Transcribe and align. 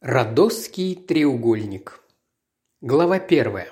Родосский 0.00 0.94
треугольник. 0.94 2.04
Глава 2.80 3.18
первая. 3.18 3.66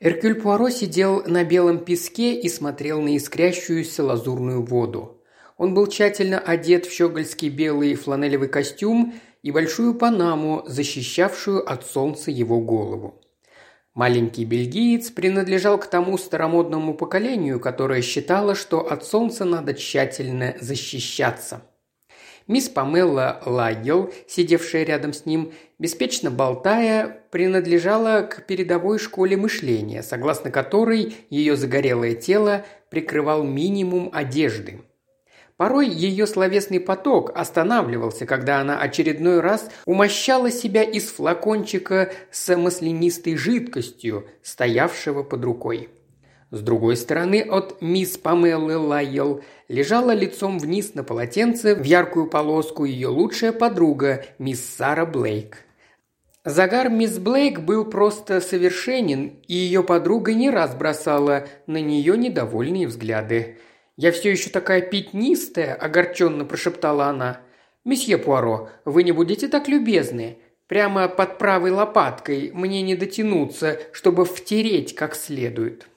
Эркюль 0.00 0.40
Пуаро 0.40 0.70
сидел 0.70 1.22
на 1.26 1.44
белом 1.44 1.84
песке 1.84 2.40
и 2.40 2.48
смотрел 2.48 3.02
на 3.02 3.18
искрящуюся 3.18 4.02
лазурную 4.02 4.64
воду. 4.64 5.22
Он 5.58 5.74
был 5.74 5.88
тщательно 5.88 6.38
одет 6.38 6.86
в 6.86 6.90
щегольский 6.90 7.50
белый 7.50 7.94
фланелевый 7.96 8.48
костюм 8.48 9.12
и 9.42 9.50
большую 9.50 9.92
панаму, 9.92 10.62
защищавшую 10.66 11.70
от 11.70 11.84
солнца 11.84 12.30
его 12.30 12.58
голову. 12.58 13.20
Маленький 13.92 14.46
бельгиец 14.46 15.10
принадлежал 15.10 15.76
к 15.76 15.86
тому 15.86 16.16
старомодному 16.16 16.94
поколению, 16.94 17.60
которое 17.60 18.00
считало, 18.00 18.54
что 18.54 18.90
от 18.90 19.04
солнца 19.04 19.44
надо 19.44 19.74
тщательно 19.74 20.56
защищаться– 20.58 21.60
Мисс 22.46 22.68
Памелла 22.68 23.40
Лагел, 23.46 24.12
сидевшая 24.26 24.84
рядом 24.84 25.12
с 25.12 25.26
ним, 25.26 25.52
беспечно 25.78 26.30
болтая, 26.30 27.24
принадлежала 27.30 28.22
к 28.22 28.46
передовой 28.46 28.98
школе 28.98 29.36
мышления, 29.36 30.02
согласно 30.02 30.50
которой 30.50 31.16
ее 31.30 31.56
загорелое 31.56 32.14
тело 32.14 32.64
прикрывал 32.90 33.42
минимум 33.42 34.10
одежды. 34.12 34.82
Порой 35.56 35.88
ее 35.88 36.26
словесный 36.26 36.80
поток 36.80 37.30
останавливался, 37.36 38.26
когда 38.26 38.58
она 38.60 38.80
очередной 38.80 39.40
раз 39.40 39.70
умощала 39.86 40.50
себя 40.50 40.82
из 40.82 41.04
флакончика 41.12 42.12
с 42.32 42.56
маслянистой 42.56 43.36
жидкостью, 43.36 44.26
стоявшего 44.42 45.22
под 45.22 45.44
рукой. 45.44 45.88
С 46.52 46.60
другой 46.60 46.98
стороны 46.98 47.40
от 47.40 47.80
мисс 47.80 48.18
Памеллы 48.18 48.76
Лайел 48.76 49.42
лежала 49.68 50.10
лицом 50.10 50.58
вниз 50.58 50.92
на 50.92 51.02
полотенце 51.02 51.74
в 51.74 51.82
яркую 51.82 52.26
полоску 52.26 52.84
ее 52.84 53.08
лучшая 53.08 53.52
подруга, 53.52 54.26
мисс 54.38 54.62
Сара 54.62 55.06
Блейк. 55.06 55.64
Загар 56.44 56.90
мисс 56.90 57.16
Блейк 57.16 57.60
был 57.60 57.86
просто 57.86 58.42
совершенен, 58.42 59.38
и 59.48 59.54
ее 59.54 59.82
подруга 59.82 60.34
не 60.34 60.50
раз 60.50 60.74
бросала 60.74 61.48
на 61.66 61.80
нее 61.80 62.18
недовольные 62.18 62.86
взгляды. 62.86 63.56
«Я 63.96 64.12
все 64.12 64.30
еще 64.30 64.50
такая 64.50 64.82
пятнистая»,– 64.82 65.74
огорченно 65.80 66.44
прошептала 66.44 67.06
она. 67.06 67.40
«Месье 67.86 68.18
Пуаро, 68.18 68.68
вы 68.84 69.04
не 69.04 69.12
будете 69.12 69.48
так 69.48 69.68
любезны. 69.68 70.36
Прямо 70.66 71.08
под 71.08 71.38
правой 71.38 71.70
лопаткой 71.70 72.50
мне 72.52 72.82
не 72.82 72.94
дотянуться, 72.94 73.80
чтобы 73.92 74.26
втереть 74.26 74.94
как 74.94 75.14
следует». 75.14 75.88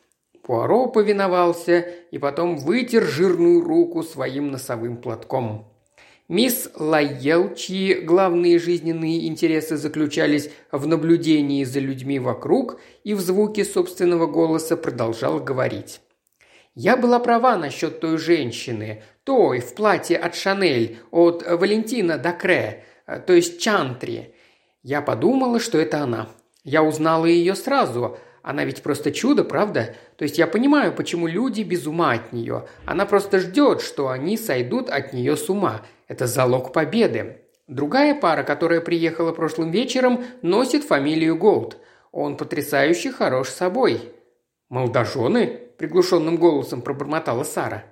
Пуаро 0.46 0.86
повиновался 0.86 1.80
и 2.12 2.20
потом 2.20 2.58
вытер 2.58 3.04
жирную 3.04 3.62
руку 3.62 4.04
своим 4.04 4.52
носовым 4.52 4.98
платком. 4.98 5.72
Мисс 6.28 6.70
Лайел, 6.76 7.56
чьи 7.56 7.96
главные 7.96 8.60
жизненные 8.60 9.28
интересы 9.28 9.76
заключались 9.76 10.52
в 10.72 10.86
наблюдении 10.86 11.64
за 11.64 11.80
людьми 11.80 12.20
вокруг 12.20 12.80
и 13.04 13.16
в 13.16 13.22
звуке 13.22 13.66
собственного 13.66 14.28
голоса, 14.28 14.78
продолжал 14.78 15.40
говорить. 15.40 16.02
«Я 16.76 16.96
была 16.96 17.20
права 17.20 17.58
насчет 17.58 18.00
той 18.00 18.20
женщины, 18.20 19.02
той 19.24 19.62
в 19.62 19.74
платье 19.74 20.16
от 20.16 20.36
Шанель, 20.36 21.00
от 21.10 21.44
Валентина 21.48 22.20
Дакре, 22.20 22.84
то 23.26 23.34
есть 23.34 23.60
Чантри. 23.60 24.36
Я 24.84 25.02
подумала, 25.02 25.60
что 25.60 25.80
это 25.80 26.02
она. 26.02 26.30
Я 26.64 26.84
узнала 26.84 27.26
ее 27.26 27.56
сразу, 27.56 28.18
она 28.46 28.64
ведь 28.64 28.84
просто 28.84 29.12
чудо, 29.12 29.44
правда? 29.44 29.96
То 30.18 30.24
есть 30.24 30.38
я 30.38 30.46
понимаю, 30.46 30.94
почему 30.94 31.26
люди 31.26 31.64
без 31.64 31.88
ума 31.88 32.12
от 32.12 32.32
нее. 32.32 32.68
Она 32.86 33.08
просто 33.08 33.40
ждет, 33.40 33.82
что 33.82 34.10
они 34.10 34.38
сойдут 34.38 34.92
от 34.92 35.14
нее 35.14 35.36
с 35.36 35.50
ума. 35.50 35.82
Это 36.08 36.28
залог 36.28 36.72
победы. 36.72 37.42
Другая 37.68 38.14
пара, 38.14 38.44
которая 38.44 38.82
приехала 38.82 39.32
прошлым 39.32 39.72
вечером, 39.72 40.24
носит 40.44 40.84
фамилию 40.84 41.36
Голд. 41.36 41.80
Он 42.12 42.38
потрясающе 42.38 43.12
хорош 43.12 43.50
собой». 43.50 44.14
«Молодожены?»– 44.70 45.62
приглушенным 45.80 46.38
голосом 46.38 46.84
пробормотала 46.84 47.44
Сара. 47.44 47.86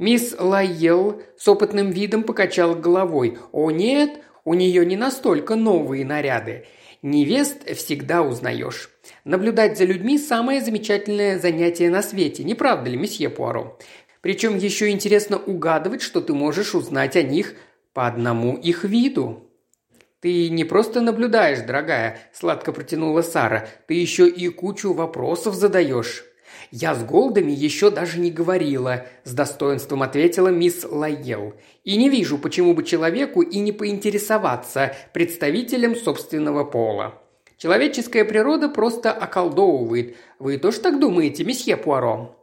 Мисс 0.00 0.34
Лайел 0.36 1.22
с 1.38 1.46
опытным 1.46 1.92
видом 1.92 2.24
покачала 2.24 2.74
головой. 2.74 3.38
«О 3.52 3.70
нет, 3.70 4.18
у 4.44 4.54
нее 4.54 4.84
не 4.84 4.96
настолько 4.96 5.54
новые 5.54 6.04
наряды. 6.04 6.66
Невест 7.00 7.68
всегда 7.76 8.22
узнаешь. 8.22 8.90
Наблюдать 9.24 9.78
за 9.78 9.84
людьми– 9.84 10.18
самое 10.18 10.60
замечательное 10.60 11.38
занятие 11.38 11.90
на 11.90 12.02
свете, 12.02 12.44
не 12.44 12.54
правда 12.54 12.90
ли, 12.90 12.96
месье 12.96 13.28
Пуаро? 13.28 13.78
Причем 14.20 14.56
еще 14.56 14.88
интересно 14.90 15.36
угадывать, 15.36 16.02
что 16.02 16.20
ты 16.20 16.32
можешь 16.32 16.74
узнать 16.74 17.16
о 17.16 17.22
них 17.22 17.54
по 17.92 18.06
одному 18.06 18.56
их 18.56 18.84
виду. 18.84 19.50
«Ты 20.20 20.48
не 20.48 20.64
просто 20.64 21.02
наблюдаешь, 21.02 21.66
дорогая»,– 21.66 22.18
сладко 22.32 22.72
протянула 22.72 23.20
Сара,– 23.20 23.68
«ты 23.86 23.92
еще 23.92 24.26
и 24.26 24.48
кучу 24.48 24.94
вопросов 24.94 25.54
задаешь». 25.54 26.24
«Я 26.70 26.94
с 26.94 27.04
Голдами 27.04 27.52
еще 27.52 27.90
даже 27.90 28.18
не 28.18 28.30
говорила»,– 28.30 29.06
с 29.24 29.34
достоинством 29.34 30.02
ответила 30.02 30.48
мисс 30.48 30.86
Лайел. 30.90 31.52
«И 31.84 31.98
не 31.98 32.08
вижу, 32.08 32.38
почему 32.38 32.72
бы 32.72 32.84
человеку 32.84 33.42
и 33.42 33.58
не 33.58 33.72
поинтересоваться 33.72 34.96
представителем 35.12 35.94
собственного 35.94 36.64
пола. 36.64 37.22
Человеческая 37.56 38.24
природа 38.24 38.68
просто 38.68 39.12
околдовывает. 39.12 40.16
Вы 40.38 40.58
тоже 40.58 40.80
так 40.80 40.98
думаете, 40.98 41.44
месье 41.44 41.76
Пуаро?» 41.76 42.36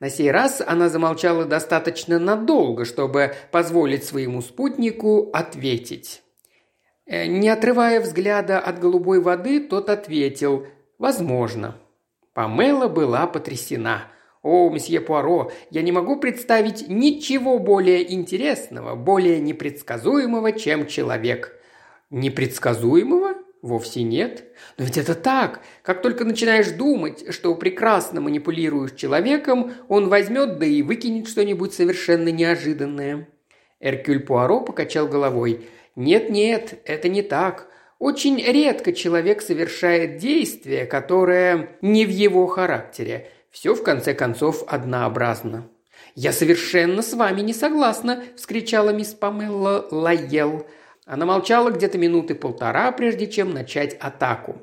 На 0.00 0.08
сей 0.08 0.30
раз 0.30 0.62
она 0.66 0.88
замолчала 0.88 1.44
достаточно 1.44 2.18
надолго, 2.18 2.86
чтобы 2.86 3.34
позволить 3.50 4.04
своему 4.04 4.40
спутнику 4.40 5.30
ответить. 5.32 6.22
Э, 7.06 7.26
не 7.26 7.48
отрывая 7.48 8.00
взгляда 8.00 8.58
от 8.58 8.78
голубой 8.78 9.20
воды, 9.20 9.60
тот 9.60 9.90
ответил 9.90 10.66
«Возможно». 10.98 11.76
Памела 12.32 12.88
была 12.88 13.26
потрясена. 13.26 14.04
«О, 14.42 14.70
месье 14.70 15.02
Пуаро, 15.02 15.52
я 15.70 15.82
не 15.82 15.92
могу 15.92 16.16
представить 16.16 16.88
ничего 16.88 17.58
более 17.58 18.14
интересного, 18.14 18.94
более 18.94 19.38
непредсказуемого, 19.38 20.52
чем 20.52 20.86
человек». 20.86 21.60
«Непредсказуемого?» 22.08 23.29
Вовсе 23.62 24.02
нет. 24.02 24.44
Но 24.78 24.84
ведь 24.84 24.96
это 24.96 25.14
так. 25.14 25.60
Как 25.82 26.00
только 26.00 26.24
начинаешь 26.24 26.70
думать, 26.70 27.32
что 27.32 27.54
прекрасно 27.54 28.20
манипулируешь 28.20 28.92
человеком, 28.92 29.72
он 29.88 30.08
возьмет 30.08 30.58
да 30.58 30.66
и 30.66 30.82
выкинет 30.82 31.28
что-нибудь 31.28 31.74
совершенно 31.74 32.30
неожиданное. 32.30 33.28
Эркюль 33.80 34.20
Пуаро 34.20 34.60
покачал 34.60 35.08
головой. 35.08 35.66
«Нет-нет, 35.96 36.80
это 36.84 37.08
не 37.08 37.22
так. 37.22 37.68
Очень 37.98 38.38
редко 38.42 38.94
человек 38.94 39.42
совершает 39.42 40.16
действие, 40.16 40.86
которое 40.86 41.76
не 41.82 42.06
в 42.06 42.08
его 42.08 42.46
характере. 42.46 43.28
Все, 43.50 43.74
в 43.74 43.82
конце 43.82 44.14
концов, 44.14 44.64
однообразно. 44.66 45.68
«Я 46.14 46.32
совершенно 46.32 47.02
с 47.02 47.12
вами 47.12 47.42
не 47.42 47.52
согласна!»– 47.52 48.24
вскричала 48.36 48.90
мисс 48.90 49.12
Памелла 49.12 49.86
Лайел. 49.90 50.66
Она 51.10 51.26
молчала 51.26 51.70
где-то 51.70 51.98
минуты 51.98 52.36
полтора, 52.36 52.92
прежде 52.92 53.26
чем 53.26 53.50
начать 53.50 53.94
атаку. 53.94 54.62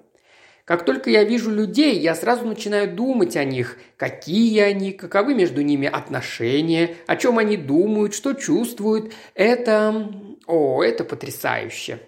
Как 0.63 0.85
только 0.85 1.09
я 1.09 1.25
вижу 1.25 1.51
людей, 1.51 1.99
я 1.99 2.15
сразу 2.15 2.45
начинаю 2.45 2.89
думать 2.89 3.35
о 3.35 3.43
них, 3.43 3.77
какие 3.97 4.61
они, 4.61 4.93
каковы 4.93 5.35
между 5.35 5.61
ними 5.61 5.89
отношения, 5.89 6.95
о 7.05 7.17
чем 7.17 7.37
они 7.37 7.57
думают, 7.57 8.13
что 8.13 8.31
чувствуют. 8.31 9.11
Это... 9.35 10.09
О, 10.45 10.81
это 10.81 11.03
потрясающе. 11.03 11.99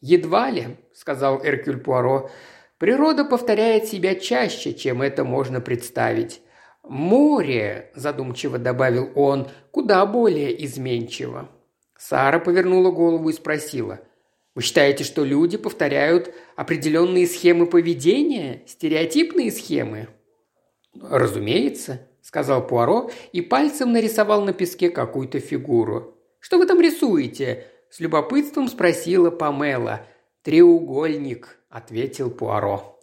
«Едва 0.00 0.48
ли»,– 0.48 0.78
сказал 0.94 1.44
Эркюль 1.44 1.76
Пуаро. 1.76 2.30
«Природа 2.78 3.26
повторяет 3.26 3.84
себя 3.84 4.14
чаще, 4.14 4.72
чем 4.72 5.02
это 5.02 5.24
можно 5.24 5.60
представить. 5.60 6.40
Море»,– 6.82 7.90
задумчиво 7.94 8.56
добавил 8.56 9.10
он,– 9.14 9.50
«куда 9.70 10.06
более 10.06 10.64
изменчиво». 10.64 11.50
Сара 12.06 12.38
повернула 12.38 12.90
голову 12.90 13.30
и 13.30 13.32
спросила. 13.32 13.98
«Вы 14.54 14.60
считаете, 14.60 15.04
что 15.04 15.24
люди 15.24 15.56
повторяют 15.56 16.34
определенные 16.54 17.26
схемы 17.26 17.64
поведения, 17.64 18.62
стереотипные 18.66 19.50
схемы?» 19.50 20.08
«Разумеется»,– 21.00 22.06
сказал 22.20 22.66
Пуаро 22.66 23.10
и 23.32 23.40
пальцем 23.40 23.92
нарисовал 23.92 24.44
на 24.44 24.52
песке 24.52 24.90
какую-то 24.90 25.40
фигуру. 25.40 26.18
«Что 26.40 26.58
вы 26.58 26.66
там 26.66 26.78
рисуете?» 26.78 27.68
С 27.88 28.00
любопытством 28.00 28.68
спросила 28.68 29.30
Памела. 29.30 30.06
«Треугольник»,– 30.42 31.58
ответил 31.70 32.30
Пуаро. 32.30 33.00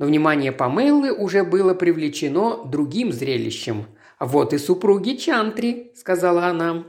Но 0.00 0.06
внимание 0.06 0.50
Памелы 0.50 1.12
уже 1.12 1.44
было 1.44 1.74
привлечено 1.74 2.64
другим 2.64 3.12
зрелищем. 3.12 3.86
«Вот 4.18 4.52
и 4.52 4.58
супруги 4.58 5.14
Чантри»,– 5.14 5.92
сказала 5.94 6.46
она. 6.46 6.86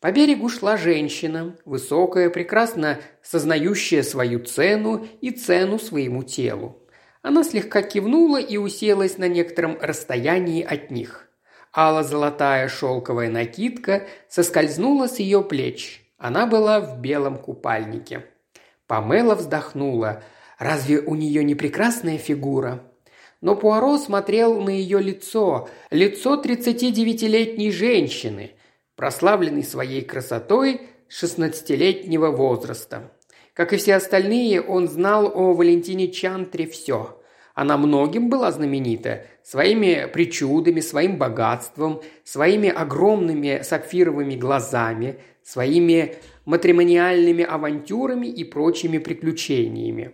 По 0.00 0.12
берегу 0.12 0.48
шла 0.48 0.78
женщина, 0.78 1.54
высокая, 1.66 2.30
прекрасно 2.30 2.98
сознающая 3.22 4.02
свою 4.02 4.40
цену 4.40 5.06
и 5.20 5.30
цену 5.30 5.78
своему 5.78 6.22
телу. 6.22 6.78
Она 7.20 7.44
слегка 7.44 7.82
кивнула 7.82 8.40
и 8.40 8.56
уселась 8.56 9.18
на 9.18 9.28
некотором 9.28 9.76
расстоянии 9.78 10.62
от 10.62 10.90
них. 10.90 11.28
Алла-золотая 11.76 12.68
шелковая 12.68 13.28
накидка 13.28 14.06
соскользнула 14.28 15.06
с 15.06 15.18
ее 15.18 15.42
плеч. 15.42 16.02
Она 16.16 16.46
была 16.46 16.80
в 16.80 17.00
белом 17.00 17.36
купальнике. 17.36 18.24
Памела 18.86 19.34
вздохнула. 19.34 20.22
«Разве 20.58 21.00
у 21.00 21.14
нее 21.14 21.44
не 21.44 21.54
прекрасная 21.54 22.18
фигура?» 22.18 22.82
Но 23.40 23.56
Пуаро 23.56 23.96
смотрел 23.96 24.60
на 24.60 24.68
ее 24.68 25.00
лицо, 25.00 25.70
лицо 25.90 26.38
39-летней 26.42 27.70
женщины, 27.70 28.52
прославленной 29.00 29.64
своей 29.64 30.02
красотой 30.02 30.82
16-летнего 31.08 32.30
возраста. 32.32 33.10
Как 33.54 33.72
и 33.72 33.78
все 33.78 33.94
остальные, 33.94 34.60
он 34.60 34.88
знал 34.88 35.32
о 35.34 35.54
Валентине 35.54 36.08
Чантре 36.08 36.66
все. 36.66 37.18
Она 37.54 37.78
многим 37.78 38.28
была 38.28 38.52
знаменита, 38.52 39.24
своими 39.42 40.06
причудами, 40.12 40.80
своим 40.80 41.16
богатством, 41.16 42.02
своими 42.24 42.68
огромными 42.68 43.62
сапфировыми 43.62 44.34
глазами, 44.34 45.18
своими 45.42 46.16
матримониальными 46.44 47.42
авантюрами 47.42 48.26
и 48.26 48.44
прочими 48.44 48.98
приключениями. 48.98 50.12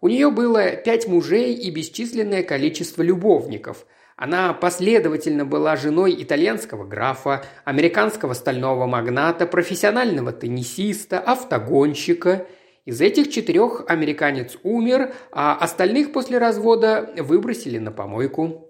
У 0.00 0.08
нее 0.08 0.32
было 0.32 0.72
пять 0.72 1.06
мужей 1.06 1.54
и 1.54 1.70
бесчисленное 1.70 2.42
количество 2.42 3.02
любовников. 3.02 3.86
Она 4.16 4.52
последовательно 4.52 5.44
была 5.44 5.74
женой 5.76 6.14
итальянского 6.22 6.84
графа, 6.84 7.44
американского 7.64 8.34
стального 8.34 8.86
магната, 8.86 9.44
профессионального 9.46 10.32
теннисиста, 10.32 11.18
автогонщика. 11.18 12.46
Из 12.84 13.00
этих 13.00 13.30
четырех 13.30 13.84
американец 13.88 14.56
умер, 14.62 15.14
а 15.32 15.56
остальных 15.56 16.12
после 16.12 16.38
развода 16.38 17.12
выбросили 17.16 17.78
на 17.78 17.90
помойку. 17.90 18.68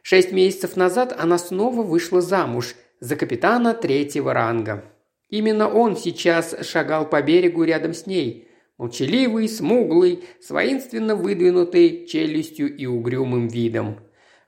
Шесть 0.00 0.32
месяцев 0.32 0.76
назад 0.76 1.14
она 1.18 1.36
снова 1.36 1.82
вышла 1.82 2.22
замуж 2.22 2.74
за 3.00 3.16
капитана 3.16 3.74
третьего 3.74 4.32
ранга. 4.32 4.84
Именно 5.28 5.68
он 5.68 5.96
сейчас 5.96 6.56
шагал 6.62 7.10
по 7.10 7.20
берегу 7.20 7.64
рядом 7.64 7.92
с 7.92 8.06
ней. 8.06 8.48
Молчаливый, 8.78 9.48
смуглый, 9.48 10.24
с 10.40 10.50
воинственно 10.50 11.16
выдвинутой 11.16 12.06
челюстью 12.06 12.74
и 12.74 12.86
угрюмым 12.86 13.48
видом. 13.48 13.98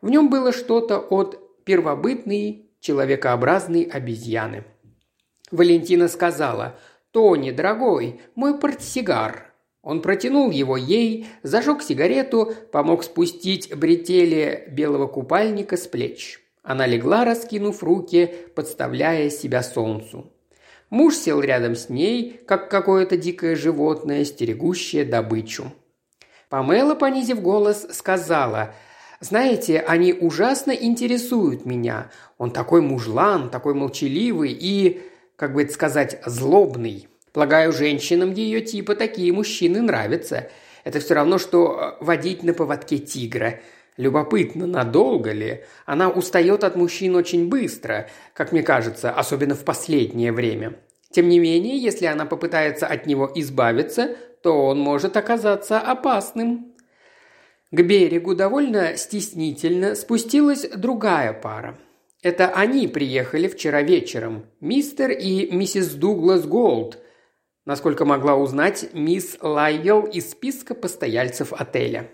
В 0.00 0.10
нем 0.10 0.30
было 0.30 0.52
что-то 0.52 0.98
от 0.98 1.64
первобытной 1.64 2.70
человекообразной 2.80 3.82
обезьяны. 3.82 4.64
Валентина 5.50 6.08
сказала 6.08 6.78
«Тони, 7.10 7.50
дорогой, 7.50 8.20
мой 8.34 8.58
портсигар». 8.58 9.52
Он 9.82 10.02
протянул 10.02 10.50
его 10.50 10.76
ей, 10.76 11.26
зажег 11.42 11.82
сигарету, 11.82 12.52
помог 12.72 13.04
спустить 13.04 13.74
бретели 13.74 14.68
белого 14.70 15.06
купальника 15.06 15.76
с 15.76 15.86
плеч. 15.86 16.40
Она 16.62 16.86
легла, 16.86 17.24
раскинув 17.24 17.82
руки, 17.82 18.34
подставляя 18.54 19.30
себя 19.30 19.62
солнцу. 19.62 20.30
Муж 20.90 21.16
сел 21.16 21.40
рядом 21.40 21.74
с 21.74 21.88
ней, 21.88 22.40
как 22.46 22.70
какое-то 22.70 23.16
дикое 23.16 23.56
животное, 23.56 24.24
стерегущее 24.24 25.04
добычу. 25.04 25.72
Памела, 26.48 26.94
понизив 26.94 27.40
голос, 27.40 27.86
сказала 27.92 28.74
«Знаете, 29.20 29.80
они 29.80 30.12
ужасно 30.12 30.70
интересуют 30.70 31.64
меня. 31.66 32.10
Он 32.38 32.50
такой 32.50 32.80
мужлан, 32.80 33.50
такой 33.50 33.74
молчаливый 33.74 34.52
и, 34.52 35.02
как 35.36 35.54
бы 35.54 35.62
это 35.62 35.72
сказать, 35.72 36.20
злобный. 36.24 37.08
Полагаю, 37.32 37.72
женщинам 37.72 38.32
ее 38.32 38.60
типа 38.60 38.94
такие 38.94 39.32
мужчины 39.32 39.80
нравятся. 39.80 40.48
Это 40.84 41.00
все 41.00 41.14
равно, 41.14 41.38
что 41.38 41.96
э, 42.00 42.04
водить 42.04 42.42
на 42.42 42.54
поводке 42.54 42.98
тигра. 42.98 43.60
Любопытно, 43.96 44.66
надолго 44.66 45.32
ли? 45.32 45.64
Она 45.84 46.08
устает 46.08 46.64
от 46.64 46.76
мужчин 46.76 47.16
очень 47.16 47.48
быстро, 47.48 48.08
как 48.32 48.52
мне 48.52 48.62
кажется, 48.62 49.10
особенно 49.10 49.54
в 49.54 49.64
последнее 49.64 50.32
время. 50.32 50.76
Тем 51.10 51.28
не 51.28 51.38
менее, 51.38 51.76
если 51.76 52.06
она 52.06 52.24
попытается 52.24 52.86
от 52.86 53.06
него 53.06 53.30
избавиться, 53.34 54.16
то 54.42 54.66
он 54.66 54.78
может 54.78 55.16
оказаться 55.16 55.80
опасным. 55.80 56.72
К 57.70 57.82
берегу 57.82 58.34
довольно 58.34 58.96
стеснительно 58.96 59.94
спустилась 59.94 60.68
другая 60.68 61.32
пара. 61.32 61.78
Это 62.22 62.48
они 62.48 62.88
приехали 62.88 63.48
вчера 63.48 63.82
вечером, 63.82 64.46
мистер 64.60 65.10
и 65.10 65.50
миссис 65.50 65.92
Дуглас 65.94 66.46
Голд– 66.46 66.98
насколько 67.68 68.06
могла 68.06 68.34
узнать 68.34 68.88
мисс 68.94 69.36
Лайел 69.42 70.06
из 70.06 70.30
списка 70.30 70.74
постояльцев 70.74 71.52
отеля. 71.52 72.10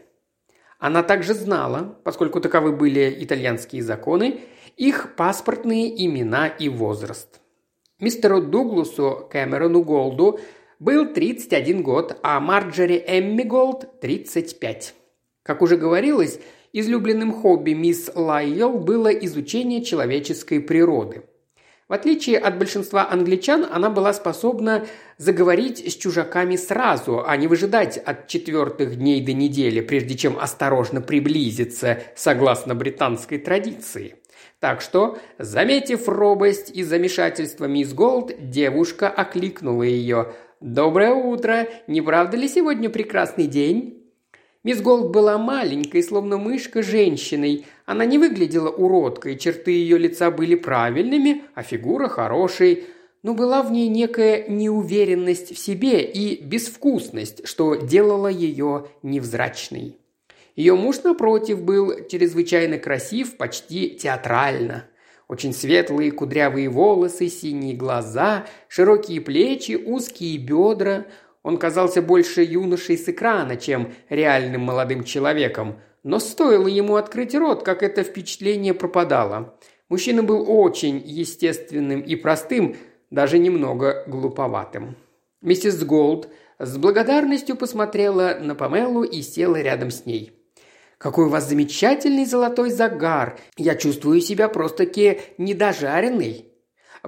Она 0.81 1.05
также 1.05 1.33
знала, 1.33 1.97
поскольку 2.03 2.41
таковы 2.41 2.73
были 2.73 3.17
итальянские 3.21 3.85
законы, 3.85 4.41
их 4.77 5.15
паспортные 5.15 6.05
имена 6.05 6.49
и 6.49 6.69
возраст. 6.69 7.41
Мистеру 8.00 8.43
Дугласу 8.43 9.29
Кэмерону 9.31 9.85
Голду 9.85 10.41
был 10.81 11.15
31 11.15 11.85
год, 11.85 12.19
а 12.25 12.41
Марджери 12.41 13.03
Эмми 13.07 13.45
Голд– 13.45 14.00
35. 14.00 14.93
Как 15.44 15.62
уже 15.62 15.76
говорилось, 15.76 16.41
излюбленным 16.73 17.32
хобби 17.32 17.70
мисс 17.70 18.11
Лайел 18.12 18.79
было 18.79 19.11
изучение 19.11 19.85
человеческой 19.85 20.58
природы– 20.58 21.23
в 21.87 21.93
отличие 21.93 22.38
от 22.38 22.58
большинства 22.58 23.11
англичан, 23.11 23.67
она 23.70 23.91
была 23.91 24.14
способна 24.14 24.87
заговорить 25.19 25.79
с 25.93 25.94
чужаками 25.94 26.56
сразу, 26.56 27.23
а 27.26 27.37
не 27.37 27.46
выжидать 27.46 27.99
от 27.99 28.26
четвертых 28.26 28.96
дней 28.96 29.23
до 29.23 29.35
недели, 29.35 29.82
прежде 29.82 30.17
чем 30.17 30.38
осторожно 30.38 31.02
приблизиться, 31.02 32.02
согласно 32.17 32.75
британской 32.75 33.37
традиции. 33.37 34.17
Так 34.61 34.81
что, 34.81 35.19
заметив 35.38 36.08
робость 36.08 36.70
и 36.75 36.82
замешательство 36.82 37.67
мисс 37.67 37.93
Голд, 37.93 38.32
девушка 38.38 39.11
окликнула 39.11 39.82
ее. 39.82 40.32
«Доброе 40.61 41.12
утро! 41.12 41.69
Не 41.87 42.00
правда 42.00 42.38
ли 42.38 42.49
сегодня 42.49 42.88
прекрасный 42.88 43.47
день?» 43.47 44.04
Мисс 44.64 44.81
Голд 44.81 45.11
была 45.11 45.37
маленькой, 45.37 46.02
словно 46.02 46.38
мышка, 46.38 46.82
женщиной. 46.82 47.66
Она 47.84 48.06
не 48.06 48.16
выглядела 48.16 48.70
уродкой, 48.70 49.37
черты 49.37 49.72
ее 49.72 49.99
лица 49.99 50.31
были 50.31 50.55
правильными, 50.55 51.43
а 51.55 51.62
фигура 51.62 52.08
хорошей. 52.08 52.84
Но 53.22 53.34
была 53.34 53.62
в 53.62 53.70
ней 53.70 53.88
некая 53.88 54.49
неуверенность 54.49 55.55
в 55.55 55.58
себе 55.58 56.02
и 56.02 56.43
безвкусность, 56.43 57.46
что 57.46 57.75
делало 57.75 58.28
ее 58.28 58.87
невзрачной. 59.02 59.99
Ее 60.56 60.75
муж, 60.76 61.02
напротив, 61.05 61.62
был 61.62 62.06
чрезвычайно 62.08 62.78
красив, 62.78 63.37
почти 63.37 63.90
театрально. 63.90 64.87
Очень 65.28 65.52
светлые 65.52 66.11
кудрявые 66.11 66.70
волосы, 66.70 67.28
синие 67.28 67.75
глаза, 67.75 68.46
широкие 68.69 69.20
плечи, 69.20 69.72
узкие 69.72 70.38
бедра– 70.38 71.05
он 71.44 71.58
казался 71.58 72.02
больше 72.02 72.43
юношей 72.43 72.99
с 72.99 73.08
экрана, 73.08 73.57
чем 73.57 73.92
реальным 74.09 74.62
молодым 74.62 75.04
человеком, 75.04 75.78
но 76.02 76.19
стоило 76.19 76.66
ему 76.66 76.97
открыть 76.97 77.35
рот, 77.35 77.62
как 77.62 77.83
это 77.83 78.02
впечатление 78.02 78.75
пропадало. 78.75 79.54
Мужчина 79.88 80.23
был 80.23 80.45
очень 80.50 81.00
естественным 81.04 82.00
и 82.00 82.16
простым, 82.16 82.76
даже 83.11 83.38
немного 83.38 84.04
глуповатым. 84.09 84.97
Миссис 85.42 85.85
Голд 85.85 86.28
с 86.59 86.78
благодарностью 86.78 87.57
посмотрела 87.57 88.38
на 88.40 88.54
Памелу 88.54 89.02
и 89.02 89.21
села 89.21 89.61
рядом 89.61 89.90
с 89.90 90.07
ней. 90.07 90.33
«Какой 90.97 91.26
у 91.26 91.28
вас 91.28 91.47
замечательный 91.49 92.25
золотой 92.25 92.71
загар! 92.71 93.38
Я 93.59 93.75
чувствую 93.75 94.23
себя 94.23 94.49
просто-таки 94.49 95.21
недожаренный!» 95.37 96.53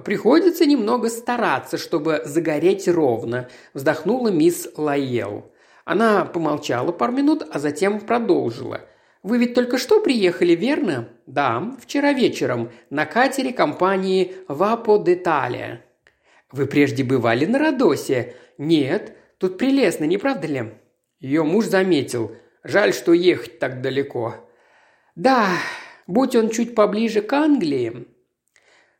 Приходится 0.05 0.65
немного 0.65 1.09
стараться, 1.09 1.77
чтобы 1.77 2.21
загореть 2.23 2.87
ровно»,– 2.87 3.49
вздохнула 3.73 4.27
мисс 4.27 4.69
Лайел. 4.77 5.51
Она 5.85 6.23
помолчала 6.23 6.91
пару 6.91 7.13
минут, 7.13 7.43
а 7.51 7.57
затем 7.57 7.99
продолжила. 7.99 8.81
«Вы 9.23 9.39
ведь 9.39 9.55
только 9.55 9.79
что 9.79 9.99
приехали, 9.99 10.53
верно?» 10.53 11.09
«Да, 11.25 11.75
вчера 11.81 12.13
вечером, 12.13 12.71
на 12.91 13.05
катере 13.05 13.51
компании 13.51 14.35
«Вапо 14.47 14.99
Деталия». 14.99 15.83
«Вы 16.51 16.67
прежде 16.67 17.03
бывали 17.03 17.45
на 17.45 17.57
Родосе?» 17.57 18.35
«Нет, 18.59 19.17
тут 19.39 19.57
прелестно, 19.57 20.05
не 20.05 20.17
правда 20.17 20.47
ли?» 20.47 20.73
Ее 21.19 21.43
муж 21.43 21.65
заметил. 21.65 22.35
«Жаль, 22.63 22.93
что 22.93 23.13
ехать 23.13 23.57
так 23.57 23.81
далеко». 23.81 24.35
«Да, 25.15 25.47
будь 26.05 26.35
он 26.35 26.49
чуть 26.49 26.75
поближе 26.75 27.21
к 27.21 27.33
Англии, 27.33 28.05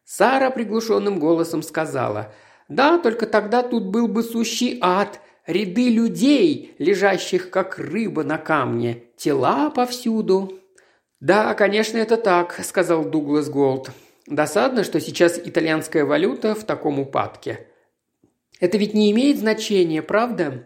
Сара 0.08 0.52
приглушенным 0.52 1.20
голосом 1.20 1.62
сказала, 1.62 2.34
«Да, 2.70 2.98
только 2.98 3.28
тогда 3.28 3.62
тут 3.62 3.88
был 3.88 4.08
бы 4.08 4.24
сущий 4.24 4.80
ад, 4.82 5.20
ряды 5.46 5.90
людей, 5.90 6.76
лежащих 6.78 7.50
как 7.50 7.78
рыба 7.78 8.24
на 8.24 8.38
камне, 8.38 9.04
тела 9.18 9.70
повсюду». 9.70 10.62
«Да, 11.20 11.54
конечно, 11.56 11.98
это 11.98 12.16
так»,– 12.16 12.58
сказал 12.64 13.04
Дуглас 13.04 13.50
Голд. 13.50 13.92
«Досадно, 14.28 14.86
что 14.86 15.02
сейчас 15.02 15.38
итальянская 15.38 16.06
валюта 16.06 16.56
в 16.56 16.64
таком 16.64 17.02
упадке». 17.02 17.68
«Это 18.62 18.78
ведь 18.78 18.94
не 18.94 19.12
имеет 19.12 19.38
значения, 19.40 20.02
правда?» 20.02 20.66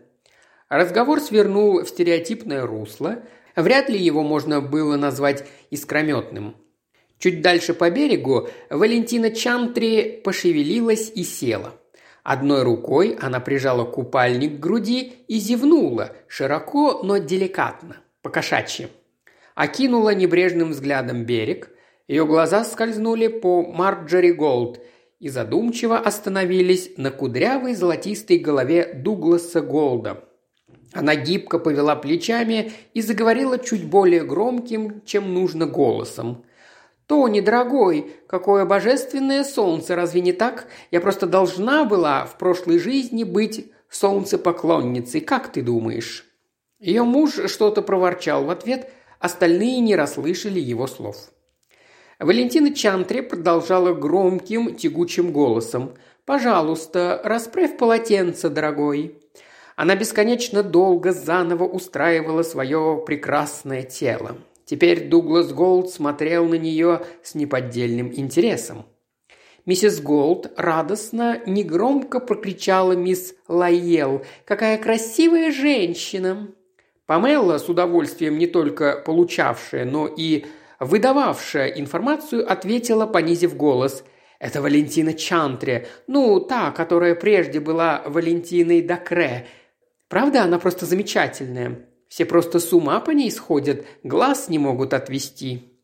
Разговор 0.70 1.20
свернул 1.20 1.82
в 1.82 1.90
стереотипное 1.90 2.64
русло. 2.68 3.24
Вряд 3.56 3.90
ли 3.90 3.98
его 3.98 4.22
можно 4.22 4.62
было 4.62 4.98
назвать 4.98 5.48
искрометным. 5.72 6.58
Чуть 7.22 7.42
дальше 7.42 7.76
по 7.76 7.92
берегу 7.92 8.50
Валентина 8.72 9.30
Чантри 9.30 10.20
пошевелилась 10.24 11.12
и 11.14 11.24
села. 11.24 11.76
Одной 12.24 12.64
рукой 12.64 13.16
она 13.22 13.40
прижала 13.40 13.86
купальник 13.86 14.58
к 14.58 14.60
груди 14.60 15.14
и 15.28 15.38
зевнула, 15.38 16.16
широко, 16.28 17.02
но 17.04 17.18
деликатно, 17.18 17.98
по-кошачьи. 18.24 18.88
Окинула 19.54 20.16
небрежным 20.16 20.72
взглядом 20.72 21.24
берег. 21.24 21.70
Ее 22.08 22.26
глаза 22.26 22.64
скользнули 22.64 23.28
по 23.28 23.62
Марджори 23.62 24.32
Голд 24.32 24.80
и 25.20 25.30
задумчиво 25.30 26.00
остановились 26.00 26.90
на 26.98 27.12
кудрявой 27.12 27.76
золотистой 27.76 28.40
голове 28.40 28.96
Дугласа 28.96 29.62
Голда. 29.62 30.24
Она 30.92 31.16
гибко 31.16 31.60
повела 31.60 31.96
плечами 31.96 32.72
и 32.96 33.02
заговорила 33.02 33.60
чуть 33.60 33.86
более 33.86 34.24
громким, 34.24 35.04
чем 35.06 35.36
нужно 35.36 35.68
голосом. 35.68 36.46
«Тони, 37.12 37.42
дорогой, 37.42 38.14
какое 38.26 38.64
божественное 38.64 39.44
солнце, 39.44 39.98
разве 39.98 40.22
не 40.22 40.32
так? 40.32 40.68
Я 40.92 41.02
просто 41.02 41.28
должна 41.28 41.84
была 41.84 42.24
в 42.24 42.38
прошлой 42.38 42.80
жизни 42.80 43.26
быть 43.26 43.70
солнцепоклонницей, 43.90 45.20
как 45.20 45.52
ты 45.52 45.62
думаешь?» 45.62 46.24
Ее 46.80 47.04
муж 47.04 47.38
что-то 47.48 47.82
проворчал 47.82 48.46
в 48.46 48.50
ответ, 48.50 48.90
остальные 49.20 49.82
не 49.82 49.98
расслышали 49.98 50.62
его 50.62 50.88
слов. 50.88 51.18
Валентина 52.18 52.74
Чантре 52.74 53.22
продолжала 53.22 53.94
громким, 53.94 54.74
тягучим 54.74 55.34
голосом. 55.34 55.96
«Пожалуйста, 56.24 57.20
расправь 57.26 57.76
полотенце, 57.78 58.48
дорогой». 58.48 59.20
Она 59.76 59.98
бесконечно 59.98 60.64
долго 60.64 61.12
заново 61.12 61.66
устраивала 61.66 62.44
свое 62.44 63.04
прекрасное 63.06 63.84
тело. 63.84 64.38
Теперь 64.72 65.10
Дуглас 65.10 65.52
Голд 65.52 65.90
смотрел 65.90 66.46
на 66.46 66.54
нее 66.54 67.02
с 67.24 67.36
неподдельным 67.36 68.10
интересом. 68.16 68.86
Миссис 69.66 70.00
Голд 70.00 70.50
радостно, 70.56 71.42
негромко 71.46 72.22
прокричала 72.22 72.94
мисс 72.94 73.36
Лайел. 73.50 74.24
«Какая 74.46 74.78
красивая 74.78 75.52
женщина!» 75.52 76.48
Памелла, 77.06 77.58
с 77.58 77.68
удовольствием 77.68 78.38
не 78.38 78.48
только 78.48 79.04
получавшая, 79.06 79.84
но 79.84 80.08
и 80.08 80.46
выдававшая 80.80 81.68
информацию, 81.72 82.50
ответила, 82.50 83.06
понизив 83.06 83.58
голос. 83.58 84.06
«Это 84.40 84.62
Валентина 84.62 85.14
Чантре, 85.14 85.90
ну, 86.08 86.40
та, 86.40 86.72
которая 86.72 87.16
прежде 87.16 87.60
была 87.60 88.04
Валентиной 88.06 88.82
Дакре. 88.82 89.48
Правда, 90.08 90.44
она 90.44 90.60
просто 90.60 90.86
замечательная. 90.86 91.91
Все 92.12 92.26
просто 92.26 92.60
с 92.60 92.74
ума 92.74 93.00
по 93.00 93.12
ней 93.12 93.32
сходят, 93.32 93.86
глаз 94.04 94.50
не 94.50 94.60
могут 94.60 94.94
отвести». 94.94 95.80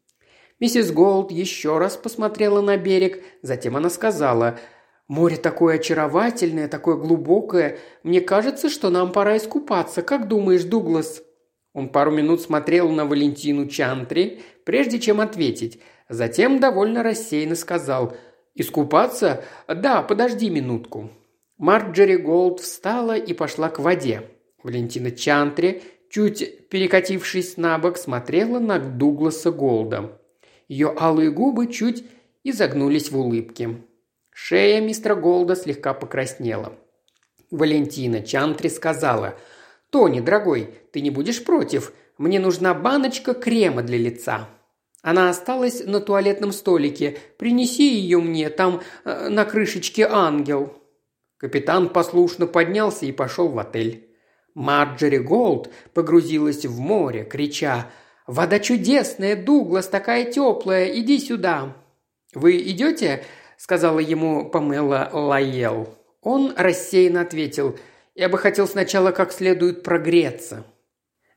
Миссис 0.59 0.91
Голд 0.91 1.31
еще 1.31 1.77
раз 1.77 1.95
посмотрела 1.95 2.59
на 2.59 2.75
берег, 2.75 3.23
затем 3.41 3.77
она 3.77 3.89
сказала 3.89 4.59
«Море 5.07 5.37
такое 5.37 5.75
очаровательное, 5.75 6.67
такое 6.67 6.97
глубокое. 6.97 7.77
Мне 8.03 8.19
кажется, 8.19 8.69
что 8.69 8.89
нам 8.89 9.13
пора 9.13 9.37
искупаться. 9.37 10.01
Как 10.01 10.27
думаешь, 10.27 10.65
Дуглас?» 10.65 11.23
Он 11.71 11.87
пару 11.87 12.11
минут 12.11 12.41
смотрел 12.41 12.89
на 12.89 13.05
Валентину 13.05 13.67
Чантри, 13.67 14.41
прежде 14.65 14.99
чем 14.99 15.21
ответить. 15.21 15.79
Затем 16.09 16.59
довольно 16.59 17.03
рассеянно 17.03 17.55
сказал 17.55 18.17
«Искупаться? 18.53 19.45
Да, 19.69 20.01
подожди 20.01 20.49
минутку». 20.49 21.09
Марджери 21.57 22.17
Голд 22.17 22.59
встала 22.59 23.15
и 23.15 23.31
пошла 23.31 23.69
к 23.69 23.79
воде. 23.79 24.23
Валентина 24.61 25.11
Чантри 25.11 25.83
чуть 26.09 26.69
перекатившись 26.69 27.57
на 27.57 27.77
бок, 27.77 27.97
смотрела 27.97 28.59
на 28.59 28.79
Дугласа 28.79 29.51
Голда. 29.51 30.19
Ее 30.67 30.93
алые 30.97 31.31
губы 31.31 31.67
чуть 31.67 32.03
изогнулись 32.43 33.11
в 33.11 33.17
улыбке. 33.17 33.81
Шея 34.31 34.81
мистера 34.81 35.15
Голда 35.15 35.55
слегка 35.55 35.93
покраснела. 35.93 36.73
Валентина 37.49 38.21
Чантри 38.21 38.67
сказала, 38.67 39.35
«Тони, 39.89 40.19
дорогой, 40.19 40.69
ты 40.91 41.01
не 41.01 41.09
будешь 41.09 41.43
против? 41.43 41.93
Мне 42.17 42.39
нужна 42.39 42.73
баночка 42.73 43.33
крема 43.33 43.83
для 43.83 43.97
лица». 43.97 44.49
Она 45.01 45.29
осталась 45.29 45.85
на 45.85 46.01
туалетном 46.01 46.51
столике. 46.51 47.17
Принеси 47.37 47.87
ее 47.87 48.19
мне, 48.19 48.49
там 48.49 48.81
э, 49.05 49.29
на 49.29 49.45
крышечке 49.45 50.05
ангел». 50.05 50.73
Капитан 51.37 51.89
послушно 51.89 52.47
поднялся 52.47 53.05
и 53.05 53.11
пошел 53.11 53.47
в 53.47 53.59
отель. 53.59 54.06
Марджери 54.57 55.19
Голд 55.19 55.71
погрузилась 55.93 56.65
в 56.65 56.79
море, 56.79 57.23
крича 57.23 57.91
«Вода 58.25 58.57
чудесная, 58.57 59.35
Дуглас, 59.35 59.87
такая 59.87 60.31
теплая, 60.31 60.87
иди 60.87 61.19
сюда!» 61.19 61.77
«Вы 62.33 62.57
идете?»– 62.57 63.23
сказала 63.57 63.99
ему 63.99 64.49
Памела 64.49 65.11
Лайел. 65.13 65.95
Он 66.23 66.55
рассеянно 66.57 67.21
ответил 67.21 67.77
«Я 68.15 68.29
бы 68.29 68.39
хотел 68.39 68.67
сначала 68.67 69.11
как 69.11 69.31
следует 69.31 69.83
прогреться». 69.83 70.65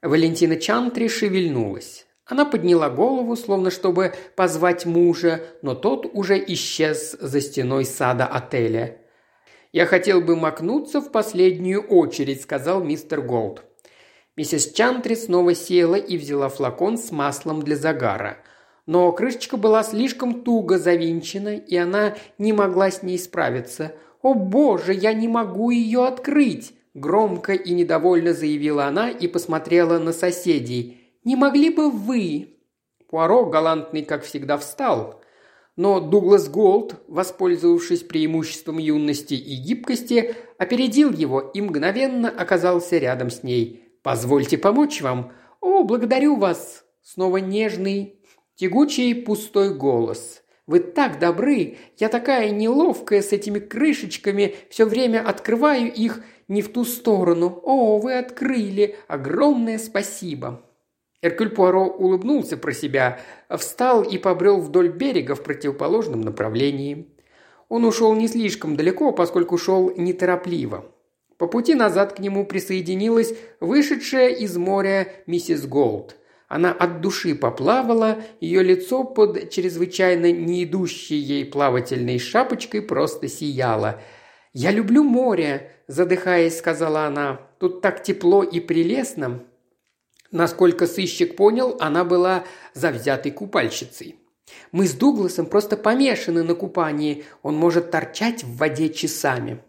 Валентина 0.01 0.57
Чантри 0.57 1.09
шевельнулась. 1.09 2.07
Она 2.25 2.47
подняла 2.47 2.89
голову, 2.89 3.37
словно 3.37 3.71
чтобы 3.71 4.15
позвать 4.35 4.87
мужа, 4.87 5.43
но 5.61 5.75
тот 5.75 6.07
уже 6.15 6.43
исчез 6.55 7.19
за 7.21 7.43
стеной 7.43 7.85
сада 7.85 8.25
отеля. 8.25 8.97
«Я 9.73 9.87
хотел 9.87 10.21
бы 10.21 10.35
макнуться 10.35 11.01
в 11.01 11.13
последнюю 11.13 11.83
очередь»,– 11.83 12.43
сказал 12.43 12.83
мистер 12.83 13.23
Голд. 13.23 13.63
Миссис 14.37 14.73
Чантри 14.73 15.15
снова 15.15 15.55
села 15.55 15.95
и 15.95 16.17
взяла 16.17 16.49
флакон 16.49 16.99
с 16.99 17.13
маслом 17.13 17.63
для 17.63 17.77
загара. 17.77 18.39
Но 18.87 19.13
крышечка 19.13 19.57
была 19.57 19.85
слишком 19.85 20.43
туго 20.43 20.79
завинчена, 20.79 21.55
и 21.55 21.77
она 21.77 22.17
не 22.39 22.53
могла 22.53 22.91
с 22.91 23.03
ней 23.03 23.19
справиться. 23.19 23.95
«О 24.23 24.35
боже, 24.35 24.93
я 24.93 25.13
не 25.13 25.29
могу 25.29 25.71
ее 25.71 26.05
открыть!»– 26.07 26.75
громко 26.95 27.53
и 27.53 27.73
недовольно 27.73 28.35
заявила 28.35 28.87
она 28.87 29.09
и 29.09 29.29
посмотрела 29.29 29.99
на 29.99 30.13
соседей. 30.13 30.99
«Не 31.23 31.37
могли 31.37 31.71
бы 31.71 31.91
вы?» 31.91 32.57
Пуаро, 33.09 33.47
галантный, 33.47 34.03
как 34.03 34.25
всегда, 34.25 34.57
встал. 34.59 35.20
Но 35.83 35.99
Дуглас 35.99 36.47
Голд, 36.51 36.97
воспользовавшись 37.09 38.03
преимуществом 38.03 38.77
юности 38.77 39.33
и 39.33 39.55
гибкости, 39.57 40.35
опередил 40.59 41.11
его 41.11 41.41
и 41.41 41.63
мгновенно 41.63 42.29
оказался 42.29 42.99
рядом 42.99 43.31
с 43.31 43.43
ней. 43.43 43.89
«Позвольте 44.03 44.59
помочь 44.59 45.01
вам». 45.01 45.33
«О, 45.63 45.83
благодарю 45.85 46.37
вас!» 46.37 46.85
Снова 47.01 47.39
нежный, 47.39 48.21
тягучий 48.57 49.15
пустой 49.15 49.75
голос. 49.75 50.43
«Вы 50.67 50.81
так 50.81 51.19
добры! 51.19 51.79
Я 51.97 52.11
такая 52.11 52.51
неловкая 52.51 53.23
с 53.23 53.33
этими 53.33 53.59
крышечками, 53.59 54.57
все 54.69 54.85
время 54.85 55.27
открываю 55.27 55.91
их 55.91 56.23
не 56.47 56.61
в 56.61 56.71
ту 56.71 56.85
сторону. 56.85 57.59
О, 57.65 57.97
вы 57.97 58.19
открыли! 58.19 58.97
Огромное 59.09 59.79
спасибо!» 59.79 60.63
Эркюль 61.23 61.51
Пуаро 61.51 61.87
улыбнулся 61.87 62.57
про 62.57 62.73
себя, 62.73 63.21
встал 63.51 64.03
и 64.03 64.17
побрел 64.17 64.61
вдоль 64.61 64.89
берега 64.89 65.35
в 65.35 65.43
противоположном 65.43 66.23
направлении. 66.23 67.09
Он 67.69 67.85
ушел 67.85 68.15
не 68.15 68.27
слишком 68.27 68.75
далеко, 68.75 69.13
поскольку 69.13 69.59
шел 69.59 69.93
неторопливо. 69.97 70.87
По 71.37 71.47
пути 71.47 71.75
назад 71.75 72.15
к 72.15 72.19
нему 72.19 72.47
присоединилась 72.47 73.35
вышедшая 73.61 74.31
из 74.31 74.57
моря 74.57 75.09
миссис 75.27 75.67
Голд. 75.67 76.17
Она 76.49 76.73
от 76.73 77.01
души 77.01 77.35
поплавала, 77.35 78.19
ее 78.41 78.63
лицо 78.63 79.05
под 79.05 79.51
чрезвычайно 79.51 80.33
не 80.33 80.65
идущей 80.65 81.17
ей 81.17 81.45
плавательной 81.45 82.19
шапочкой 82.19 82.83
просто 82.83 83.29
сияло. 83.29 84.01
«Я 84.53 84.73
люблю 84.73 85.05
море»,– 85.05 85.71
задыхаясь, 85.87 86.59
сказала 86.59 87.05
она. 87.05 87.41
«Тут 87.59 87.83
так 87.83 88.03
тепло 88.03 88.43
и 88.43 88.59
прелестно. 88.59 89.45
Насколько 90.33 90.87
сыщик 90.87 91.37
понял, 91.37 91.77
она 91.81 92.05
была 92.05 92.45
завзятой 92.73 93.33
купальщицей. 93.33 94.17
Мы 94.73 94.87
с 94.87 94.95
Дугласом 94.95 95.47
просто 95.47 95.77
помешаны 95.77 96.43
на 96.43 96.55
купании, 96.55 97.25
он 97.43 97.57
может 97.57 97.91
торчать 97.91 98.45
в 98.45 98.57
воде 98.57 98.89
часами. 98.91 99.63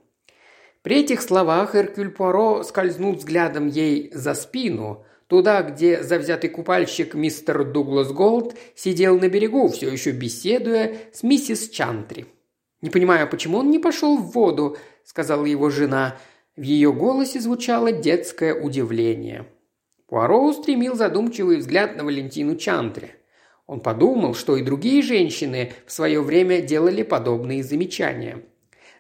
При 0.84 1.00
этих 1.02 1.22
словах 1.22 1.76
Эркюль 1.76 2.10
Пуаро 2.10 2.64
скользнул 2.64 3.14
взглядом 3.14 3.68
ей 3.68 4.12
за 4.14 4.34
спину, 4.34 5.06
туда, 5.28 5.62
где 5.62 6.02
завзятый 6.04 6.50
купальщик 6.50 7.14
мистер 7.14 7.64
Дуглас 7.64 8.12
Голд 8.12 8.56
сидел 8.76 9.20
на 9.20 9.30
берегу, 9.30 9.70
все 9.70 9.90
еще 9.90 10.12
беседуя 10.12 10.98
с 11.14 11.24
миссис 11.24 11.70
Чантри. 11.70 12.26
«Не 12.82 12.90
понимаю, 12.90 13.30
почему 13.30 13.60
он 13.60 13.70
не 13.70 13.78
пошел 13.78 14.18
в 14.18 14.32
воду»,– 14.32 14.78
сказала 15.04 15.46
его 15.46 15.70
жена. 15.70 16.18
В 16.56 16.64
ее 16.64 16.92
голосе 16.92 17.40
звучало 17.40 17.92
детское 17.92 18.56
удивление. 18.56 19.48
Пуаро 20.12 20.44
устремил 20.44 20.96
задумчивый 20.98 21.56
взгляд 21.56 21.96
на 21.96 22.04
Валентину 22.04 22.58
Чантре. 22.58 23.16
Он 23.66 23.80
подумал, 23.80 24.34
что 24.34 24.58
и 24.58 24.62
другие 24.62 25.02
женщины 25.02 25.72
в 25.86 25.94
свое 25.94 26.22
время 26.22 26.62
делали 26.62 27.02
подобные 27.02 27.64
замечания. 27.64 28.44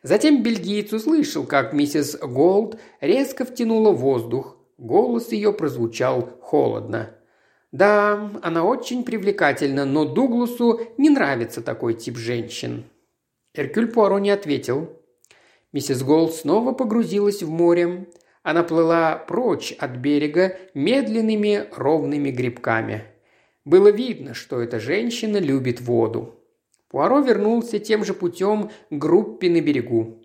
Затем 0.03 0.41
бельгиец 0.41 0.93
услышал, 0.93 1.43
как 1.45 1.73
миссис 1.73 2.17
Голд 2.17 2.79
резко 3.01 3.43
втянула 3.43 3.91
воздух. 3.91 4.55
Голос 4.77 5.33
ее 5.33 5.51
прозвучал 5.51 6.29
холодно. 6.39 7.13
«Да, 7.73 8.31
она 8.41 8.63
очень 8.63 9.03
привлекательна, 9.03 9.83
но 9.83 10.05
Дугласу 10.05 10.79
не 10.97 11.09
нравится 11.09 11.61
такой 11.61 11.93
тип 11.93 12.15
женщин». 12.15 12.85
Эркюль 13.53 13.87
Пуаро 13.87 14.17
не 14.19 14.29
ответил. 14.29 14.87
Миссис 15.73 16.03
Голд 16.03 16.33
снова 16.33 16.71
погрузилась 16.71 17.43
в 17.43 17.49
море. 17.49 18.07
Она 18.43 18.63
плыла 18.63 19.15
прочь 19.15 19.71
от 19.73 19.91
берега 19.97 20.57
медленными 20.73 21.67
ровными 21.75 22.31
гребками. 22.31 23.03
Было 23.65 23.89
видно, 23.89 24.33
что 24.33 24.61
эта 24.61 24.79
женщина 24.79 25.37
любит 25.37 25.81
воду. 25.81 26.39
Пуаро 26.89 27.19
вернулся 27.19 27.79
тем 27.79 28.03
же 28.03 28.13
путем 28.13 28.71
к 28.89 28.93
группе 28.93 29.49
на 29.49 29.61
берегу. 29.61 30.23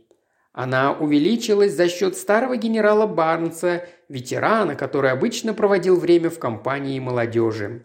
Она 0.53 0.93
увеличилась 0.93 1.75
за 1.75 1.89
счет 1.89 2.17
старого 2.17 2.57
генерала 2.57 3.07
Барнса, 3.07 3.87
ветерана, 4.09 4.75
который 4.75 5.11
обычно 5.11 5.53
проводил 5.53 5.97
время 6.01 6.31
в 6.31 6.39
компании 6.39 6.99
молодежи. 6.99 7.85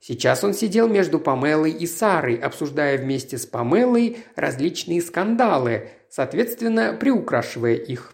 Сейчас 0.00 0.42
он 0.42 0.52
сидел 0.52 0.88
между 0.88 1.20
Памелой 1.20 1.70
и 1.70 1.86
Сарой, 1.86 2.34
обсуждая 2.34 2.98
вместе 2.98 3.38
с 3.38 3.46
Памелой 3.46 4.16
различные 4.34 5.00
скандалы, 5.00 5.90
соответственно, 6.10 6.96
приукрашивая 6.98 7.76
их. 7.76 8.12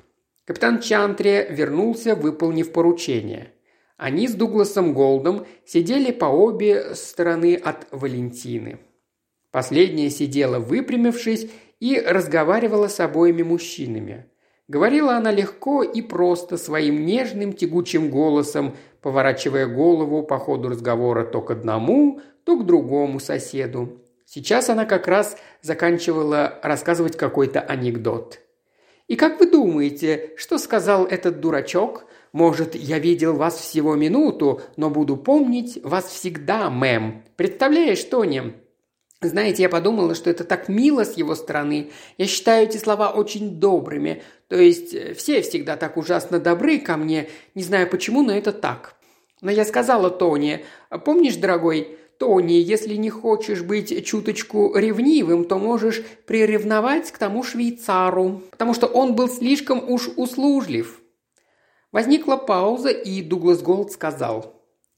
Капитан 0.48 0.80
Чантри 0.80 1.46
вернулся, 1.50 2.14
выполнив 2.14 2.72
поручение. 2.72 3.52
Они 3.98 4.26
с 4.26 4.32
Дугласом 4.32 4.94
Голдом 4.94 5.44
сидели 5.66 6.10
по 6.10 6.24
обе 6.24 6.94
стороны 6.94 7.54
от 7.54 7.86
Валентины. 7.90 8.78
Последняя 9.50 10.08
сидела 10.08 10.58
выпрямившись 10.58 11.50
и 11.80 12.00
разговаривала 12.00 12.88
с 12.88 12.98
обоими 12.98 13.42
мужчинами. 13.42 14.24
Говорила 14.68 15.16
она 15.16 15.32
легко 15.32 15.82
и 15.82 16.00
просто, 16.00 16.56
своим 16.56 17.04
нежным 17.04 17.52
тягучим 17.52 18.08
голосом, 18.08 18.74
поворачивая 19.02 19.66
голову 19.66 20.22
по 20.22 20.38
ходу 20.38 20.70
разговора 20.70 21.26
то 21.26 21.42
к 21.42 21.50
одному, 21.50 22.22
то 22.44 22.56
к 22.56 22.64
другому 22.64 23.20
соседу. 23.20 24.00
Сейчас 24.24 24.70
она 24.70 24.86
как 24.86 25.08
раз 25.08 25.36
заканчивала 25.60 26.58
рассказывать 26.62 27.18
какой-то 27.18 27.60
анекдот. 27.60 28.40
«И 29.08 29.16
как 29.16 29.40
вы 29.40 29.50
думаете, 29.50 30.32
что 30.36 30.58
сказал 30.58 31.04
этот 31.04 31.40
дурачок? 31.40 32.04
Может, 32.32 32.74
я 32.74 32.98
видел 32.98 33.34
вас 33.34 33.58
всего 33.58 33.96
минуту, 33.96 34.60
но 34.76 34.90
буду 34.90 35.16
помнить 35.16 35.82
вас 35.82 36.06
всегда, 36.06 36.70
мэм. 36.70 37.24
Представляешь, 37.36 38.04
Тони?» 38.04 38.54
Знаете, 39.20 39.62
я 39.62 39.68
подумала, 39.68 40.14
что 40.14 40.30
это 40.30 40.44
так 40.44 40.68
мило 40.68 41.04
с 41.04 41.16
его 41.16 41.34
стороны. 41.34 41.90
Я 42.18 42.26
считаю 42.26 42.68
эти 42.68 42.76
слова 42.76 43.10
очень 43.10 43.58
добрыми. 43.58 44.22
То 44.46 44.56
есть 44.56 44.94
э, 44.94 45.14
все 45.14 45.42
всегда 45.42 45.76
так 45.76 45.96
ужасно 45.96 46.38
добры 46.38 46.78
ко 46.78 46.96
мне. 46.96 47.28
Не 47.56 47.64
знаю 47.64 47.90
почему, 47.90 48.22
но 48.22 48.32
это 48.32 48.52
так. 48.52 48.94
Но 49.40 49.50
я 49.50 49.64
сказала 49.64 50.10
Тони, 50.10 50.64
помнишь, 51.04 51.34
дорогой, 51.34 51.98
Тони, 52.18 52.54
если 52.54 52.96
не 52.96 53.10
хочешь 53.10 53.62
быть 53.62 54.04
чуточку 54.04 54.76
ревнивым, 54.76 55.44
то 55.44 55.56
можешь 55.56 56.02
приревновать 56.26 57.12
к 57.12 57.18
тому 57.18 57.44
швейцару, 57.44 58.42
потому 58.50 58.74
что 58.74 58.88
он 58.88 59.14
был 59.14 59.28
слишком 59.28 59.88
уж 59.88 60.08
услужлив. 60.16 61.00
Возникла 61.92 62.36
пауза, 62.36 62.90
и 62.90 63.22
Дуглас 63.22 63.62
Голд 63.62 63.92
сказал. 63.92 64.54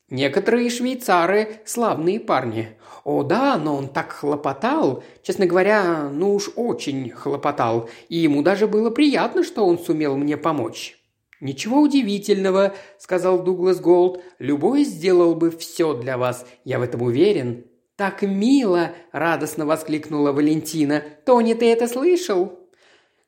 «Некоторые 0.09 0.71
швейцары– 0.71 1.61
славные 1.67 2.19
парни. 2.19 2.71
О 3.05 3.23
да, 3.23 3.59
но 3.59 3.77
он 3.77 3.89
так 3.89 4.13
хлопотал. 4.13 5.05
Честно 5.23 5.47
говоря, 5.47 6.09
ну 6.11 6.35
уж 6.35 6.51
очень 6.57 7.11
хлопотал. 7.11 7.89
И 8.09 8.17
ему 8.17 8.43
даже 8.43 8.67
было 8.67 8.91
приятно, 8.91 9.45
что 9.45 9.67
он 9.67 9.79
сумел 9.79 10.17
мне 10.17 10.37
помочь. 10.37 11.00
«Ничего 11.41 11.81
удивительного»,– 11.81 12.75
сказал 12.99 13.43
Дуглас 13.43 13.81
Голд. 13.81 14.23
«Любой 14.39 14.85
сделал 14.85 15.35
бы 15.35 15.51
все 15.51 15.95
для 15.95 16.19
вас, 16.19 16.47
я 16.65 16.79
в 16.79 16.83
этом 16.83 17.03
уверен». 17.03 17.65
«Так 17.97 18.23
мило!»– 18.23 18.93
радостно 19.13 19.67
воскликнула 19.67 20.33
Валентина. 20.33 21.03
«Тони, 21.25 21.55
ты 21.55 21.71
это 21.71 21.87
слышал?» 21.87 22.59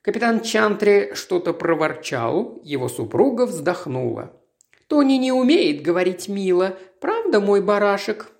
Капитан 0.01 0.41
Чантри 0.41 1.11
что-то 1.13 1.53
проворчал, 1.53 2.59
его 2.63 2.89
супруга 2.89 3.45
вздохнула. 3.45 4.33
«Тони 4.87 5.13
не 5.13 5.31
умеет 5.31 5.81
говорить 5.81 6.27
мило, 6.27 6.77
правда, 6.99 7.39
мой 7.39 7.61
барашек?» 7.61 8.31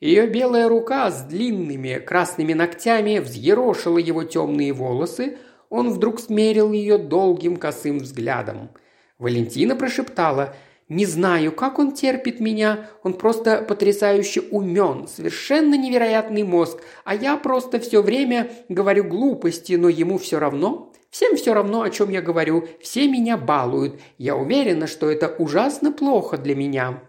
Ее 0.00 0.26
белая 0.26 0.68
рука 0.68 1.10
с 1.10 1.22
длинными 1.22 1.98
красными 1.98 2.52
ногтями 2.52 3.18
взъерошила 3.18 3.96
его 3.96 4.24
темные 4.24 4.72
волосы, 4.74 5.38
он 5.70 5.90
вдруг 5.90 6.20
смерил 6.20 6.72
ее 6.72 6.98
долгим 6.98 7.56
косым 7.56 7.98
взглядом. 7.98 8.70
Валентина 9.18 9.76
прошептала 9.76 10.54
«Не 10.88 11.04
знаю, 11.04 11.50
как 11.50 11.78
он 11.78 11.92
терпит 11.92 12.38
меня, 12.38 12.90
он 13.02 13.14
просто 13.14 13.62
потрясающе 13.62 14.42
умен, 14.52 15.08
совершенно 15.08 15.76
невероятный 15.76 16.44
мозг, 16.44 16.80
а 17.04 17.14
я 17.14 17.36
просто 17.36 17.80
все 17.80 18.02
время 18.02 18.50
говорю 18.68 19.04
глупости, 19.04 19.72
но 19.72 19.88
ему 19.88 20.18
все 20.18 20.38
равно. 20.38 20.92
Всем 21.10 21.34
все 21.36 21.54
равно, 21.54 21.82
о 21.82 21.90
чем 21.90 22.10
я 22.10 22.22
говорю, 22.22 22.68
все 22.80 23.08
меня 23.08 23.36
балуют. 23.36 24.00
Я 24.18 24.36
уверена, 24.36 24.86
что 24.86 25.10
это 25.10 25.28
ужасно 25.28 25.90
плохо 25.90 26.36
для 26.38 26.54
меня». 26.54 27.02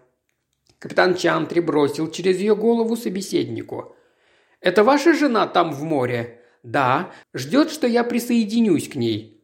Капитан 0.78 1.14
Чантри 1.14 1.60
бросил 1.60 2.10
через 2.10 2.38
ее 2.38 2.56
голову 2.56 2.96
собеседнику. 2.96 3.94
«Это 4.60 4.82
ваша 4.82 5.14
жена 5.14 5.46
там 5.46 5.72
в 5.72 5.82
море?» 5.84 6.37
«Да. 6.70 7.10
Ждет, 7.32 7.70
что 7.70 7.86
я 7.86 8.04
присоединюсь 8.04 8.88
к 8.88 8.94
ней». 8.94 9.42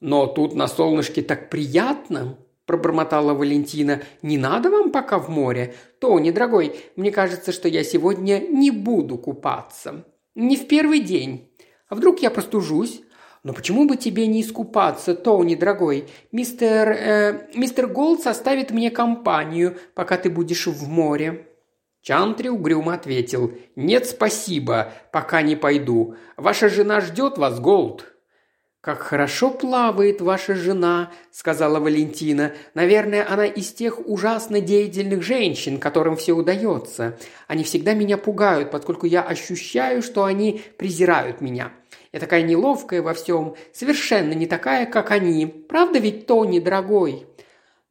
«Но 0.00 0.26
тут 0.26 0.54
на 0.54 0.68
солнышке 0.68 1.20
так 1.22 1.50
приятно»,– 1.50 2.38
пробормотала 2.66 3.34
Валентина. 3.34 4.02
«Не 4.22 4.38
надо 4.38 4.70
вам 4.70 4.92
пока 4.92 5.18
в 5.18 5.28
море? 5.28 5.74
Тони, 6.00 6.30
дорогой, 6.30 6.76
мне 6.94 7.10
кажется, 7.10 7.50
что 7.50 7.68
я 7.68 7.82
сегодня 7.82 8.38
не 8.38 8.70
буду 8.70 9.18
купаться. 9.18 10.04
Не 10.36 10.56
в 10.56 10.68
первый 10.68 11.00
день. 11.00 11.50
А 11.88 11.96
вдруг 11.96 12.20
я 12.20 12.30
простужусь? 12.30 13.02
«Но 13.42 13.52
почему 13.52 13.86
бы 13.86 13.96
тебе 13.96 14.26
не 14.26 14.40
искупаться, 14.40 15.14
Тони, 15.14 15.54
дорогой? 15.54 16.08
Мистер... 16.32 16.88
Э, 16.88 17.48
мистер 17.54 17.88
Голд 17.88 18.22
составит 18.22 18.70
мне 18.70 18.90
компанию, 18.90 19.76
пока 19.94 20.16
ты 20.16 20.30
будешь 20.30 20.66
в 20.66 20.88
море». 20.88 21.53
Чантри 22.04 22.48
угрюмо 22.48 22.92
ответил. 22.92 23.54
«Нет, 23.76 24.06
спасибо, 24.06 24.92
пока 25.10 25.40
не 25.40 25.56
пойду. 25.56 26.16
Ваша 26.36 26.68
жена 26.68 27.00
ждет 27.00 27.38
вас, 27.38 27.58
Голд». 27.58 28.04
«Как 28.82 28.98
хорошо 28.98 29.48
плавает 29.48 30.20
ваша 30.20 30.54
жена»,– 30.54 31.10
сказала 31.30 31.80
Валентина. 31.80 32.52
«Наверное, 32.74 33.26
она 33.26 33.46
из 33.46 33.72
тех 33.72 34.06
ужасно 34.06 34.60
деятельных 34.60 35.22
женщин, 35.22 35.78
которым 35.78 36.16
все 36.16 36.34
удается. 36.34 37.16
Они 37.48 37.64
всегда 37.64 37.94
меня 37.94 38.18
пугают, 38.18 38.70
поскольку 38.70 39.06
я 39.06 39.22
ощущаю, 39.22 40.02
что 40.02 40.24
они 40.24 40.60
презирают 40.76 41.40
меня. 41.40 41.72
Я 42.12 42.20
такая 42.20 42.42
неловкая 42.42 43.00
во 43.00 43.14
всем, 43.14 43.56
совершенно 43.72 44.34
не 44.34 44.46
такая, 44.46 44.84
как 44.84 45.10
они. 45.10 45.46
Правда 45.46 45.98
ведь, 45.98 46.26
Тони, 46.26 46.58
дорогой?» 46.58 47.26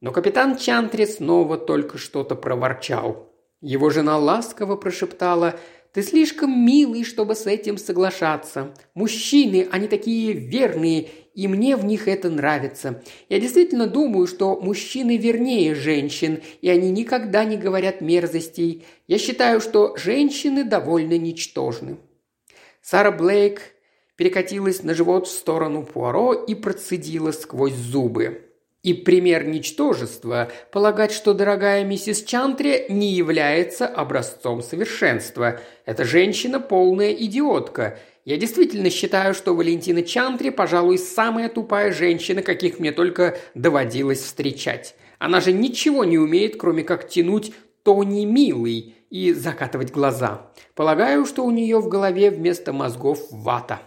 Но 0.00 0.12
капитан 0.12 0.56
Чантри 0.56 1.04
снова 1.04 1.58
только 1.58 1.98
что-то 1.98 2.36
проворчал. 2.36 3.33
Его 3.64 3.88
жена 3.88 4.18
ласково 4.18 4.76
прошептала 4.76 5.58
«Ты 5.94 6.02
слишком 6.02 6.66
милый, 6.66 7.02
чтобы 7.02 7.34
с 7.34 7.46
этим 7.46 7.78
соглашаться. 7.78 8.74
Мужчины, 8.92 9.66
они 9.70 9.88
такие 9.88 10.34
верные, 10.34 11.08
и 11.34 11.48
мне 11.48 11.74
в 11.76 11.84
них 11.86 12.06
это 12.06 12.28
нравится. 12.28 13.02
Я 13.30 13.40
действительно 13.40 13.86
думаю, 13.86 14.26
что 14.26 14.60
мужчины 14.60 15.16
вернее 15.16 15.74
женщин, 15.74 16.42
и 16.60 16.68
они 16.68 16.90
никогда 16.90 17.44
не 17.44 17.56
говорят 17.56 18.02
мерзостей. 18.02 18.84
Я 19.08 19.16
считаю, 19.16 19.62
что 19.62 19.96
женщины 19.96 20.64
довольно 20.64 21.16
ничтожны». 21.16 21.96
Сара 22.82 23.12
Блейк 23.12 23.62
перекатилась 24.16 24.82
на 24.82 24.92
живот 24.92 25.26
в 25.26 25.30
сторону 25.30 25.84
Пуаро 25.84 26.34
и 26.34 26.54
процедила 26.54 27.32
сквозь 27.32 27.72
зубы. 27.72 28.42
И 28.84 28.92
пример 28.92 29.46
ничтожества– 29.46 30.52
полагать, 30.70 31.10
что 31.10 31.32
дорогая 31.32 31.84
миссис 31.84 32.22
Чантри 32.22 32.84
не 32.90 33.12
является 33.14 33.86
образцом 33.86 34.62
совершенства. 34.62 35.58
Эта 35.86 36.04
женщина 36.04 36.60
полная 36.60 37.12
идиотка. 37.12 37.98
Я 38.26 38.36
действительно 38.36 38.90
считаю, 38.90 39.32
что 39.32 39.54
Валентина 39.54 40.02
Чантри, 40.02 40.50
пожалуй, 40.50 40.98
самая 40.98 41.48
тупая 41.48 41.92
женщина, 41.92 42.42
каких 42.42 42.78
мне 42.78 42.92
только 42.92 43.38
доводилось 43.54 44.20
встречать. 44.20 44.96
Она 45.18 45.40
же 45.40 45.52
ничего 45.52 46.04
не 46.04 46.18
умеет, 46.18 46.56
кроме 46.56 46.82
как 46.82 47.08
тянуть 47.08 47.54
Тони 47.84 48.26
милый 48.26 48.96
и 49.08 49.32
закатывать 49.32 49.92
глаза. 49.92 50.52
Полагаю, 50.74 51.24
что 51.24 51.46
у 51.46 51.50
нее 51.50 51.78
в 51.78 51.88
голове 51.88 52.30
вместо 52.30 52.74
мозгов 52.74 53.18
вата. 53.30 53.80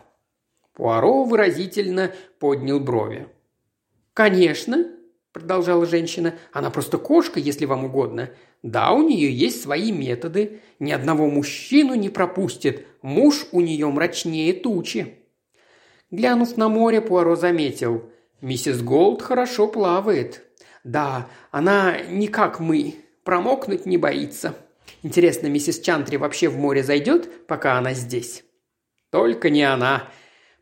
Пуаро 0.73 1.23
выразительно 1.23 2.13
поднял 2.39 2.79
брови. 2.79 3.27
«Конечно»,– 4.17 4.88
продолжала 5.32 5.86
женщина,– 5.86 6.34
«она 6.51 6.71
просто 6.71 6.97
кошка, 6.97 7.39
если 7.39 7.65
вам 7.65 7.86
угодно. 7.86 8.32
Да, 8.63 8.91
у 8.91 9.03
нее 9.03 9.32
есть 9.32 9.62
свои 9.62 9.91
методы. 9.91 10.60
Ни 10.80 10.91
одного 10.91 11.30
мужчину 11.30 11.93
не 11.93 12.10
пропустит. 12.10 12.88
Муж 13.03 13.45
у 13.51 13.62
нее 13.62 13.86
мрачнее 13.86 14.53
тучи». 14.53 15.19
Глянув 16.10 16.58
на 16.58 16.67
море, 16.67 16.99
Пуаро 16.99 17.36
заметил. 17.36 18.10
«Миссис 18.41 18.82
Голд 18.82 19.21
хорошо 19.21 19.67
плавает. 19.67 20.41
Да, 20.84 21.30
она 21.51 22.01
не 22.01 22.27
как 22.27 22.60
мы, 22.60 22.95
промокнуть 23.23 23.86
не 23.86 23.99
боится. 23.99 24.56
Интересно, 25.03 25.45
миссис 25.45 25.80
Чантри 25.80 26.17
вообще 26.17 26.49
в 26.49 26.58
море 26.58 26.82
зайдет, 26.82 27.45
пока 27.45 27.77
она 27.77 27.93
здесь?» 27.93 28.43
«Только 29.12 29.51
не 29.51 29.62
она», 29.62 30.10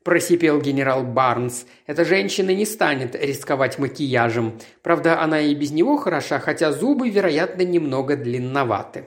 просипел 0.05 0.61
генерал 0.61 1.03
Барнс. 1.03 1.65
«Эта 1.87 2.05
женщина 2.05 2.51
не 2.51 2.65
станет 2.65 3.15
рисковать 3.15 3.79
макияжем. 3.79 4.59
Правда, 4.83 5.19
она 5.19 5.41
и 5.41 5.53
без 5.55 5.71
него 5.71 5.97
хороша, 5.97 6.39
хотя 6.39 6.71
зубы, 6.71 7.09
вероятно, 7.09 7.63
немного 7.63 8.15
длинноваты». 8.15 9.05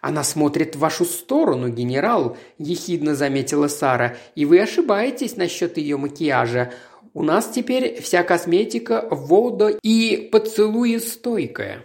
«Она 0.00 0.22
смотрит 0.22 0.76
в 0.76 0.78
вашу 0.78 1.04
сторону, 1.04 1.68
генерал»,– 1.68 2.36
ехидно 2.58 3.14
заметила 3.16 3.66
Сара. 3.68 4.16
«И 4.36 4.44
вы 4.44 4.60
ошибаетесь 4.60 5.36
насчет 5.36 5.78
ее 5.78 5.96
макияжа. 5.96 6.72
У 7.12 7.22
нас 7.22 7.48
теперь 7.48 8.00
вся 8.00 8.22
косметика 8.22 9.08
водо- 9.10 9.78
и 9.82 10.28
поцелуестойкая». 10.30 11.82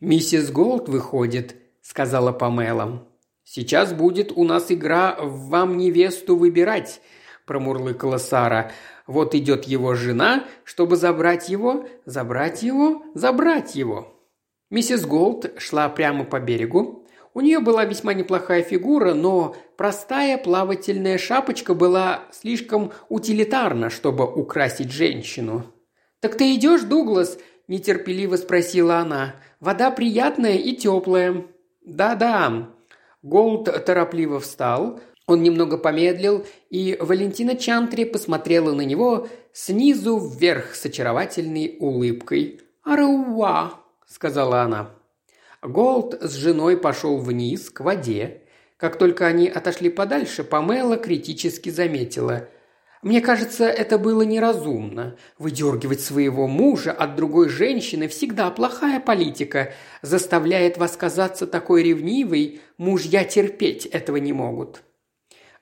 «Миссис 0.00 0.50
Голд 0.52 0.88
выходит»,– 0.88 1.56
сказала 1.82 2.30
Памела. 2.30 3.09
«Сейчас 3.52 3.92
будет 3.92 4.30
у 4.30 4.44
нас 4.44 4.70
игра 4.70 5.16
«Вам 5.18 5.76
невесту 5.76 6.36
выбирать»,– 6.36 7.00
промурлыкала 7.46 8.18
Сара. 8.18 8.70
«Вот 9.08 9.34
идет 9.34 9.64
его 9.64 9.96
жена, 9.96 10.44
чтобы 10.62 10.94
забрать 10.94 11.48
его, 11.48 11.84
забрать 12.04 12.62
его, 12.62 13.02
забрать 13.14 13.74
его». 13.74 14.14
Миссис 14.70 15.04
Голд 15.04 15.50
шла 15.58 15.88
прямо 15.88 16.22
по 16.22 16.38
берегу. 16.38 17.08
У 17.34 17.40
нее 17.40 17.58
была 17.58 17.84
весьма 17.84 18.14
неплохая 18.14 18.62
фигура, 18.62 19.14
но 19.14 19.56
простая 19.76 20.38
плавательная 20.38 21.18
шапочка 21.18 21.74
была 21.74 22.28
слишком 22.30 22.92
утилитарна, 23.08 23.90
чтобы 23.90 24.32
украсить 24.32 24.92
женщину. 24.92 25.64
«Так 26.20 26.36
ты 26.36 26.54
идешь, 26.54 26.82
Дуглас?»– 26.82 27.36
нетерпеливо 27.66 28.36
спросила 28.36 28.98
она. 28.98 29.34
«Вода 29.58 29.90
приятная 29.90 30.54
и 30.54 30.76
теплая». 30.76 31.46
«Да-да», 31.84 32.70
Голд 33.22 33.84
торопливо 33.84 34.40
встал, 34.40 35.00
он 35.26 35.42
немного 35.42 35.78
помедлил, 35.78 36.44
и 36.70 36.96
Валентина 37.00 37.54
Чантри 37.54 38.04
посмотрела 38.04 38.72
на 38.74 38.80
него 38.82 39.28
снизу 39.52 40.18
вверх 40.18 40.74
с 40.74 40.86
очаровательной 40.86 41.76
улыбкой. 41.78 42.60
«Арауа»,— 42.82 43.74
сказала 44.06 44.62
она. 44.62 44.90
Голд 45.62 46.14
с 46.20 46.34
женой 46.34 46.76
пошел 46.76 47.18
вниз, 47.18 47.70
к 47.70 47.80
воде. 47.80 48.42
Как 48.76 48.96
только 48.96 49.26
они 49.26 49.48
отошли 49.48 49.90
подальше, 49.90 50.42
Памела 50.42 50.96
критически 50.96 51.68
заметила– 51.68 52.48
мне 53.02 53.22
кажется, 53.22 53.64
это 53.64 53.96
было 53.96 54.22
неразумно. 54.22 55.16
Выдергивать 55.38 56.02
своего 56.02 56.46
мужа 56.46 56.92
от 56.92 57.16
другой 57.16 57.48
женщины 57.48 58.08
всегда 58.08 58.50
плохая 58.50 59.00
политика. 59.00 59.72
Заставляет 60.02 60.76
вас 60.76 60.98
казаться 60.98 61.46
такой 61.46 61.82
ревнивой, 61.82 62.60
мужья 62.76 63.24
терпеть 63.24 63.86
этого 63.86 64.18
не 64.18 64.34
могут. 64.34 64.82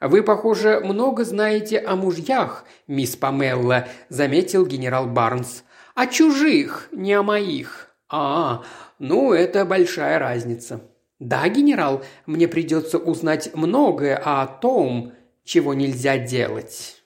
«Вы, 0.00 0.22
похоже, 0.22 0.80
много 0.80 1.24
знаете 1.24 1.78
о 1.78 1.96
мужьях, 1.96 2.64
мисс 2.86 3.16
Памелла»,– 3.16 3.88
заметил 4.08 4.64
генерал 4.64 5.06
Барнс. 5.06 5.64
«О 5.94 6.06
чужих, 6.06 6.88
не 6.92 7.14
о 7.14 7.22
моих». 7.22 7.90
«А, 8.08 8.62
ну, 8.98 9.32
это 9.32 9.64
большая 9.64 10.18
разница». 10.18 10.80
«Да, 11.18 11.48
генерал, 11.48 12.04
мне 12.26 12.46
придется 12.46 12.98
узнать 12.98 13.50
многое 13.54 14.16
о 14.16 14.46
том, 14.46 15.12
чего 15.44 15.74
нельзя 15.74 16.16
делать». 16.16 16.97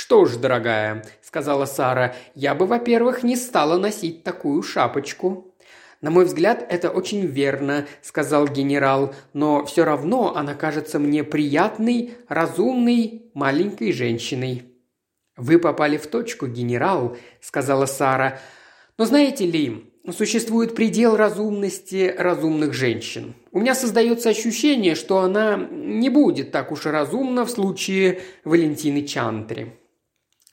«Что 0.00 0.26
ж, 0.26 0.36
дорогая»,– 0.36 1.04
сказала 1.22 1.64
Сара,– 1.64 2.14
«я 2.36 2.54
бы, 2.54 2.66
во-первых, 2.66 3.24
не 3.24 3.34
стала 3.34 3.78
носить 3.78 4.22
такую 4.22 4.62
шапочку». 4.62 5.52
«На 6.00 6.12
мой 6.12 6.24
взгляд, 6.24 6.64
это 6.70 6.90
очень 6.90 7.26
верно»,– 7.26 7.84
сказал 8.02 8.46
генерал, 8.46 9.12
«но 9.32 9.64
все 9.64 9.84
равно 9.84 10.36
она 10.36 10.54
кажется 10.54 11.00
мне 11.00 11.24
приятной, 11.24 12.14
разумной, 12.28 13.24
маленькой 13.34 13.90
женщиной». 13.90 14.72
«Вы 15.36 15.58
попали 15.58 15.96
в 15.96 16.06
точку, 16.06 16.46
генерал»,– 16.46 17.16
сказала 17.40 17.86
Сара. 17.86 18.38
«Но 18.98 19.04
знаете 19.04 19.46
ли, 19.46 19.92
существует 20.12 20.76
предел 20.76 21.16
разумности 21.16 22.14
разумных 22.16 22.72
женщин. 22.72 23.34
У 23.50 23.58
меня 23.58 23.74
создается 23.74 24.28
ощущение, 24.28 24.94
что 24.94 25.18
она 25.18 25.56
не 25.56 26.08
будет 26.08 26.52
так 26.52 26.70
уж 26.70 26.86
и 26.86 26.90
разумна 26.90 27.44
в 27.44 27.50
случае 27.50 28.20
Валентины 28.44 29.02
Чантри. 29.02 29.77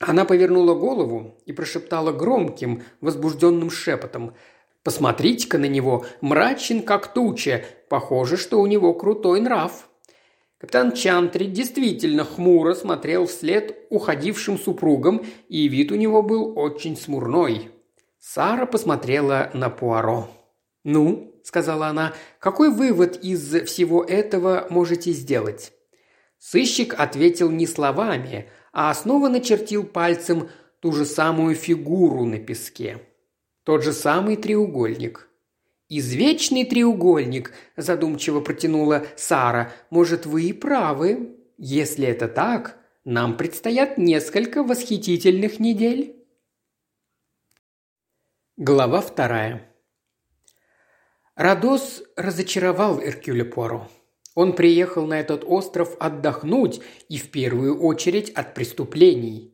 Она 0.08 0.24
повернула 0.24 0.76
голову 0.76 1.36
и 1.48 1.52
прошептала 1.52 2.12
громким, 2.12 2.84
возбужденным 3.02 3.72
шепотом. 3.72 4.36
«Посмотрите-ка 4.84 5.58
на 5.58 5.66
него, 5.66 6.06
мрачен, 6.22 6.84
как 6.84 7.12
туча. 7.12 7.66
Похоже, 7.90 8.38
что 8.38 8.62
у 8.62 8.68
него 8.68 8.94
крутой 8.94 9.42
нрав». 9.42 9.90
Капитан 10.60 10.92
Чантри 10.92 11.46
действительно 11.46 12.24
хмуро 12.24 12.76
смотрел 12.76 13.26
вслед 13.26 13.76
уходившим 13.90 14.60
супругам, 14.60 15.26
и 15.50 15.68
вид 15.68 15.92
у 15.92 15.96
него 15.96 16.22
был 16.22 16.54
очень 16.56 16.96
смурной. 16.96 17.72
Сара 18.20 18.68
посмотрела 18.68 19.50
на 19.56 19.72
Пуаро. 19.72 20.30
«Ну»,— 20.84 21.34
сказала 21.44 21.88
она,— 21.88 22.14
«какой 22.40 22.70
вывод 22.70 23.18
из 23.24 23.42
всего 23.66 24.04
этого 24.04 24.68
можете 24.70 25.12
сделать?» 25.14 25.72
Сыщик 26.38 26.94
ответил 26.96 27.50
не 27.50 27.66
словами, 27.66 28.52
а 28.76 28.94
снова 28.94 29.30
начертил 29.30 29.86
пальцем 29.86 30.50
ту 30.82 30.92
же 30.92 31.06
самую 31.06 31.56
фигуру 31.56 32.26
на 32.26 32.40
песке. 32.40 33.00
Тот 33.64 33.86
же 33.86 33.94
самый 33.94 34.36
треугольник. 34.36 35.30
«Извечный 35.88 36.66
треугольник»,– 36.66 37.54
задумчиво 37.78 38.42
протянула 38.42 39.06
Сара. 39.16 39.72
«Может, 39.92 40.26
вы 40.26 40.44
и 40.44 40.54
правы. 40.54 41.38
Если 41.58 42.06
это 42.06 42.28
так, 42.28 42.78
нам 43.06 43.38
предстоят 43.38 43.98
несколько 43.98 44.62
восхитительных 44.62 45.62
недель». 45.62 46.28
Глава 48.58 49.00
вторая. 49.00 49.74
Радос 51.36 52.04
разочаровал 52.18 53.00
Эркюля 53.00 53.46
Пуаро. 53.46 53.88
Он 54.36 54.54
приехал 54.54 55.08
на 55.08 55.20
этот 55.20 55.44
остров 55.46 55.96
отдохнуть 55.98 56.82
и 57.10 57.18
в 57.18 57.32
первую 57.32 57.82
очередь 57.82 58.30
от 58.32 58.54
преступлений. 58.54 59.54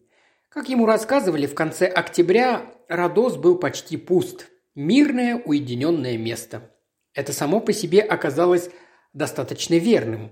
Как 0.50 0.68
ему 0.68 0.86
рассказывали, 0.86 1.46
в 1.46 1.56
конце 1.56 1.86
октября 1.86 2.66
Родос 2.90 3.38
был 3.38 3.58
почти 3.58 3.96
пуст. 3.96 4.48
Мирное, 4.76 5.42
уединенное 5.46 6.18
место. 6.18 6.72
Это 7.14 7.32
само 7.32 7.62
по 7.62 7.72
себе 7.74 8.02
оказалось 8.02 8.70
достаточно 9.14 9.76
верным. 9.76 10.32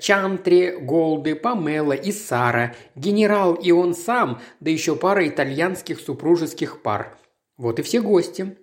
Чантри, 0.00 0.76
Голды, 0.80 1.36
Памела 1.36 1.92
и 1.92 2.10
Сара, 2.10 2.74
генерал 2.94 3.54
и 3.54 3.70
он 3.70 3.94
сам, 3.94 4.40
да 4.58 4.70
еще 4.70 4.96
пара 4.96 5.28
итальянских 5.28 6.00
супружеских 6.00 6.82
пар. 6.82 7.16
Вот 7.56 7.78
и 7.78 7.82
все 7.82 8.00
гости. 8.00 8.56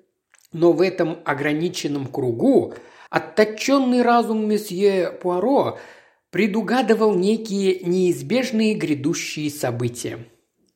Но 0.51 0.73
в 0.73 0.81
этом 0.81 1.19
ограниченном 1.25 2.07
кругу 2.07 2.73
Отточенный 3.13 4.01
разум 4.01 4.47
месье 4.47 5.11
Пуаро 5.11 5.77
предугадывал 6.31 7.13
некие 7.13 7.81
неизбежные 7.81 8.73
грядущие 8.73 9.51
события. 9.51 10.25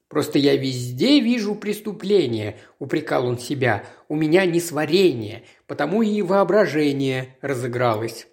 «Просто 0.07 0.37
я 0.37 0.55
везде 0.55 1.19
вижу 1.19 1.55
преступление»,– 1.55 2.59
упрекал 2.79 3.25
он 3.25 3.39
себя. 3.39 3.85
«У 4.07 4.15
меня 4.15 4.45
несварение, 4.45 5.45
потому 5.65 6.03
и 6.03 6.21
воображение 6.21 7.35
разыгралось». 7.41 8.27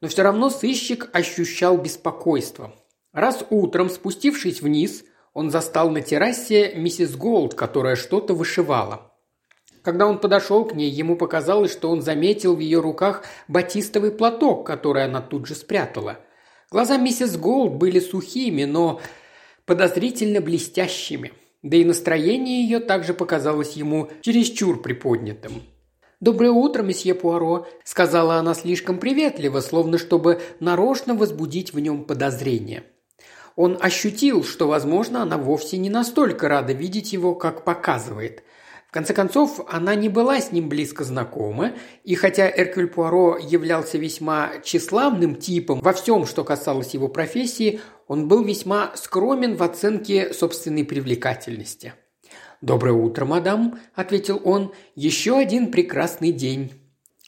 Но 0.00 0.08
все 0.08 0.22
равно 0.22 0.48
сыщик 0.48 1.10
ощущал 1.12 1.76
беспокойство. 1.76 2.74
Раз 3.12 3.44
утром, 3.50 3.90
спустившись 3.90 4.62
вниз, 4.62 5.04
он 5.34 5.50
застал 5.50 5.90
на 5.90 6.00
террасе 6.00 6.72
миссис 6.74 7.14
Голд, 7.14 7.52
которая 7.52 7.96
что-то 7.96 8.32
вышивала. 8.32 9.05
Когда 9.86 10.08
он 10.08 10.18
подошел 10.18 10.64
к 10.64 10.74
ней, 10.74 10.90
ему 10.90 11.14
показалось, 11.14 11.70
что 11.70 11.90
он 11.90 12.02
заметил 12.02 12.56
в 12.56 12.58
ее 12.58 12.80
руках 12.80 13.22
батистовый 13.46 14.10
платок, 14.10 14.66
который 14.66 15.04
она 15.04 15.20
тут 15.20 15.46
же 15.46 15.54
спрятала. 15.54 16.18
Глаза 16.72 16.96
миссис 16.96 17.36
Голд 17.36 17.74
были 17.74 18.00
сухими, 18.00 18.64
но 18.64 19.00
подозрительно 19.64 20.40
блестящими. 20.40 21.32
Да 21.62 21.76
и 21.76 21.84
настроение 21.84 22.64
ее 22.64 22.80
также 22.80 23.14
показалось 23.14 23.74
ему 23.74 24.10
чересчур 24.22 24.82
приподнятым. 24.82 25.62
«Доброе 26.18 26.50
утро, 26.50 26.82
месье 26.82 27.14
Пуаро»,– 27.14 27.68
сказала 27.84 28.38
она 28.38 28.54
слишком 28.54 28.98
приветливо, 28.98 29.60
словно 29.60 29.98
чтобы 29.98 30.40
нарочно 30.58 31.14
возбудить 31.14 31.72
в 31.72 31.78
нем 31.78 32.02
подозрение. 32.02 32.82
Он 33.54 33.78
ощутил, 33.80 34.42
что, 34.42 34.66
возможно, 34.66 35.22
она 35.22 35.38
вовсе 35.38 35.78
не 35.78 35.90
настолько 35.90 36.48
рада 36.48 36.72
видеть 36.72 37.12
его, 37.12 37.36
как 37.36 37.62
показывает 37.62 38.42
конце 38.92 39.14
концов, 39.14 39.60
она 39.68 39.94
не 39.94 40.08
была 40.08 40.40
с 40.40 40.52
ним 40.52 40.68
близко 40.68 41.04
знакома, 41.04 41.72
и 42.04 42.14
хотя 42.14 42.48
Эркюль 42.48 42.86
Пуаро 42.86 43.36
являлся 43.36 43.98
весьма 43.98 44.52
тщеславным 44.62 45.34
типом 45.34 45.80
во 45.80 45.92
всем, 45.92 46.26
что 46.26 46.44
касалось 46.44 46.94
его 46.94 47.08
профессии, 47.08 47.80
он 48.06 48.28
был 48.28 48.44
весьма 48.44 48.92
скромен 48.94 49.56
в 49.56 49.62
оценке 49.62 50.32
собственной 50.32 50.84
привлекательности. 50.84 51.94
«Доброе 52.62 52.92
утро, 52.92 53.24
мадам»,– 53.24 53.78
ответил 53.94 54.40
он. 54.44 54.72
«Еще 54.94 55.36
один 55.36 55.70
прекрасный 55.70 56.32
день». 56.32 56.72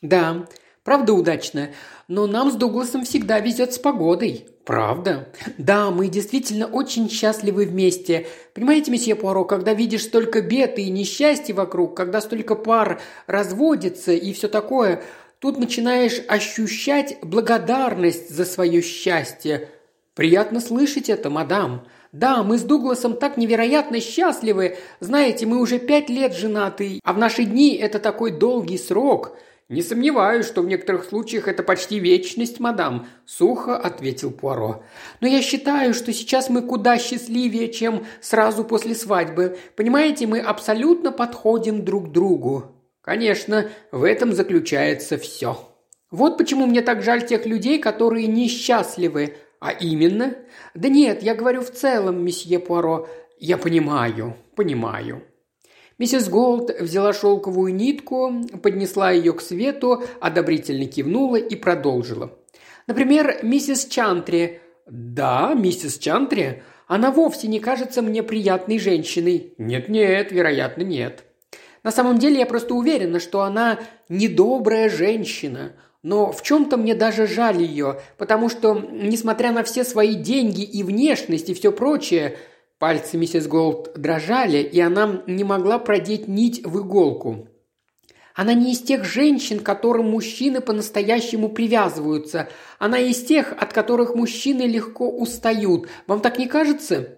«Да, 0.01 0.47
Правда 0.89 1.13
удачно? 1.13 1.69
Но 2.09 2.27
нам 2.27 2.51
с 2.51 2.55
Дугласом 2.55 3.05
всегда 3.05 3.39
везет 3.39 3.75
с 3.75 3.79
погодой. 3.79 4.47
Правда? 4.65 5.29
Да, 5.59 5.91
мы 5.91 6.09
действительно 6.09 6.67
очень 6.67 7.11
счастливы 7.11 7.67
вместе. 7.67 8.27
Понимаете, 8.55 8.91
месье 8.91 9.15
Пуаро, 9.15 9.45
когда 9.45 9.75
видишь 9.75 10.05
столько 10.05 10.41
бед 10.41 10.79
и 10.79 10.89
несчастья 10.89 11.53
вокруг, 11.53 11.95
когда 11.95 12.23
столько 12.23 12.55
пар 12.55 13.01
разводится 13.27 14.13
и 14.13 14.33
все 14.33 14.49
такое, 14.49 15.03
тут 15.39 15.59
начинаешь 15.59 16.23
ощущать 16.29 17.19
благодарность 17.23 18.31
за 18.35 18.47
свое 18.47 18.81
счастье. 18.81 19.69
Приятно 20.15 20.61
слышать 20.61 21.11
это, 21.11 21.29
мадам. 21.29 21.87
Да, 22.13 22.43
мы 22.43 22.57
с 22.57 22.63
Дугласом 22.63 23.19
так 23.19 23.37
невероятно 23.37 24.01
счастливы. 24.01 24.79
Знаете, 25.01 25.45
мы 25.45 25.61
уже 25.61 25.79
пять 25.79 26.09
лет 26.09 26.35
женаты, 26.35 27.01
а 27.05 27.13
в 27.13 27.19
наши 27.19 27.45
дни 27.45 27.75
это 27.75 27.99
такой 27.99 28.31
долгий 28.31 28.79
срок. 28.79 29.37
«Не 29.69 29.83
сомневаюсь, 29.83 30.47
что 30.47 30.63
в 30.63 30.67
некоторых 30.67 31.05
случаях 31.05 31.47
это 31.47 31.63
почти 31.63 31.99
вечность, 31.99 32.59
мадам»,– 32.59 33.07
сухо 33.27 33.77
ответил 33.77 34.31
Пуаро. 34.31 34.83
«Но 35.21 35.29
я 35.29 35.43
считаю, 35.43 35.93
что 35.93 36.11
сейчас 36.15 36.49
мы 36.49 36.63
куда 36.63 36.97
счастливее, 36.97 37.71
чем 37.71 38.07
сразу 38.23 38.65
после 38.65 38.95
свадьбы. 38.95 39.59
Понимаете, 39.77 40.27
мы 40.27 40.41
абсолютно 40.41 41.13
подходим 41.13 41.85
друг 41.85 42.13
другу». 42.13 42.77
«Конечно, 43.03 43.69
в 43.93 44.05
этом 44.05 44.33
заключается 44.33 45.19
все». 45.19 45.59
«Вот 46.11 46.39
почему 46.39 46.65
мне 46.65 46.81
так 46.81 47.03
жаль 47.03 47.27
тех 47.27 47.45
людей, 47.45 47.79
которые 47.79 48.27
несчастливы. 48.27 49.37
А 49.61 49.73
именно?» 49.73 50.35
«Да 50.75 50.89
нет, 50.89 51.23
я 51.23 51.35
говорю 51.35 51.61
в 51.61 51.71
целом, 51.71 52.25
месье 52.25 52.59
Пуаро. 52.59 53.07
Я 53.39 53.59
понимаю, 53.59 54.35
понимаю». 54.57 55.28
Миссис 55.99 56.29
Голд 56.29 56.71
взяла 56.81 57.13
шелковую 57.13 57.75
нитку, 57.75 58.33
поднесла 58.63 59.11
ее 59.11 59.33
к 59.33 59.41
свету, 59.41 60.05
одобрительно 60.21 60.87
кивнула 60.87 61.37
и 61.37 61.57
продолжила. 61.57 62.33
«Например, 62.87 63.41
миссис 63.43 63.85
Чантри». 63.87 64.61
«Да, 64.87 65.53
миссис 65.55 65.99
Чантри. 65.99 66.63
Она 66.87 67.11
вовсе 67.11 67.49
не 67.49 67.59
кажется 67.59 68.01
мне 68.01 68.23
приятной 68.23 68.79
женщиной». 68.79 69.55
«Нет-нет, 69.59 70.31
вероятно, 70.31 70.83
нет». 70.83 71.25
«На 71.83 71.91
самом 71.91 72.19
деле 72.19 72.39
я 72.39 72.47
просто 72.47 72.75
уверена, 72.75 73.19
что 73.19 73.43
она 73.43 73.81
недобрая 74.09 74.89
женщина. 74.89 75.73
Но 76.03 76.31
в 76.31 76.43
чем-то 76.43 76.77
мне 76.77 76.95
даже 76.95 77.27
жаль 77.27 77.61
ее, 77.61 78.01
потому 78.19 78.49
что, 78.49 78.75
несмотря 78.93 79.51
на 79.51 79.65
все 79.65 79.83
свои 79.83 80.15
деньги 80.15 80.63
и 80.63 80.85
внешность 80.85 81.51
и 81.51 81.55
все 81.55 81.73
прочее, 81.73 82.39
Пальцы 82.79 83.17
миссис 83.17 83.49
Голд 83.49 83.93
дрожали, 83.97 84.59
и 84.59 84.81
она 84.81 85.23
не 85.27 85.43
могла 85.43 85.79
продеть 85.81 86.29
нить 86.29 86.65
в 86.65 86.79
иголку. 86.81 87.49
Она 88.35 88.55
не 88.55 88.71
из 88.71 88.81
тех 88.83 89.05
женщин, 89.05 89.59
к 89.59 89.65
которым 89.65 90.11
мужчины 90.11 90.61
по-настоящему 90.61 91.49
привязываются. 91.49 92.49
Она 92.79 93.01
из 93.01 93.25
тех, 93.25 93.53
от 93.59 93.73
которых 93.73 94.15
мужчины 94.15 94.63
легко 94.63 95.11
устают. 95.11 95.89
Вам 96.07 96.21
так 96.21 96.39
не 96.39 96.47
кажется? 96.47 97.17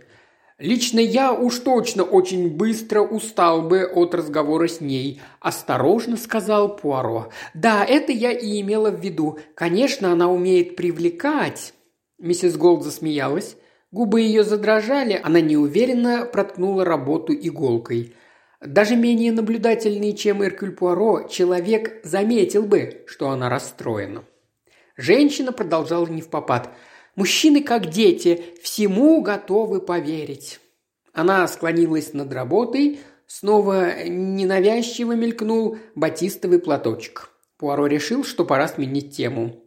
Лично 0.59 0.99
я 0.99 1.35
уж 1.35 1.59
точно 1.59 2.05
очень 2.05 2.49
быстро 2.49 3.03
устал 3.03 3.61
бы 3.61 3.85
от 3.85 4.15
разговора 4.15 4.67
с 4.67 4.81
ней, 4.81 5.21
осторожно 5.41 6.17
сказал 6.17 6.75
Пуаро. 6.75 7.31
Да, 7.53 7.85
это 7.85 8.13
я 8.13 8.33
и 8.33 8.59
имела 8.63 8.91
в 8.91 9.01
виду. 9.01 9.39
Конечно, 9.55 10.13
она 10.13 10.31
умеет 10.31 10.75
привлекать. 10.75 11.75
Миссис 12.19 12.57
Голд 12.57 12.83
засмеялась. 12.83 13.57
Губы 13.91 14.21
ее 14.21 14.45
задрожали, 14.45 15.21
она 15.23 15.41
неуверенно 15.41 16.25
проткнула 16.25 16.85
работу 16.85 17.33
иголкой. 17.35 18.15
Даже 18.61 18.95
менее 18.95 19.33
наблюдательный, 19.33 20.15
чем 20.15 20.45
Эркюль 20.45 20.73
Пуаро, 20.73 21.27
человек 21.29 22.01
заметил 22.05 22.63
бы, 22.63 23.05
что 23.07 23.31
она 23.31 23.49
расстроена. 23.49 24.25
Женщина 24.97 25.51
продолжала 25.53 26.07
не 26.07 26.21
в 26.21 26.29
попад. 26.29 26.71
«Мужчины, 27.17 27.63
как 27.63 27.89
дети, 27.91 28.45
всему 28.63 29.23
готовы 29.23 29.81
поверить». 29.81 30.61
Она 31.13 31.49
склонилась 31.49 32.13
над 32.13 32.33
работой, 32.33 33.01
снова 33.27 34.05
ненавязчиво 34.05 35.13
мелькнул 35.13 35.79
батистовый 35.97 36.61
платочек. 36.61 37.31
Пуаро 37.59 37.87
решил, 37.87 38.23
что 38.25 38.45
пора 38.45 38.69
сменить 38.69 39.17
тему. 39.17 39.65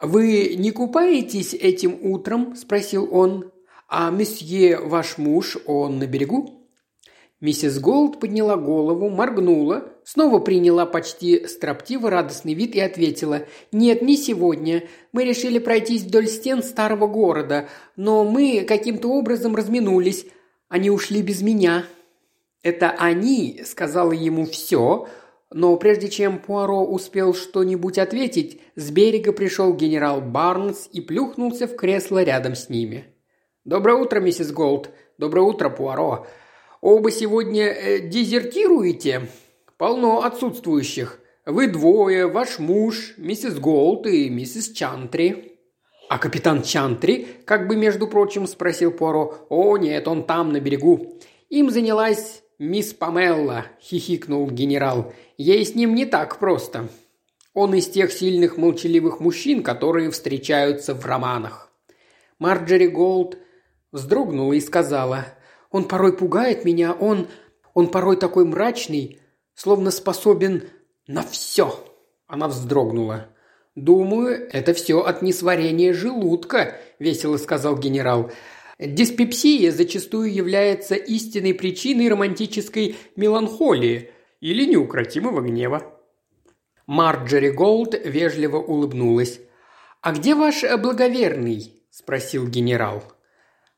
«Вы 0.00 0.54
не 0.56 0.70
купаетесь 0.70 1.54
этим 1.54 1.98
утром?»– 2.02 2.54
спросил 2.56 3.08
он. 3.10 3.50
«А 3.88 4.10
месье 4.10 4.78
ваш 4.78 5.18
муж, 5.18 5.56
он 5.66 5.98
на 5.98 6.06
берегу?» 6.06 6.58
Миссис 7.40 7.78
Голд 7.78 8.18
подняла 8.18 8.56
голову, 8.56 9.10
моргнула, 9.10 9.92
снова 10.04 10.40
приняла 10.40 10.86
почти 10.86 11.46
строптиво 11.46 12.10
радостный 12.10 12.54
вид 12.54 12.74
и 12.74 12.80
ответила 12.80 13.42
«Нет, 13.70 14.02
не 14.02 14.16
сегодня. 14.16 14.84
Мы 15.12 15.24
решили 15.24 15.58
пройтись 15.58 16.02
вдоль 16.02 16.26
стен 16.26 16.62
старого 16.62 17.06
города, 17.06 17.68
но 17.94 18.24
мы 18.24 18.64
каким-то 18.66 19.08
образом 19.08 19.54
разминулись. 19.54 20.26
Они 20.68 20.90
ушли 20.90 21.22
без 21.22 21.42
меня». 21.42 21.84
Это 22.62 22.90
«они» 22.90 23.62
сказала 23.64 24.12
ему 24.12 24.44
все, 24.44 25.08
но 25.50 25.76
прежде 25.76 26.08
чем 26.08 26.38
Пуаро 26.38 26.84
успел 26.84 27.34
что-нибудь 27.34 27.98
ответить, 27.98 28.60
с 28.76 28.90
берега 28.90 29.32
пришел 29.32 29.72
генерал 29.72 30.20
Барнс 30.20 30.88
и 30.92 31.00
плюхнулся 31.00 31.66
в 31.66 31.74
кресло 31.74 32.22
рядом 32.22 32.54
с 32.54 32.68
ними. 32.68 33.06
«Доброе 33.64 33.96
утро, 33.96 34.20
миссис 34.20 34.52
Голд. 34.52 34.90
Доброе 35.16 35.42
утро, 35.42 35.70
Пуаро. 35.70 36.26
Оба 36.80 37.10
сегодня 37.10 37.64
э, 37.64 37.98
дезертируете? 38.00 39.28
Полно 39.78 40.22
отсутствующих. 40.22 41.18
Вы 41.44 41.66
двое, 41.68 42.26
ваш 42.26 42.58
муж, 42.58 43.14
миссис 43.16 43.58
Голд 43.58 44.06
и 44.06 44.28
миссис 44.28 44.70
Чантри». 44.72 45.58
«А 46.10 46.18
капитан 46.18 46.62
Чантри?»– 46.62 47.26
как 47.44 47.68
бы, 47.68 47.76
между 47.76 48.06
прочим, 48.06 48.46
спросил 48.46 48.90
Пуаро. 48.90 49.46
«О, 49.48 49.76
нет, 49.76 50.08
он 50.08 50.24
там, 50.24 50.52
на 50.52 50.60
берегу. 50.60 51.18
Им 51.48 51.70
занялась 51.70 52.42
мисс 52.58 52.92
Памела»,– 52.92 53.66
хихикнул 53.80 54.50
генерал. 54.50 55.12
Ей 55.38 55.64
с 55.64 55.76
ним 55.76 55.94
не 55.94 56.04
так 56.04 56.40
просто. 56.40 56.88
Он 57.54 57.72
из 57.74 57.88
тех 57.88 58.12
сильных 58.12 58.56
молчаливых 58.56 59.20
мужчин, 59.20 59.62
которые 59.62 60.10
встречаются 60.10 60.94
в 60.94 61.06
романах. 61.06 61.70
Марджери 62.40 62.88
Голд 62.88 63.38
вздрогнула 63.92 64.52
и 64.54 64.60
сказала, 64.60 65.26
«Он 65.70 65.84
порой 65.84 66.16
пугает 66.16 66.64
меня, 66.64 66.92
он... 66.92 67.28
он 67.72 67.88
порой 67.88 68.16
такой 68.16 68.44
мрачный, 68.44 69.20
словно 69.54 69.92
способен 69.92 70.64
на 71.06 71.22
все». 71.22 71.84
Она 72.26 72.48
вздрогнула. 72.48 73.28
«Думаю, 73.76 74.48
это 74.52 74.74
все 74.74 75.02
от 75.02 75.22
несварения 75.22 75.92
желудка»,– 75.92 76.76
весело 76.98 77.36
сказал 77.36 77.78
генерал. 77.78 78.32
«Диспепсия 78.78 79.72
зачастую 79.72 80.32
является 80.32 80.94
истинной 80.94 81.54
причиной 81.54 82.08
романтической 82.08 82.96
меланхолии– 83.16 84.10
или 84.40 84.64
неукротимого 84.64 85.40
гнева. 85.40 85.94
Марджери 86.86 87.50
Голд 87.50 87.94
вежливо 88.04 88.58
улыбнулась. 88.58 89.40
«А 90.00 90.12
где 90.12 90.34
ваш 90.34 90.62
благоверный?»– 90.78 91.82
спросил 91.90 92.46
генерал. 92.46 93.02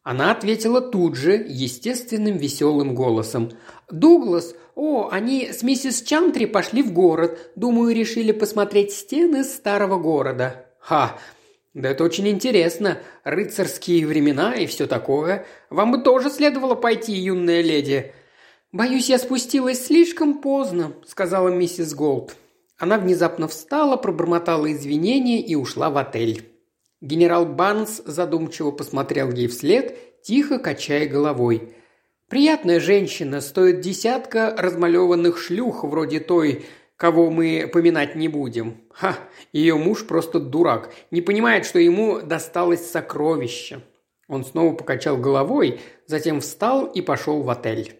Она 0.02 0.30
ответила 0.30 0.80
тут 0.80 1.16
же, 1.16 1.32
естественным 1.32 2.36
веселым 2.36 2.94
голосом. 2.94 3.52
«Дуглас, 3.90 4.54
о, 4.74 5.08
они 5.10 5.52
с 5.52 5.62
миссис 5.62 6.02
Чантри 6.02 6.44
пошли 6.44 6.82
в 6.82 6.92
город. 6.92 7.52
Думаю, 7.56 7.94
решили 7.94 8.32
посмотреть 8.32 8.92
стены 8.92 9.44
старого 9.44 9.98
города». 9.98 10.66
«Ха, 10.78 11.18
да 11.74 11.90
это 11.90 12.02
очень 12.02 12.28
интересно. 12.28 12.98
Рыцарские 13.22 14.06
времена 14.06 14.54
и 14.54 14.66
все 14.66 14.86
такое. 14.86 15.46
Вам 15.68 15.92
бы 15.92 16.02
тоже 16.02 16.30
следовало 16.30 16.74
пойти, 16.74 17.12
юная 17.12 17.62
леди. 17.62 18.12
«Боюсь, 18.72 19.08
я 19.08 19.18
спустилась 19.18 19.86
слишком 19.86 20.40
поздно»,– 20.40 20.92
сказала 21.06 21.48
миссис 21.48 21.92
Голд. 21.92 22.36
Она 22.78 22.98
внезапно 22.98 23.48
встала, 23.48 23.96
пробормотала 23.96 24.72
извинения 24.72 25.40
и 25.40 25.54
ушла 25.54 25.90
в 25.90 25.98
отель. 25.98 26.48
Генерал 27.00 27.46
Банс 27.46 28.00
задумчиво 28.04 28.70
посмотрел 28.70 29.30
ей 29.32 29.48
вслед, 29.48 30.22
тихо 30.22 30.58
качая 30.58 31.08
головой. 31.08 31.74
«Приятная 32.28 32.78
женщина, 32.78 33.40
стоит 33.40 33.80
десятка 33.80 34.54
размалеванных 34.56 35.36
шлюх, 35.38 35.82
вроде 35.82 36.20
той, 36.20 36.64
кого 37.00 37.30
мы 37.30 37.66
поминать 37.72 38.14
не 38.14 38.28
будем. 38.28 38.82
Ха, 38.90 39.16
ее 39.54 39.76
муж 39.76 40.06
просто 40.06 40.38
дурак, 40.38 40.92
не 41.10 41.22
понимает, 41.22 41.64
что 41.64 41.78
ему 41.78 42.20
досталось 42.20 42.90
сокровище». 42.90 43.80
Он 44.28 44.44
снова 44.44 44.74
покачал 44.74 45.16
головой, 45.16 45.80
затем 46.06 46.40
встал 46.40 46.84
и 46.84 47.00
пошел 47.00 47.42
в 47.42 47.48
отель. 47.48 47.94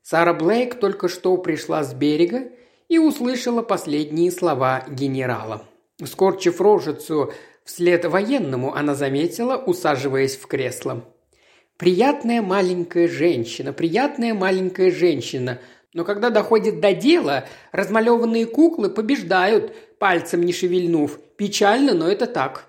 Сара 0.00 0.32
Блейк 0.32 0.76
только 0.76 1.08
что 1.08 1.36
пришла 1.38 1.82
с 1.82 1.92
берега 1.92 2.44
и 2.88 2.98
услышала 2.98 3.62
последние 3.62 4.30
слова 4.30 4.84
генерала. 4.88 5.64
Скорчив 6.04 6.60
рожицу 6.60 7.32
вслед 7.64 8.04
военному, 8.04 8.74
она 8.74 8.94
заметила, 8.94 9.56
усаживаясь 9.56 10.36
в 10.36 10.46
кресло. 10.46 11.04
«Приятная 11.76 12.42
маленькая 12.42 13.08
женщина, 13.08 13.72
приятная 13.72 14.34
маленькая 14.34 14.92
женщина, 14.92 15.58
Но 15.96 16.04
когда 16.04 16.28
доходит 16.28 16.80
до 16.80 16.92
дела, 16.92 17.46
размалеванные 17.72 18.44
куклы 18.44 18.90
побеждают, 18.90 19.74
пальцем 19.98 20.42
не 20.42 20.52
шевельнув. 20.52 21.18
Печально, 21.38 21.94
но 21.94 22.06
это 22.06 22.26
так. 22.26 22.66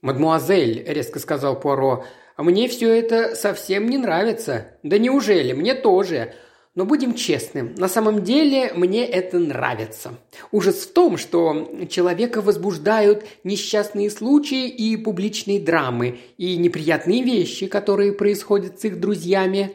«Мадмуазель»,– 0.00 0.84
резко 0.86 1.18
сказал 1.18 1.58
Пуаро,– 1.58 2.04
«мне 2.38 2.68
все 2.68 2.94
это 2.94 3.34
совсем 3.34 3.90
не 3.90 3.98
нравится». 3.98 4.68
«Да 4.84 4.96
неужели? 4.96 5.52
Мне 5.52 5.74
тоже. 5.74 6.32
Но 6.76 6.84
будем 6.84 7.14
честны, 7.14 7.74
на 7.76 7.88
самом 7.88 8.22
деле 8.22 8.72
мне 8.76 9.04
это 9.04 9.40
нравится. 9.40 10.12
Ужас 10.52 10.76
в 10.76 10.92
том, 10.92 11.16
что 11.16 11.68
человека 11.90 12.42
возбуждают 12.42 13.24
несчастные 13.42 14.08
случаи 14.08 14.68
и 14.68 14.96
публичные 14.96 15.58
драмы, 15.58 16.20
и 16.38 16.56
неприятные 16.56 17.24
вещи, 17.24 17.66
которые 17.66 18.12
происходят 18.12 18.80
с 18.80 18.84
их 18.84 19.00
друзьями. 19.00 19.74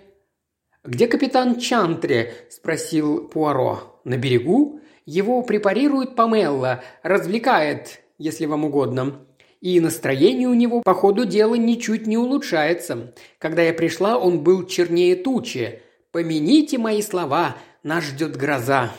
«Где 0.86 1.08
капитан 1.08 1.60
Чантре?»– 1.60 2.34
спросил 2.50 3.28
Пуаро. 3.28 4.00
«На 4.04 4.18
берегу? 4.18 4.82
Его 5.08 5.42
препарирует 5.42 6.16
Памелла, 6.16 6.84
развлекает, 7.02 8.02
если 8.20 8.46
вам 8.46 8.66
угодно. 8.66 9.26
И 9.62 9.80
настроение 9.80 10.48
у 10.48 10.54
него 10.54 10.82
по 10.82 10.94
ходу 10.94 11.26
дела 11.26 11.56
ничуть 11.56 12.06
не 12.06 12.20
улучшается. 12.20 13.16
Когда 13.40 13.64
я 13.64 13.74
пришла, 13.74 14.20
он 14.20 14.44
был 14.44 14.68
чернее 14.68 15.16
тучи. 15.16 15.82
Помяните 16.12 16.78
мои 16.78 17.02
слова, 17.02 17.58
нас 17.82 18.04
ждет 18.04 18.38
гроза». 18.38 18.92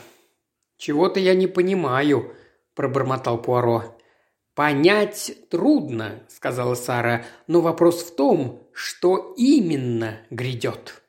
«Чего-то 0.79 1.21
я 1.21 1.35
не 1.35 1.47
понимаю»,– 1.47 2.33
пробормотал 2.75 3.41
Пуаро. 3.41 3.97
«Понять 4.57 5.37
трудно»,– 5.51 6.25
сказала 6.29 6.75
Сара,– 6.75 7.25
«но 7.47 7.61
вопрос 7.61 8.03
в 8.03 8.17
том, 8.17 8.67
что 8.73 9.35
именно 9.37 10.19
грядет». 10.31 11.06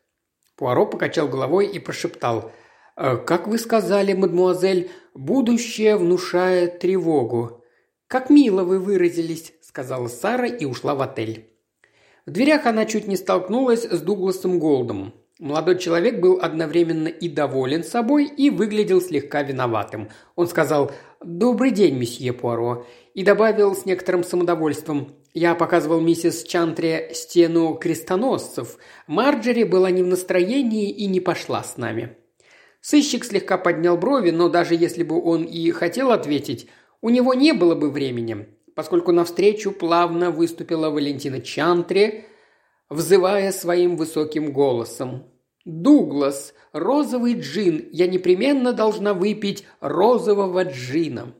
Пуаро 0.58 0.88
покачал 0.88 1.28
головой 1.28 1.68
и 1.68 1.80
прошептал. 1.80 2.52
«Э, 2.96 3.16
«Как 3.18 3.48
вы 3.48 3.60
сказали, 3.60 4.14
мадмуазель, 4.14 4.90
будущее 5.14 5.96
внушает 5.96 6.80
тревогу». 6.80 7.64
«Как 8.08 8.30
мило 8.30 8.64
вы 8.64 8.80
выразились»,– 8.80 9.54
сказала 9.62 10.08
Сара 10.08 10.48
и 10.48 10.66
ушла 10.66 10.96
в 10.96 11.02
отель. 11.02 11.52
В 12.26 12.32
дверях 12.32 12.66
она 12.66 12.86
чуть 12.86 13.08
не 13.08 13.18
столкнулась 13.18 13.84
с 13.84 14.02
Дугласом 14.02 14.60
Голдом. 14.60 15.14
Молодой 15.40 15.78
человек 15.78 16.20
был 16.20 16.40
одновременно 16.42 17.08
и 17.08 17.30
доволен 17.30 17.84
собой, 17.84 18.26
и 18.26 18.50
выглядел 18.50 19.00
слегка 19.02 19.44
виноватым. 19.44 20.10
Он 20.36 20.48
сказал 20.48 20.92
«Добрый 21.24 21.72
день, 21.72 21.96
месье 21.96 22.34
Пуаро», 22.34 22.86
и 23.14 23.24
добавил 23.24 23.76
с 23.76 23.86
некоторым 23.86 24.24
самодовольством 24.24 25.18
я 25.40 25.54
показывал 25.54 26.02
миссис 26.02 26.42
Чантре 26.42 27.12
стену 27.14 27.76
крестоносцев. 27.76 28.80
Марджери 29.06 29.66
была 29.66 29.92
не 29.92 30.02
в 30.02 30.08
настроении 30.08 30.90
и 30.90 31.06
не 31.06 31.20
пошла 31.20 31.64
с 31.64 31.78
нами. 31.78 32.18
Сыщик 32.82 33.24
слегка 33.24 33.60
поднял 33.60 34.00
брови, 34.00 34.32
но 34.32 34.50
даже 34.50 34.74
если 34.74 35.04
бы 35.04 35.22
он 35.24 35.44
и 35.44 35.70
хотел 35.70 36.10
ответить, 36.10 36.68
у 37.02 37.10
него 37.10 37.36
не 37.36 37.54
было 37.54 37.76
бы 37.76 37.92
времени, 37.92 38.48
поскольку 38.74 39.12
навстречу 39.12 39.72
плавно 39.72 40.32
выступила 40.32 40.90
Валентина 40.90 41.40
Чантре, 41.40 42.26
взывая 42.90 43.52
своим 43.52 43.96
высоким 43.96 44.52
голосом. 44.52 45.26
«Дуглас, 45.68 46.54
розовый 46.72 47.40
джин, 47.40 47.90
я 47.92 48.08
непременно 48.08 48.74
должна 48.74 49.14
выпить 49.14 49.66
розового 49.80 50.64
джина». 50.64 51.34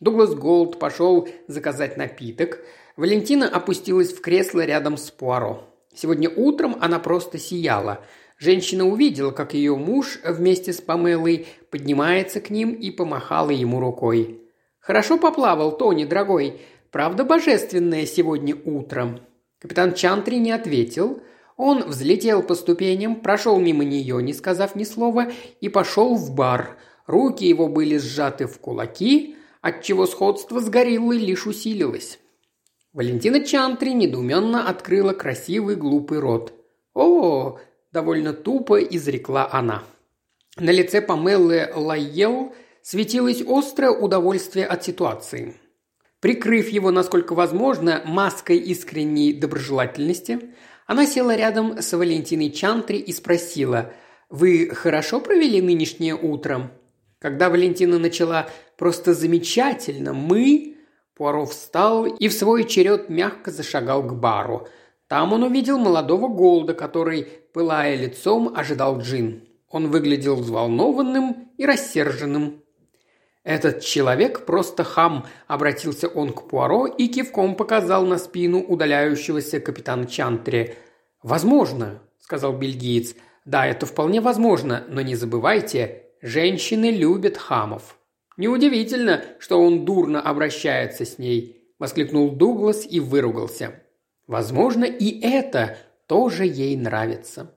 Дуглас 0.00 0.34
Голд 0.34 0.78
пошел 0.78 1.28
заказать 1.48 1.96
напиток– 1.96 2.60
Валентина 2.96 3.48
опустилась 3.48 4.12
в 4.12 4.20
кресло 4.20 4.64
рядом 4.64 4.96
с 4.96 5.10
Пуаро. 5.10 5.64
Сегодня 5.94 6.28
утром 6.28 6.76
она 6.80 6.98
просто 6.98 7.38
сияла. 7.38 8.04
Женщина 8.38 8.86
увидела, 8.86 9.30
как 9.30 9.54
ее 9.54 9.76
муж 9.76 10.18
вместе 10.24 10.72
с 10.72 10.80
Памелой 10.80 11.46
поднимается 11.70 12.40
к 12.40 12.50
ним 12.50 12.72
и 12.72 12.90
помахала 12.90 13.50
ему 13.50 13.80
рукой. 13.80 14.42
«Хорошо 14.80 15.16
поплавал, 15.16 15.76
Тони, 15.76 16.04
дорогой. 16.04 16.60
Правда 16.90 17.24
божественное 17.24 18.04
сегодня 18.04 18.56
утром?» 18.64 19.20
Капитан 19.58 19.94
Чантри 19.94 20.36
не 20.36 20.50
ответил. 20.50 21.22
Он 21.64 21.84
взлетел 21.84 22.42
по 22.42 22.56
ступеням, 22.56 23.14
прошел 23.14 23.60
мимо 23.60 23.84
нее, 23.84 24.20
не 24.20 24.32
сказав 24.32 24.74
ни 24.74 24.82
слова, 24.82 25.30
и 25.60 25.68
пошел 25.68 26.16
в 26.16 26.34
бар. 26.34 26.76
Руки 27.06 27.44
его 27.44 27.68
были 27.68 27.98
сжаты 27.98 28.48
в 28.48 28.58
кулаки, 28.58 29.36
отчего 29.60 30.06
сходство 30.06 30.58
с 30.58 30.68
гориллой 30.68 31.18
лишь 31.18 31.46
усилилось. 31.46 32.18
Валентина 32.92 33.44
Чантри 33.44 33.90
недоуменно 33.90 34.68
открыла 34.68 35.12
красивый 35.12 35.76
глупый 35.76 36.18
рот. 36.18 36.52
«О!»– 36.94 37.60
довольно 37.92 38.32
тупо 38.32 38.80
изрекла 38.82 39.48
она. 39.52 39.84
На 40.56 40.70
лице 40.70 41.00
Памеллы 41.00 41.70
Лайел 41.76 42.56
светилось 42.82 43.40
острое 43.46 43.92
удовольствие 43.92 44.66
от 44.66 44.82
ситуации. 44.82 45.54
Прикрыв 46.18 46.70
его, 46.70 46.90
насколько 46.90 47.34
возможно, 47.36 48.02
маской 48.04 48.56
искренней 48.56 49.32
доброжелательности, 49.32 50.54
она 50.86 51.06
села 51.06 51.36
рядом 51.36 51.80
с 51.80 51.96
Валентиной 51.96 52.50
Чантри 52.50 52.98
и 52.98 53.12
спросила 53.12 53.92
«Вы 54.28 54.70
хорошо 54.74 55.20
провели 55.20 55.60
нынешнее 55.60 56.14
утро?» 56.14 56.72
Когда 57.18 57.50
Валентина 57.50 57.98
начала 57.98 58.48
«просто 58.76 59.14
замечательно, 59.14 60.12
мы...» 60.12 60.76
Пуаро 61.14 61.44
встал 61.44 62.06
и 62.06 62.28
в 62.28 62.32
свой 62.32 62.64
черед 62.64 63.08
мягко 63.08 63.50
зашагал 63.50 64.02
к 64.02 64.14
бару. 64.14 64.66
Там 65.08 65.32
он 65.32 65.42
увидел 65.42 65.78
молодого 65.78 66.26
Голда, 66.28 66.72
который, 66.72 67.28
пылая 67.52 67.94
лицом, 67.96 68.52
ожидал 68.56 68.98
джин. 68.98 69.46
Он 69.68 69.88
выглядел 69.88 70.36
взволнованным 70.36 71.50
и 71.58 71.66
рассерженным. 71.66 72.61
«Этот 73.44 73.80
человек 73.80 74.44
просто 74.44 74.84
хам»,– 74.84 75.26
обратился 75.48 76.06
он 76.06 76.32
к 76.32 76.46
Пуаро 76.48 76.86
и 76.86 77.08
кивком 77.08 77.56
показал 77.56 78.06
на 78.06 78.18
спину 78.18 78.62
удаляющегося 78.62 79.58
капитана 79.58 80.06
Чантри. 80.06 80.76
«Возможно»,– 81.22 82.02
сказал 82.20 82.52
бельгиец. 82.56 83.16
«Да, 83.44 83.66
это 83.66 83.84
вполне 83.84 84.20
возможно, 84.20 84.84
но 84.88 85.00
не 85.00 85.16
забывайте, 85.16 86.04
женщины 86.20 86.92
любят 86.92 87.36
хамов». 87.36 87.98
«Неудивительно, 88.36 89.24
что 89.40 89.60
он 89.60 89.84
дурно 89.84 90.20
обращается 90.20 91.04
с 91.04 91.18
ней»,– 91.18 91.66
воскликнул 91.80 92.30
Дуглас 92.30 92.86
и 92.88 93.00
выругался. 93.00 93.82
«Возможно, 94.28 94.84
и 94.84 95.20
это 95.20 95.78
тоже 96.06 96.46
ей 96.46 96.76
нравится». 96.76 97.52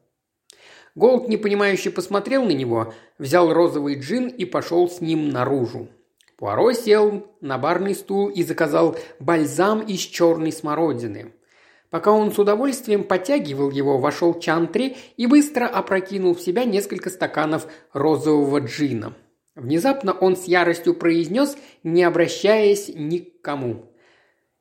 Голд, 0.96 1.28
непонимающе 1.28 1.92
посмотрел 1.92 2.46
на 2.46 2.52
него, 2.52 2.94
взял 3.20 3.54
розовый 3.54 4.00
джин 4.00 4.28
и 4.28 4.46
пошел 4.46 4.90
с 4.90 5.02
ним 5.02 5.30
наружу. 5.30 5.90
Пуаро 6.38 6.72
сел 6.74 7.28
на 7.42 7.58
барный 7.58 7.96
стул 7.96 8.30
и 8.30 8.44
заказал 8.44 8.98
бальзам 9.20 9.82
из 9.82 10.00
черной 10.00 10.52
смородины. 10.52 11.34
Пока 11.90 12.12
он 12.12 12.32
с 12.32 12.40
удовольствием 12.40 13.04
подтягивал 13.04 13.72
его, 13.72 13.98
вошел 13.98 14.40
Чантри 14.40 14.98
и 15.18 15.28
быстро 15.28 15.68
опрокинул 15.68 16.34
в 16.34 16.42
себя 16.42 16.66
несколько 16.66 17.10
стаканов 17.10 17.68
розового 17.94 18.60
джина– 18.60 19.14
Внезапно 19.56 20.12
он 20.12 20.36
с 20.36 20.46
яростью 20.46 20.94
произнес, 20.94 21.58
не 21.84 22.04
обращаясь 22.04 22.92
ни 22.94 23.20
к 23.20 23.42
кому. 23.42 23.86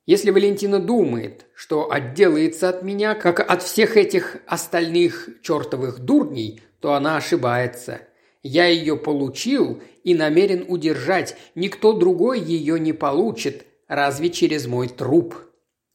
«Если 0.06 0.30
Валентина 0.30 0.80
думает, 0.80 1.46
что 1.54 1.90
отделается 1.90 2.68
от 2.68 2.82
меня, 2.82 3.14
как 3.14 3.40
от 3.40 3.62
всех 3.62 3.96
этих 3.96 4.38
остальных 4.46 5.28
чертовых 5.42 6.00
дурней, 6.00 6.60
то 6.80 6.94
она 6.94 7.16
ошибается. 7.16 8.02
Я 8.42 8.66
ее 8.66 8.96
получил 8.96 9.82
и 10.02 10.14
намерен 10.14 10.66
удержать. 10.68 11.36
Никто 11.54 11.94
другой 11.94 12.40
ее 12.40 12.78
не 12.78 12.92
получит, 12.92 13.66
разве 13.88 14.30
через 14.30 14.66
мой 14.66 14.88
труп». 14.88 15.34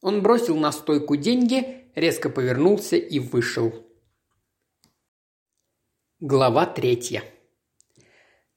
Он 0.00 0.22
бросил 0.22 0.56
на 0.56 0.72
стойку 0.72 1.16
деньги, 1.16 1.84
резко 1.94 2.30
повернулся 2.30 2.96
и 2.96 3.18
вышел. 3.18 3.72
Глава 6.20 6.66
третья. 6.66 7.22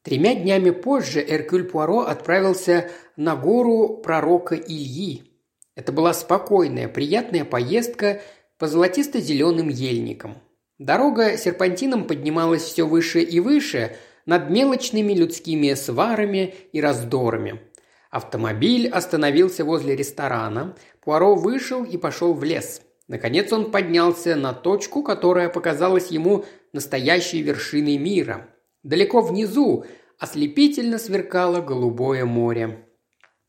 Тремя 0.01 0.35
днями 0.35 0.71
позже 0.71 1.25
Эркюль 1.25 1.63
Пуаро 1.63 2.01
отправился 2.01 2.91
на 3.15 3.37
гору 3.37 4.01
пророка 4.03 4.55
Ильи. 4.55 5.33
Это 5.75 5.91
была 5.91 6.13
спокойная, 6.13 6.88
приятная 6.88 7.45
поездка 7.45 8.21
по 8.58 8.67
золотисто-зеленым 8.67 9.69
ельникам. 9.69 10.37
Дорога 10.77 11.37
серпантином 11.37 12.06
поднималась 12.06 12.63
все 12.63 12.87
выше 12.87 13.21
и 13.21 13.39
выше 13.39 13.95
над 14.25 14.50
мелочными 14.50 15.13
людскими 15.13 15.73
сварами 15.73 16.54
и 16.71 16.81
раздорами. 16.81 17.62
Автомобиль 18.10 18.87
остановился 18.87 19.65
возле 19.65 19.95
ресторана. 19.95 20.75
Пуаро 21.02 21.35
вышел 21.35 21.83
и 21.83 21.98
пошел 21.98 22.33
в 22.33 22.43
лес. 22.43 22.81
Наконец 23.08 23.52
он 23.52 23.71
поднялся 23.71 24.35
на 24.35 24.54
точку, 24.54 25.04
которая 25.04 25.50
показалась 25.50 26.12
ему 26.12 26.45
настоящей 26.71 27.41
вершиной 27.41 27.98
мира– 27.98 28.50
Далеко 28.83 29.21
внизу 29.21 29.85
ослепительно 30.19 30.98
сверкало 31.00 31.62
голубое 31.62 32.25
море. 32.25 32.85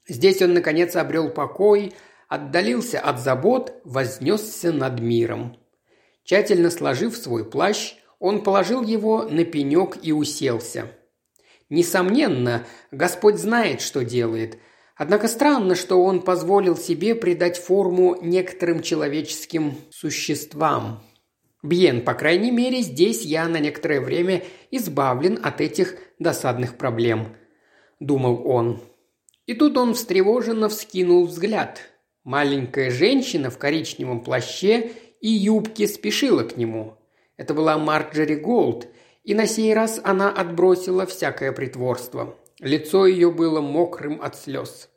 Здесь 0.07 0.41
он, 0.43 0.55
наконец, 0.55 0.95
обрел 0.95 1.29
покой, 1.29 1.93
отдалился 2.35 3.01
от 3.01 3.21
забот, 3.21 3.81
вознесся 3.85 4.73
над 4.73 5.01
миром. 5.01 5.57
Тщательно 6.25 6.71
сложив 6.71 7.17
свой 7.17 7.49
плащ, 7.49 7.95
Он 8.19 8.43
положил 8.43 8.83
его 8.83 9.25
на 9.25 9.45
пенек 9.45 9.99
и 10.03 10.13
уселся. 10.13 10.91
Несомненно, 11.71 12.67
Господь 12.91 13.37
знает, 13.37 13.81
что 13.81 14.05
делает. 14.05 14.59
Однако 14.97 15.29
странно, 15.29 15.75
что 15.75 16.03
он 16.03 16.23
позволил 16.23 16.77
себе 16.77 17.15
придать 17.15 17.59
форму 17.59 18.17
некоторым 18.23 18.81
человеческим 18.81 19.77
существам. 19.91 21.03
Бьен, 21.63 22.03
по 22.03 22.15
крайней 22.15 22.51
мере, 22.51 22.81
здесь 22.81 23.23
я 23.23 23.49
на 23.49 23.59
некоторое 23.59 24.01
время 24.01 24.45
избавлен 24.71 25.41
от 25.43 25.61
этих 25.61 25.97
досадных 26.19 26.77
проблем, 26.77 27.37
думал 27.99 28.47
он. 28.47 28.81
И 29.47 29.55
тут 29.55 29.77
он 29.77 29.95
встревоженно 29.95 30.69
вскинул 30.69 31.27
взгляд. 31.27 31.81
Маленькая 32.25 32.91
женщина 32.91 33.51
в 33.51 33.59
коричневом 33.59 34.25
плаще 34.25 34.93
и 35.21 35.29
юбке 35.29 35.87
спешила 35.87 36.43
к 36.43 36.57
нему. 36.57 36.97
Это 37.37 37.53
была 37.53 37.77
Марджери 37.77 38.35
Голд, 38.35 38.89
и 39.25 39.35
на 39.35 39.47
сей 39.47 39.75
раз 39.75 40.01
она 40.03 40.31
отбросила 40.31 41.05
всякое 41.05 41.53
притворство. 41.53 42.35
Лицо 42.61 43.07
ее 43.07 43.31
было 43.31 43.61
мокрым 43.61 44.23
от 44.23 44.37
слез. 44.37 44.89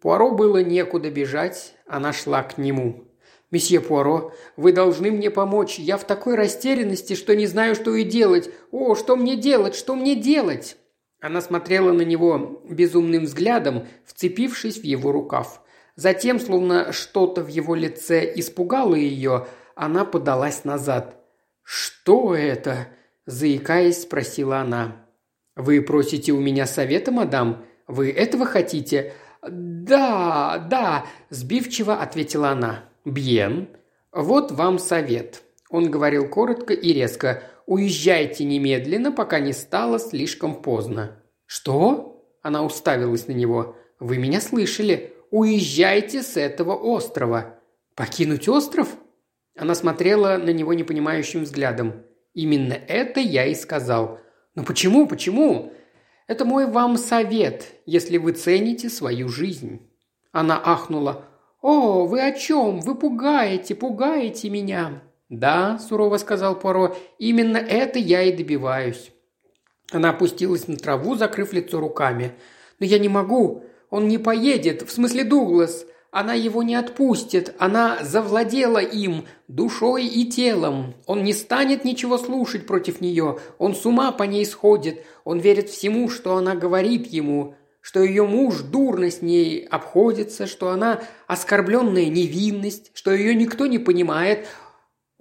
Пуаро 0.00 0.30
было 0.30 0.62
некуда 0.62 1.10
бежать, 1.10 1.74
она 1.86 2.14
шла 2.14 2.42
к 2.42 2.56
нему. 2.56 3.04
«Месье 3.50 3.80
Пуаро, 3.80 4.32
вы 4.56 4.72
должны 4.72 5.10
мне 5.10 5.30
помочь. 5.30 5.78
Я 5.78 5.98
в 5.98 6.04
такой 6.04 6.36
растерянности, 6.36 7.12
что 7.14 7.36
не 7.36 7.46
знаю, 7.46 7.74
что 7.74 7.94
и 7.94 8.02
делать. 8.02 8.48
О, 8.70 8.94
что 8.94 9.14
мне 9.14 9.36
делать? 9.36 9.74
Что 9.74 9.94
мне 9.94 10.16
делать?» 10.16 10.78
Она 11.20 11.42
смотрела 11.42 11.92
на 11.92 12.00
него 12.00 12.62
безумным 12.66 13.24
взглядом, 13.24 13.86
вцепившись 14.06 14.78
в 14.78 14.84
его 14.84 15.12
рукав. 15.12 15.62
Затем, 15.94 16.40
словно 16.40 16.92
что-то 16.92 17.42
в 17.42 17.48
его 17.48 17.74
лице 17.74 18.32
испугало 18.34 18.94
ее, 18.94 19.46
она 19.74 20.04
подалась 20.04 20.64
назад. 20.64 21.16
«Что 21.62 22.34
это?»– 22.34 22.88
заикаясь, 23.26 24.02
спросила 24.02 24.58
она. 24.58 25.06
«Вы 25.54 25.82
просите 25.82 26.32
у 26.32 26.40
меня 26.40 26.66
совета, 26.66 27.12
мадам? 27.12 27.64
Вы 27.86 28.10
этого 28.10 28.46
хотите?» 28.46 29.12
«Да, 29.42 30.66
да»,– 30.70 31.06
сбивчиво 31.30 31.96
ответила 31.96 32.50
она. 32.50 32.84
«Бьен. 33.04 33.68
Вот 34.12 34.52
вам 34.52 34.78
совет». 34.78 35.42
Он 35.68 35.90
говорил 35.90 36.28
коротко 36.28 36.74
и 36.74 36.92
резко. 36.92 37.42
«Уезжайте 37.66 38.44
немедленно, 38.44 39.12
пока 39.12 39.40
не 39.40 39.52
стало 39.52 39.98
слишком 39.98 40.62
поздно». 40.62 41.22
«Что?»– 41.46 42.24
она 42.42 42.62
уставилась 42.62 43.26
на 43.26 43.32
него. 43.32 43.76
«Вы 43.98 44.18
меня 44.18 44.40
слышали. 44.40 45.12
Уезжайте 45.32 46.22
с 46.22 46.36
этого 46.36 46.74
острова». 46.74 47.58
«Покинуть 47.94 48.48
остров?» 48.48 48.88
Она 49.56 49.74
смотрела 49.74 50.36
на 50.36 50.50
него 50.50 50.74
непонимающим 50.74 51.44
взглядом. 51.44 52.04
«Именно 52.34 52.74
это 52.74 53.18
я 53.18 53.46
и 53.46 53.54
сказал». 53.54 54.20
«Но 54.54 54.62
почему, 54.62 55.06
почему?» 55.06 55.72
«Это 56.26 56.44
мой 56.44 56.66
вам 56.66 56.98
совет, 56.98 57.64
если 57.86 58.18
вы 58.18 58.32
цените 58.32 58.90
свою 58.90 59.30
жизнь». 59.30 59.90
Она 60.32 60.60
ахнула. 60.62 61.24
«О, 61.62 62.04
вы 62.04 62.20
о 62.20 62.32
чем? 62.32 62.80
Вы 62.80 62.94
пугаете, 62.94 63.74
пугаете 63.74 64.50
меня!» 64.50 65.02
«Да»,– 65.30 65.78
сурово 65.88 66.18
сказал 66.18 66.58
Поро,– 66.58 66.94
«именно 67.18 67.56
это 67.56 67.98
я 67.98 68.22
и 68.22 68.36
добиваюсь». 68.36 69.10
Она 69.92 70.10
опустилась 70.10 70.68
на 70.68 70.76
траву, 70.76 71.14
закрыв 71.14 71.54
лицо 71.54 71.80
руками. 71.80 72.32
«Но 72.78 72.84
я 72.84 72.98
не 72.98 73.08
могу. 73.08 73.64
Он 73.92 74.08
не 74.08 74.16
поедет. 74.16 74.80
В 74.80 74.90
смысле 74.90 75.22
Дуглас. 75.22 75.84
Она 76.10 76.32
его 76.32 76.62
не 76.62 76.74
отпустит. 76.74 77.54
Она 77.58 77.98
завладела 78.02 78.78
им, 78.78 79.26
душой 79.48 80.06
и 80.06 80.24
телом. 80.24 80.94
Он 81.04 81.22
не 81.22 81.34
станет 81.34 81.84
ничего 81.84 82.16
слушать 82.16 82.66
против 82.66 83.02
нее. 83.02 83.38
Он 83.58 83.74
с 83.74 83.84
ума 83.84 84.10
по 84.10 84.22
ней 84.22 84.46
сходит. 84.46 85.04
Он 85.24 85.40
верит 85.40 85.68
всему, 85.68 86.08
что 86.08 86.36
она 86.36 86.54
говорит 86.54 87.06
ему 87.06 87.54
что 87.82 88.00
ее 88.00 88.24
муж 88.24 88.60
дурно 88.60 89.10
с 89.10 89.22
ней 89.22 89.66
обходится, 89.66 90.46
что 90.46 90.70
она 90.70 91.02
оскорбленная 91.26 92.06
невинность, 92.06 92.92
что 92.94 93.12
ее 93.12 93.34
никто 93.34 93.66
не 93.66 93.78
понимает. 93.78 94.46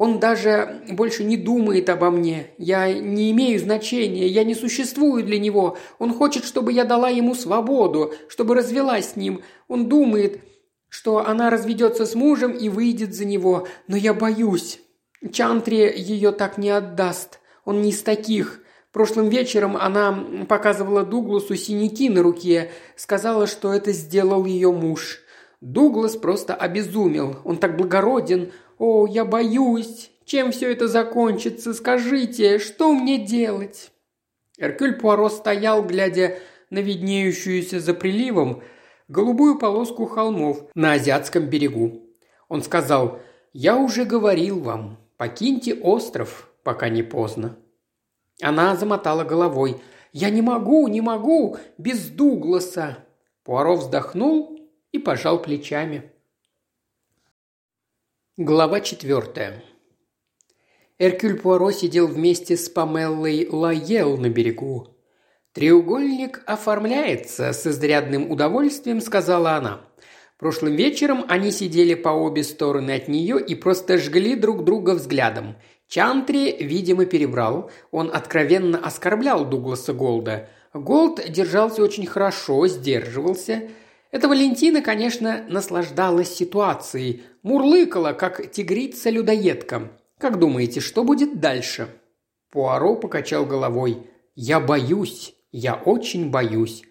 Он 0.01 0.19
даже 0.19 0.81
больше 0.89 1.23
не 1.23 1.37
думает 1.37 1.87
обо 1.87 2.09
мне. 2.09 2.47
Я 2.57 2.91
не 2.91 3.29
имею 3.29 3.59
значения, 3.59 4.25
я 4.25 4.43
не 4.43 4.55
существую 4.55 5.23
для 5.23 5.37
него. 5.37 5.77
Он 5.99 6.11
хочет, 6.11 6.43
чтобы 6.43 6.73
я 6.73 6.85
дала 6.85 7.09
ему 7.09 7.35
свободу, 7.35 8.11
чтобы 8.27 8.55
развелась 8.55 9.11
с 9.11 9.15
ним. 9.15 9.43
Он 9.67 9.87
думает, 9.87 10.41
что 10.89 11.19
она 11.19 11.51
разведется 11.51 12.07
с 12.07 12.15
мужем 12.15 12.51
и 12.51 12.67
выйдет 12.67 13.13
за 13.13 13.25
него. 13.25 13.67
Но 13.87 13.95
я 13.95 14.15
боюсь. 14.15 14.79
Чантри 15.31 15.93
ее 15.95 16.31
так 16.31 16.57
не 16.57 16.71
отдаст. 16.71 17.39
Он 17.63 17.83
не 17.83 17.91
из 17.91 18.01
таких. 18.01 18.61
Прошлым 18.91 19.29
вечером 19.29 19.77
она 19.77 20.25
показывала 20.49 21.03
Дугласу 21.03 21.55
синяки 21.55 22.09
на 22.09 22.23
руке, 22.23 22.71
сказала, 22.95 23.45
что 23.45 23.71
это 23.71 23.91
сделал 23.91 24.45
ее 24.45 24.71
муж. 24.71 25.19
Дуглас 25.61 26.15
просто 26.15 26.55
обезумел. 26.55 27.37
Он 27.43 27.57
так 27.57 27.77
благороден. 27.77 28.51
О, 28.83 29.05
я 29.05 29.25
боюсь. 29.25 30.09
Чем 30.25 30.51
все 30.51 30.71
это 30.71 30.87
закончится? 30.87 31.75
Скажите, 31.75 32.57
что 32.57 32.91
мне 32.91 33.19
делать?» 33.19 33.91
Эркюль 34.57 34.95
Пуаро 34.95 35.29
стоял, 35.29 35.83
глядя 35.83 36.39
на 36.71 36.79
виднеющуюся 36.79 37.79
за 37.79 37.93
приливом 37.93 38.63
голубую 39.07 39.59
полоску 39.59 40.07
холмов 40.07 40.65
на 40.73 40.93
азиатском 40.93 41.45
берегу. 41.45 42.01
Он 42.49 42.63
сказал, 42.63 43.19
«Я 43.53 43.77
уже 43.77 44.03
говорил 44.03 44.59
вам, 44.59 44.97
покиньте 45.15 45.75
остров, 45.75 46.49
пока 46.63 46.89
не 46.89 47.03
поздно». 47.03 47.57
Она 48.41 48.75
замотала 48.75 49.23
головой. 49.23 49.79
«Я 50.11 50.31
не 50.31 50.41
могу, 50.41 50.87
не 50.87 51.01
могу! 51.01 51.57
Без 51.77 52.07
Дугласа!» 52.07 52.97
Пуаро 53.43 53.75
вздохнул 53.75 54.59
и 54.91 54.97
пожал 54.97 55.39
плечами. 55.39 56.10
Глава 58.43 58.79
четвертая. 58.79 59.63
Эркюль 60.97 61.39
Пуаро 61.39 61.69
сидел 61.69 62.07
вместе 62.07 62.57
с 62.57 62.69
Памеллой 62.69 63.47
Лаел 63.47 64.17
на 64.17 64.29
берегу. 64.29 64.97
«Треугольник 65.53 66.41
оформляется 66.47 67.53
с 67.53 67.67
изрядным 67.67 68.31
удовольствием»,— 68.31 68.99
сказала 69.01 69.51
она. 69.51 69.81
Прошлым 70.39 70.75
вечером 70.75 71.23
они 71.27 71.51
сидели 71.51 71.93
по 71.93 72.09
обе 72.09 72.43
стороны 72.43 72.89
от 72.93 73.07
нее 73.07 73.39
и 73.39 73.53
просто 73.53 73.99
жгли 73.99 74.35
друг 74.35 74.63
друга 74.63 74.95
взглядом. 74.95 75.55
Чантри, 75.87 76.57
видимо, 76.59 77.05
перебрал. 77.05 77.69
Он 77.91 78.09
откровенно 78.11 78.79
оскорблял 78.79 79.45
Дугласа 79.45 79.93
Голда. 79.93 80.49
Голд 80.73 81.21
держался 81.29 81.83
очень 81.83 82.07
хорошо, 82.07 82.65
сдерживался. 82.65 83.69
Эта 84.11 84.27
Валентина, 84.27 84.81
конечно, 84.81 85.45
наслаждалась 85.47 86.35
ситуацией. 86.35 87.23
Мурлыкала, 87.43 88.13
как 88.13 88.51
тигрица-людоедка. 88.51 89.91
Как 90.19 90.37
думаете, 90.37 90.81
что 90.81 91.03
будет 91.03 91.39
дальше? 91.39 91.87
Пуаро 92.51 92.95
покачал 92.95 93.45
головой. 93.45 94.07
«Я 94.35 94.59
боюсь. 94.59 95.33
Я 95.51 95.75
очень 95.75 96.29
боюсь». 96.29 96.83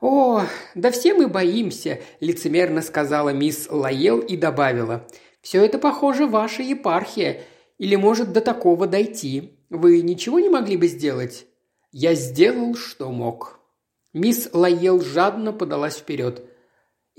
«О, 0.00 0.42
да 0.74 0.90
все 0.90 1.12
мы 1.14 1.26
боимся»,– 1.26 2.00
лицемерно 2.20 2.82
сказала 2.82 3.30
мисс 3.30 3.66
Лаел 3.68 4.20
и 4.20 4.36
добавила. 4.36 5.08
«Все 5.40 5.64
это, 5.64 5.78
похоже, 5.78 6.26
ваша 6.26 6.62
епархия. 6.62 7.40
Или 7.78 7.96
может 7.96 8.32
до 8.32 8.40
такого 8.40 8.86
дойти? 8.86 9.58
Вы 9.70 10.02
ничего 10.02 10.38
не 10.38 10.48
могли 10.48 10.76
бы 10.76 10.86
сделать?» 10.86 11.46
«Я 11.90 12.14
сделал, 12.14 12.74
что 12.74 13.10
мог». 13.10 13.58
Мисс 14.12 14.50
Лаел 14.52 15.00
жадно 15.00 15.52
подалась 15.52 15.96
вперед. 15.96 16.47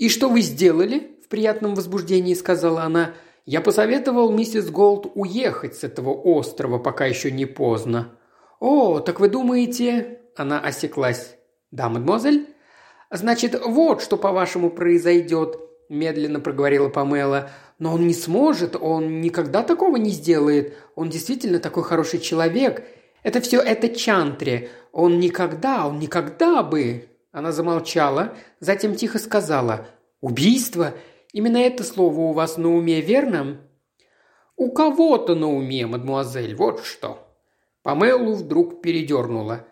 «И 0.00 0.08
что 0.08 0.30
вы 0.30 0.40
сделали?»– 0.40 1.18
в 1.24 1.28
приятном 1.28 1.74
возбуждении 1.74 2.32
сказала 2.32 2.84
она. 2.84 3.12
«Я 3.44 3.60
посоветовал 3.60 4.32
миссис 4.32 4.70
Голд 4.70 5.12
уехать 5.14 5.76
с 5.76 5.84
этого 5.84 6.14
острова, 6.14 6.78
пока 6.78 7.04
еще 7.04 7.30
не 7.30 7.44
поздно». 7.44 8.08
«О, 8.60 9.00
так 9.00 9.20
вы 9.20 9.28
думаете...»– 9.28 10.20
она 10.36 10.58
осеклась. 10.58 11.36
«Да, 11.70 11.90
мадемуазель?» 11.90 12.48
«Значит, 13.10 13.60
вот 13.62 14.00
что, 14.00 14.16
по-вашему, 14.16 14.70
произойдет»,– 14.70 15.58
медленно 15.90 16.40
проговорила 16.40 16.88
Памела. 16.88 17.50
Но 17.78 17.92
он 17.92 18.06
не 18.06 18.14
сможет, 18.14 18.76
он 18.76 19.20
никогда 19.20 19.62
такого 19.62 19.96
не 19.96 20.10
сделает. 20.10 20.72
Он 20.94 21.10
действительно 21.10 21.58
такой 21.58 21.82
хороший 21.82 22.20
человек. 22.20 22.84
Это 23.22 23.42
все 23.42 23.60
это 23.60 23.90
Чантри. 23.90 24.70
Он 24.92 25.20
никогда, 25.20 25.86
он 25.86 25.98
никогда 25.98 26.62
бы...» 26.62 27.09
Она 27.32 27.52
замолчала, 27.52 28.36
затем 28.58 28.94
тихо 28.94 29.18
сказала. 29.18 29.88
«Убийство? 30.20 30.94
Именно 31.32 31.58
это 31.58 31.84
слово 31.84 32.20
у 32.20 32.32
вас 32.32 32.56
на 32.56 32.74
уме, 32.74 33.00
верно?» 33.00 33.60
«У 34.56 34.72
кого-то 34.72 35.34
на 35.34 35.48
уме, 35.48 35.86
мадмуазель, 35.86 36.54
вот 36.54 36.84
что». 36.84 37.26
Памелу 37.82 38.34
вдруг 38.34 38.82
передернула. 38.82 39.66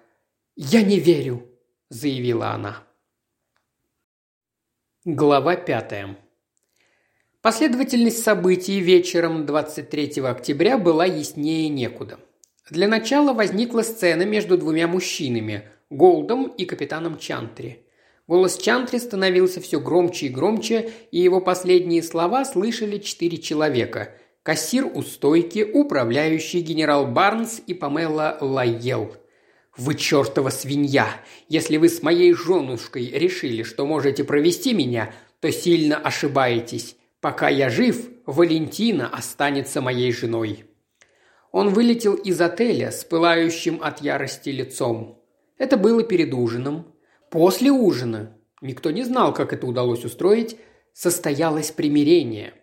«Я 0.57 0.83
не 0.83 0.99
верю»,– 0.99 1.47
заявила 1.91 2.51
она. 2.53 2.85
Глава 5.05 5.57
пятая. 5.57 6.17
Последовательность 7.43 8.23
событий 8.23 8.81
вечером 8.81 9.45
23 9.45 10.23
октября 10.23 10.79
была 10.79 11.05
яснее 11.05 11.69
некуда. 11.69 12.19
Для 12.71 12.89
начала 12.89 13.35
возникла 13.35 13.83
сцена 13.83 14.23
между 14.23 14.57
двумя 14.57 14.87
мужчинами– 14.87 15.69
Голдом 15.91 16.47
и 16.47 16.65
капитаном 16.65 17.19
Чантри. 17.19 17.87
Голос 18.27 18.59
Чантри 18.59 18.99
становился 18.99 19.61
все 19.61 19.81
громче 19.81 20.27
и 20.27 20.29
громче, 20.29 20.91
и 21.11 21.19
его 21.19 21.41
последние 21.41 22.03
слова 22.03 22.45
слышали 22.45 22.99
четыре 22.99 23.39
человека– 23.39 24.15
кассир 24.49 24.87
у 24.87 25.03
стойки, 25.03 25.63
управляющий 25.75 26.61
генерал 26.61 27.07
Барнс 27.07 27.61
и 27.67 27.75
Памела 27.75 28.39
Лайел. 28.41 29.15
«Вы 29.77 29.95
чертова 29.95 30.49
свинья! 30.49 31.07
Если 31.51 31.77
вы 31.77 31.91
с 31.91 32.03
моей 32.03 32.33
женушкой 32.33 33.11
решили, 33.11 33.63
что 33.63 33.85
можете 33.85 34.25
провести 34.25 34.73
меня, 34.73 35.13
то 35.41 35.53
сильно 35.53 35.99
ошибаетесь. 35.99 36.97
Пока 37.21 37.51
я 37.51 37.69
жив, 37.69 38.09
Валентина 38.25 39.07
останется 39.09 39.83
моей 39.83 40.13
женой». 40.13 40.65
Он 41.53 41.69
вылетел 41.69 42.15
из 42.15 42.41
отеля 42.41 42.91
с 42.91 43.05
пылающим 43.05 43.83
от 43.83 44.01
ярости 44.01 44.49
лицом. 44.49 45.18
Это 45.59 45.77
было 45.77 46.03
перед 46.03 46.33
ужином. 46.33 46.87
После 47.31 47.71
ужина, 47.71 48.37
никто 48.63 48.91
не 48.91 49.03
знал, 49.03 49.35
как 49.35 49.53
это 49.53 49.67
удалось 49.67 50.05
устроить, 50.05 50.57
состоялось 50.95 51.71
примирение. 51.71 52.55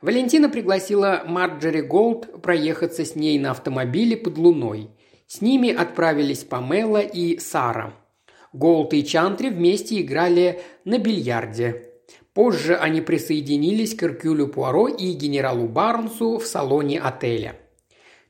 Валентина 0.00 0.48
пригласила 0.48 1.22
Марджери 1.26 1.80
Голд 1.80 2.42
проехаться 2.42 3.04
с 3.04 3.16
ней 3.16 3.38
на 3.38 3.52
автомобиле 3.52 4.16
под 4.16 4.36
луной. 4.36 4.90
С 5.26 5.40
ними 5.40 5.72
отправились 5.72 6.44
Памела 6.44 7.00
и 7.00 7.38
Сара. 7.38 7.94
Голд 8.52 8.92
и 8.92 9.04
Чантри 9.04 9.48
вместе 9.48 10.00
играли 10.00 10.60
на 10.84 10.98
бильярде. 10.98 11.88
Позже 12.34 12.76
они 12.76 13.00
присоединились 13.00 13.94
к 13.94 14.02
Эркюлю 14.02 14.48
Пуаро 14.48 14.88
и 14.88 15.12
генералу 15.12 15.68
Барнсу 15.68 16.38
в 16.38 16.46
салоне 16.46 17.00
отеля. 17.00 17.56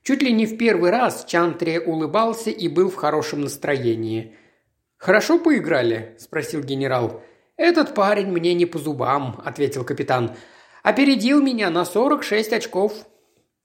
Чуть 0.03 0.22
ли 0.22 0.32
не 0.32 0.46
в 0.46 0.57
первый 0.57 0.90
раз 0.90 1.24
Чантри 1.26 1.78
улыбался 1.78 2.50
и 2.50 2.68
был 2.68 2.90
в 2.90 2.96
хорошем 2.96 3.42
настроении. 3.42 4.34
«Хорошо 4.96 5.38
поиграли?»– 5.38 6.16
спросил 6.18 6.62
генерал. 6.62 7.22
«Этот 7.57 7.94
парень 7.94 8.26
мне 8.28 8.55
не 8.55 8.66
по 8.66 8.78
зубам»,– 8.78 9.40
ответил 9.44 9.84
капитан. 9.84 10.32
«Опередил 10.82 11.40
меня 11.40 11.70
на 11.70 11.84
46 11.84 12.53
очков». 12.53 12.92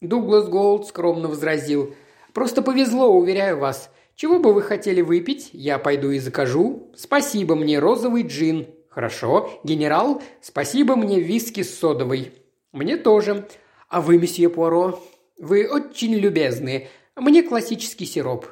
Дуглас 0.02 0.48
Голд 0.48 0.88
скромно 0.88 1.28
возразил. 1.28 1.96
«Просто 2.34 2.62
повезло, 2.62 3.08
уверяю 3.08 3.58
вас. 3.58 3.90
Чего 4.16 4.40
бы 4.40 4.54
вы 4.54 4.62
хотели 4.62 5.02
выпить? 5.02 5.50
Я 5.54 5.80
пойду 5.80 6.12
и 6.12 6.20
закажу. 6.20 6.92
Спасибо 6.96 7.56
мне 7.56 7.80
розовый 7.80 8.24
джин. 8.24 8.68
Хорошо. 8.90 9.52
Генерал, 9.64 10.22
спасибо 10.42 10.96
мне 10.96 11.20
виски 11.20 11.62
с 11.62 11.78
содовой. 11.78 12.34
Мне 12.72 12.98
тоже. 12.98 13.48
А 13.90 14.02
вы, 14.02 14.18
месье 14.18 14.50
Пуаро, 14.50 15.00
вы 15.38 15.68
очень 15.68 16.16
любезны. 16.16 16.88
Мне 17.16 17.44
классический 17.44 18.06
сироп». 18.06 18.48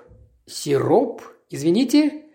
«Сироп? 0.45 1.21
Извините?» 1.49 2.25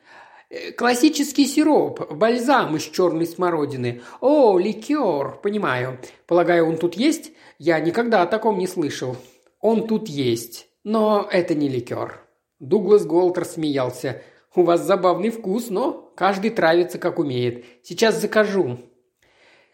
«Э, 0.48 0.72
«Классический 0.72 1.46
сироп, 1.46 2.12
бальзам 2.12 2.76
из 2.76 2.82
черной 2.82 3.26
смородины. 3.26 4.02
О, 4.20 4.58
ликер, 4.58 5.38
понимаю. 5.42 5.98
Полагаю, 6.26 6.66
он 6.66 6.76
тут 6.76 6.94
есть? 6.94 7.32
Я 7.58 7.78
никогда 7.78 8.22
о 8.22 8.26
таком 8.26 8.58
не 8.58 8.66
слышал. 8.66 9.16
Он 9.60 9.86
тут 9.86 10.08
есть, 10.08 10.66
но 10.82 11.28
это 11.30 11.54
не 11.54 11.68
ликер». 11.68 12.20
Дуглас 12.58 13.06
Голтер 13.06 13.44
смеялся. 13.44 14.22
«У 14.54 14.62
вас 14.62 14.84
забавный 14.84 15.30
вкус, 15.30 15.70
но 15.70 16.12
каждый 16.16 16.50
травится, 16.50 16.98
как 16.98 17.20
умеет. 17.20 17.64
Сейчас 17.84 18.20
закажу. 18.20 18.78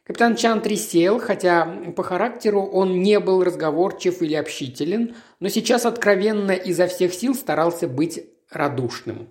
Капитан 0.07 0.37
Чантри 0.37 0.77
сел, 0.77 1.19
хотя 1.19 1.67
по 1.97 2.05
характеру 2.05 2.63
он 2.63 3.03
не 3.03 3.19
был 3.19 3.43
разговорчив 3.43 4.23
или 4.23 4.35
общителен, 4.35 5.17
но 5.41 5.49
сейчас 5.49 5.85
откровенно 5.85 6.53
изо 6.53 6.87
всех 6.87 7.13
сил 7.13 7.35
старался 7.35 7.89
быть 7.89 8.25
радушным. 8.49 9.29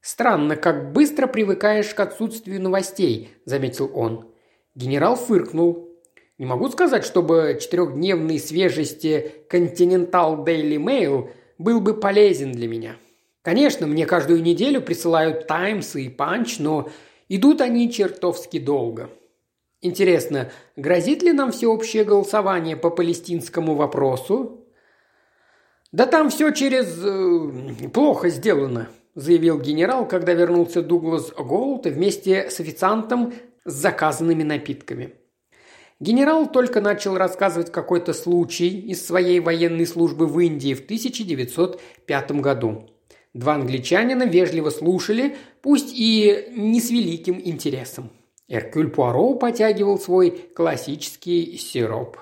«Странно, 0.00 0.56
как 0.56 0.92
быстро 0.92 1.28
привыкаешь 1.28 1.94
к 1.94 2.00
отсутствию 2.00 2.60
новостей»,– 2.60 3.30
заметил 3.44 3.88
он. 3.94 4.32
Генерал 4.74 5.14
фыркнул. 5.14 5.90
«Не 6.38 6.46
могу 6.46 6.68
сказать, 6.70 7.04
чтобы 7.04 7.58
четырехдневной 7.60 8.40
свежести 8.40 9.32
Continental 9.48 10.44
Daily 10.44 10.76
Mail 10.76 11.30
был 11.58 11.80
бы 11.80 11.94
полезен 11.94 12.50
для 12.50 12.66
меня. 12.66 12.96
Конечно, 13.42 13.86
мне 13.86 14.06
каждую 14.06 14.42
неделю 14.42 14.82
присылают 14.82 15.46
Таймс 15.46 15.94
и 15.94 16.08
Панч, 16.08 16.58
но 16.58 16.88
идут 17.28 17.60
они 17.60 17.92
чертовски 17.92 18.58
долго. 18.58 19.08
Интересно, 19.86 20.50
грозит 20.74 21.22
ли 21.22 21.32
нам 21.32 21.52
всеобщее 21.52 22.02
голосование 22.02 22.76
по 22.76 22.90
палестинскому 22.90 23.76
вопросу? 23.76 24.66
Да 25.92 26.06
там 26.06 26.28
все 26.28 26.50
через... 26.50 26.98
Э, 27.04 27.88
плохо 27.94 28.28
сделано, 28.30 28.88
заявил 29.14 29.60
генерал, 29.60 30.08
когда 30.08 30.32
вернулся 30.32 30.82
Дуглас 30.82 31.30
Голд 31.30 31.86
вместе 31.86 32.50
с 32.50 32.58
официантом 32.58 33.32
с 33.64 33.74
заказанными 33.74 34.42
напитками. 34.42 35.14
Генерал 36.00 36.50
только 36.50 36.80
начал 36.80 37.16
рассказывать 37.16 37.70
какой-то 37.70 38.12
случай 38.12 38.80
из 38.80 39.06
своей 39.06 39.38
военной 39.38 39.86
службы 39.86 40.26
в 40.26 40.40
Индии 40.40 40.74
в 40.74 40.80
1905 40.80 42.32
году. 42.40 42.90
Два 43.34 43.54
англичанина 43.54 44.24
вежливо 44.24 44.70
слушали, 44.70 45.36
пусть 45.62 45.92
и 45.94 46.48
не 46.56 46.80
с 46.80 46.90
великим 46.90 47.40
интересом. 47.40 48.10
Эркюль 48.48 48.90
Пуаро 48.90 49.34
потягивал 49.34 49.98
свой 49.98 50.30
классический 50.54 51.56
сироп. 51.56 52.18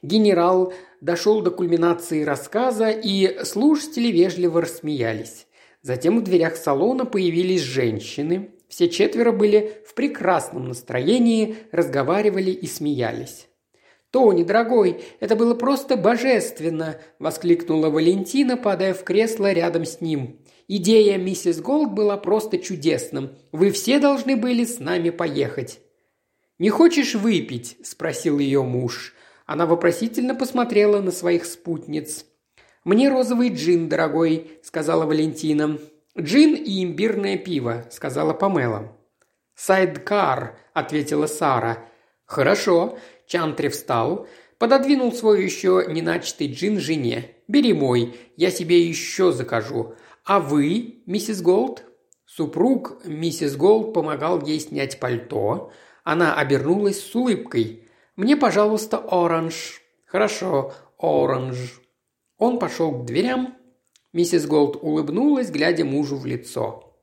Генерал 0.00 0.72
дошел 1.00 1.42
до 1.42 1.50
кульминации 1.50 2.24
рассказа, 2.24 2.90
и 2.90 3.44
слушатели 3.44 4.08
вежливо 4.08 4.62
рассмеялись. 4.62 5.46
Затем 5.82 6.18
в 6.18 6.24
дверях 6.24 6.56
салона 6.56 7.04
появились 7.04 7.62
женщины. 7.62 8.50
Все 8.68 8.88
четверо 8.88 9.32
были 9.32 9.82
в 9.86 9.94
прекрасном 9.94 10.68
настроении, 10.68 11.56
разговаривали 11.72 12.50
и 12.50 12.66
смеялись. 12.66 13.48
«Тони, 14.10 14.44
дорогой, 14.44 15.02
это 15.20 15.36
было 15.36 15.54
просто 15.54 15.96
божественно!»– 15.96 17.00
воскликнула 17.18 17.88
Валентина, 17.88 18.56
падая 18.56 18.94
в 18.94 19.04
кресло 19.04 19.52
рядом 19.52 19.84
с 19.86 20.00
ним. 20.00 20.38
Идея 20.74 21.18
миссис 21.18 21.60
Голд 21.60 21.92
была 21.92 22.16
просто 22.16 22.56
чудесным. 22.56 23.36
Вы 23.52 23.72
все 23.72 23.98
должны 23.98 24.36
были 24.36 24.64
с 24.64 24.78
нами 24.78 25.10
поехать». 25.10 25.80
«Не 26.58 26.70
хочешь 26.70 27.14
выпить?»– 27.14 27.76
спросил 27.84 28.38
ее 28.38 28.62
муж. 28.62 29.12
Она 29.44 29.66
вопросительно 29.66 30.34
посмотрела 30.34 31.02
на 31.02 31.10
своих 31.10 31.44
спутниц. 31.44 32.24
«Мне 32.84 33.10
розовый 33.10 33.50
джин, 33.50 33.90
дорогой»,– 33.90 34.52
сказала 34.62 35.04
Валентина. 35.04 35.78
«Джин 36.18 36.54
и 36.54 36.82
имбирное 36.82 37.36
пиво»,– 37.36 37.84
сказала 37.90 38.32
Памела. 38.32 38.96
«Сайдкар»,– 39.54 40.58
ответила 40.72 41.26
Сара. 41.26 41.86
«Хорошо». 42.24 42.98
Чантри 43.26 43.68
встал, 43.68 44.26
пододвинул 44.56 45.12
свой 45.12 45.44
еще 45.44 45.84
не 45.88 46.00
начатый 46.00 46.50
джин 46.50 46.80
жене. 46.80 47.36
«Бери 47.46 47.74
мой, 47.74 48.16
я 48.38 48.50
себе 48.50 48.80
еще 48.80 49.32
закажу. 49.32 49.96
«А 50.24 50.38
вы, 50.38 51.02
миссис 51.06 51.42
Голд?» 51.42 51.84
Супруг 52.26 53.04
миссис 53.04 53.56
Голд 53.56 53.92
помогал 53.92 54.40
ей 54.42 54.60
снять 54.60 55.00
пальто. 55.00 55.72
Она 56.04 56.34
обернулась 56.34 57.02
с 57.04 57.14
улыбкой. 57.14 57.88
«Мне, 58.16 58.36
пожалуйста, 58.36 58.98
оранжад». 58.98 59.82
«Хорошо, 60.06 60.72
оранжад». 60.98 61.80
Он 62.38 62.58
пошел 62.58 62.92
к 62.92 63.04
дверям. 63.04 63.56
Миссис 64.12 64.46
Голд 64.46 64.76
улыбнулась, 64.80 65.50
глядя 65.50 65.84
мужу 65.84 66.16
в 66.16 66.24
лицо. 66.24 66.94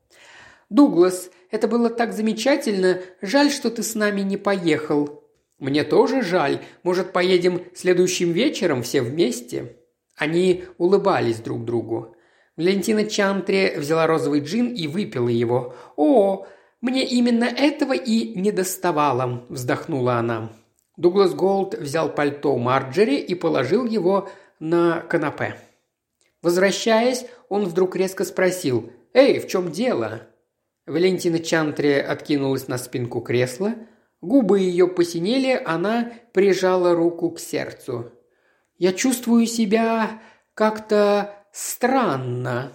«Дуглас, 0.69 1.29
это 1.51 1.67
было 1.67 1.89
так 1.89 2.13
замечательно. 2.13 3.01
Жаль, 3.21 3.51
что 3.51 3.69
ты 3.69 3.83
с 3.83 3.95
нами 3.95 4.21
не 4.21 4.37
поехал». 4.37 5.23
«Мне 5.57 5.83
тоже 5.83 6.21
жаль. 6.21 6.61
Может, 6.83 7.11
поедем 7.11 7.65
следующим 7.75 8.31
вечером 8.31 8.81
все 8.81 9.01
вместе?» 9.01 9.75
Они 10.15 10.63
улыбались 10.77 11.39
друг 11.39 11.65
другу. 11.65 12.15
Валентина 12.59 13.05
Чантри 13.05 13.75
взяла 13.77 14.05
розовый 14.05 14.41
джин 14.41 14.73
и 14.73 14.85
выпила 14.87 15.29
его. 15.29 15.75
«О, 15.95 16.45
мне 16.81 17.05
именно 17.05 17.45
этого 17.45 17.93
и 17.93 18.37
не 18.37 18.51
доставало»,– 18.51 19.45
вздохнула 19.49 20.15
она. 20.15 20.51
Дуглас 20.97 21.33
Голд 21.33 21.75
взял 21.75 22.13
пальто 22.13 22.57
Марджери 22.57 23.15
и 23.15 23.33
положил 23.33 23.85
его 23.85 24.27
на 24.59 24.99
канапе. 24.99 25.55
Возвращаясь, 26.41 27.25
он 27.47 27.63
вдруг 27.63 27.95
резко 27.95 28.25
спросил 28.25 28.91
«Эй, 29.13 29.39
в 29.39 29.47
чем 29.47 29.71
дело?» 29.71 30.23
Валентина 30.85 31.39
Чантри 31.39 31.93
откинулась 31.93 32.67
на 32.67 32.77
спинку 32.77 33.21
кресла. 33.21 33.75
Губы 34.19 34.59
ее 34.59 34.89
посинели, 34.89 35.61
она 35.65 36.11
прижала 36.33 36.93
руку 36.93 37.31
к 37.31 37.39
сердцу. 37.39 38.11
«Я 38.77 38.91
чувствую 38.91 39.45
себя 39.45 40.19
как-то 40.55 41.38
странно». 41.51 42.71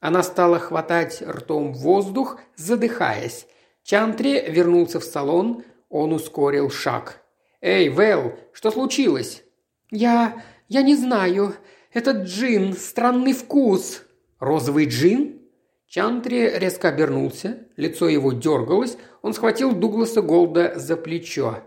Она 0.00 0.22
стала 0.22 0.58
хватать 0.58 1.22
ртом 1.22 1.72
воздух, 1.72 2.38
задыхаясь. 2.54 3.46
Чантри 3.82 4.44
вернулся 4.48 5.00
в 5.00 5.04
салон, 5.04 5.64
он 5.88 6.12
ускорил 6.12 6.70
шаг. 6.70 7.22
«Эй, 7.60 7.88
Вэл, 7.88 8.34
что 8.52 8.70
случилось?» 8.70 9.42
«Я... 9.90 10.42
я 10.68 10.82
не 10.82 10.94
знаю. 10.94 11.54
«Этот 11.96 12.24
джин, 12.24 12.74
странный 12.74 13.32
вкус!» 13.32 14.02
«Розовый 14.38 14.86
джин?» 14.86 15.40
Чантри 15.88 16.58
резко 16.58 16.88
обернулся, 16.88 17.68
лицо 17.76 18.06
его 18.08 18.32
дергалось, 18.32 18.98
он 19.22 19.32
схватил 19.32 19.72
Дугласа 19.72 20.20
Голда 20.20 20.74
за 20.76 20.98
плечо. 20.98 21.60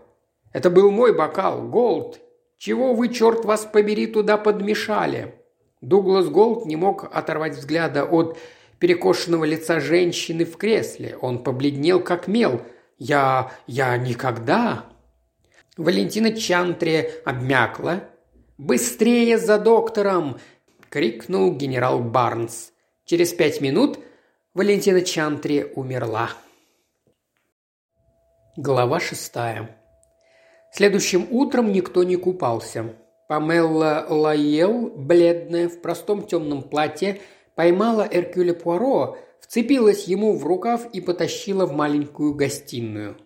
«Это 0.52 0.70
был 0.70 0.92
мой 0.92 1.16
бокал, 1.16 1.66
Голд! 1.66 2.20
Чего 2.58 2.94
вы, 2.94 3.08
черт 3.08 3.44
вас 3.44 3.64
побери, 3.64 4.06
туда 4.06 4.36
подмешали?» 4.36 5.34
Дуглас 5.80 6.28
Голд 6.28 6.66
не 6.66 6.76
мог 6.76 7.04
оторвать 7.14 7.56
взгляда 7.56 8.04
от 8.04 8.38
перекошенного 8.78 9.44
лица 9.44 9.80
женщины 9.80 10.44
в 10.44 10.56
кресле. 10.56 11.16
Он 11.20 11.42
побледнел, 11.42 12.00
как 12.00 12.28
мел. 12.28 12.62
«Я... 12.98 13.52
я 13.66 13.96
никогда...» 13.96 14.86
Валентина 15.76 16.32
Чантри 16.32 17.10
обмякла. 17.24 18.04
«Быстрее 18.58 19.38
за 19.38 19.58
доктором!»– 19.58 20.38
крикнул 20.90 21.54
генерал 21.54 22.00
Барнс. 22.00 22.72
Через 23.06 23.32
пять 23.32 23.62
минут 23.62 23.98
Валентина 24.52 25.00
Чантри 25.00 25.72
умерла. 25.74 26.30
Глава 28.56 29.00
шестая. 29.00 29.74
Следующим 30.72 31.26
утром 31.30 31.72
никто 31.72 32.02
не 32.02 32.16
купался. 32.16 32.94
Памелла 33.30 34.06
Лайел, 34.08 34.90
бледная, 34.90 35.68
в 35.68 35.80
простом 35.80 36.26
темном 36.26 36.64
платье, 36.64 37.20
поймала 37.54 38.04
Эркюля 38.10 38.54
Пуаро, 38.54 39.18
вцепилась 39.38 40.08
ему 40.08 40.36
в 40.36 40.44
рукав 40.44 40.92
и 40.92 41.00
потащила 41.00 41.64
в 41.64 41.72
маленькую 41.72 42.34
гостиную. 42.34 43.18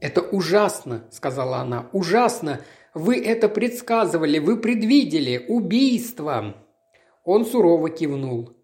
«Это 0.00 0.22
ужасно»,— 0.22 1.04
сказала 1.10 1.58
она,— 1.58 1.90
«ужасно! 1.92 2.62
Вы 2.94 3.22
это 3.22 3.50
предсказывали, 3.50 4.38
вы 4.38 4.56
предвидели! 4.56 5.44
Убийство!» 5.46 6.54
Он 7.22 7.44
сурово 7.44 7.90
кивнул. 7.90 8.54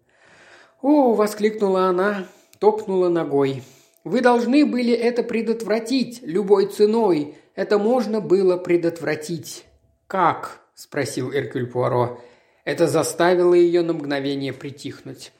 «О!»– 0.81 1.13
воскликнула 1.13 1.89
она, 1.89 2.25
топнула 2.57 3.09
ногой. 3.09 3.61
«Вы 4.03 4.21
должны 4.21 4.65
были 4.65 4.93
это 4.93 5.21
предотвратить 5.21 6.23
любой 6.23 6.65
ценой. 6.65 7.35
Это 7.53 7.77
можно 7.77 8.19
было 8.19 8.57
предотвратить». 8.57 9.63
«Как?»– 10.07 10.61
спросил 10.77 11.33
Эркюль 11.33 11.65
Пуаро. 11.65 12.21
Это 12.63 12.87
заставило 12.87 13.55
ее 13.55 13.81
на 13.81 13.93
мгновение 13.93 14.53
притихнуть. 14.53 15.31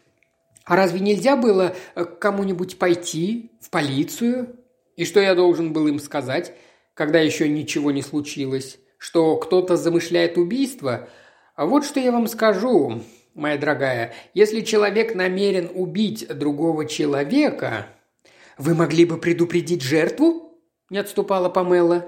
«А 0.65 0.75
разве 0.75 0.99
нельзя 0.99 1.38
было 1.38 1.75
к 1.93 2.19
кому-нибудь 2.19 2.79
пойти? 2.79 3.51
В 3.61 3.69
полицию?» 3.69 4.55
«И 4.95 5.05
что 5.05 5.19
я 5.19 5.35
должен 5.35 5.73
был 5.73 5.88
им 5.88 5.99
сказать, 5.99 6.53
когда 6.95 7.19
еще 7.19 7.47
ничего 7.47 7.91
не 7.91 8.01
случилось? 8.01 8.79
Что 8.97 9.38
кто-то 9.38 9.77
замышляет 9.77 10.38
убийство? 10.38 11.07
А 11.55 11.67
вот 11.67 11.85
что 11.85 11.99
я 11.99 12.11
вам 12.11 12.27
скажу 12.27 13.03
моя 13.35 13.57
дорогая, 13.57 14.15
если 14.33 14.61
человек 14.61 15.13
намерен 15.13 15.69
убить 15.73 16.27
другого 16.27 16.85
человека...» 16.85 17.88
«Вы 18.57 18.73
могли 18.73 19.05
бы 19.05 19.19
предупредить 19.19 19.83
жертву?»– 19.83 20.59
не 20.89 20.97
отступала 20.97 21.47
Памела. 21.47 22.07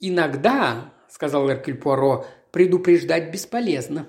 «Иногда»,– 0.00 0.94
сказал 1.10 1.50
Эркюль 1.50 1.74
Пуаро,– 1.74 2.24
«предупреждать 2.52 3.32
бесполезно». 3.32 4.06